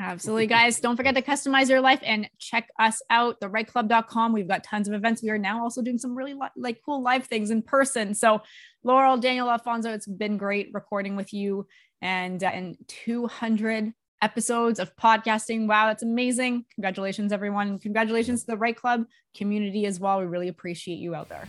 Absolutely, 0.00 0.46
guys. 0.46 0.80
Don't 0.80 0.96
forget 0.96 1.14
to 1.14 1.22
customize 1.22 1.68
your 1.68 1.82
life 1.82 2.00
and 2.02 2.28
check 2.38 2.70
us 2.78 3.02
out, 3.10 3.38
thereiteclub.com. 3.40 4.32
We've 4.32 4.48
got 4.48 4.64
tons 4.64 4.88
of 4.88 4.94
events. 4.94 5.22
We 5.22 5.28
are 5.28 5.36
now 5.38 5.62
also 5.62 5.82
doing 5.82 5.98
some 5.98 6.14
really 6.14 6.32
li- 6.32 6.48
like 6.56 6.80
cool 6.84 7.02
live 7.02 7.26
things 7.26 7.50
in 7.50 7.60
person. 7.60 8.14
So, 8.14 8.40
Laurel, 8.82 9.18
Daniel, 9.18 9.50
Alfonso, 9.50 9.92
it's 9.92 10.06
been 10.06 10.38
great 10.38 10.70
recording 10.72 11.16
with 11.16 11.34
you 11.34 11.66
and 12.02 12.44
uh, 12.44 12.48
and 12.48 12.76
200 12.88 13.94
episodes 14.20 14.78
of 14.78 14.94
podcasting. 14.96 15.66
Wow, 15.66 15.86
that's 15.86 16.02
amazing. 16.02 16.64
Congratulations, 16.74 17.32
everyone. 17.32 17.78
Congratulations 17.78 18.42
to 18.42 18.46
the 18.48 18.56
REITE 18.56 18.76
Club 18.76 19.06
community 19.36 19.86
as 19.86 19.98
well. 19.98 20.20
We 20.20 20.26
really 20.26 20.48
appreciate 20.48 20.98
you 20.98 21.14
out 21.14 21.28
there. 21.28 21.48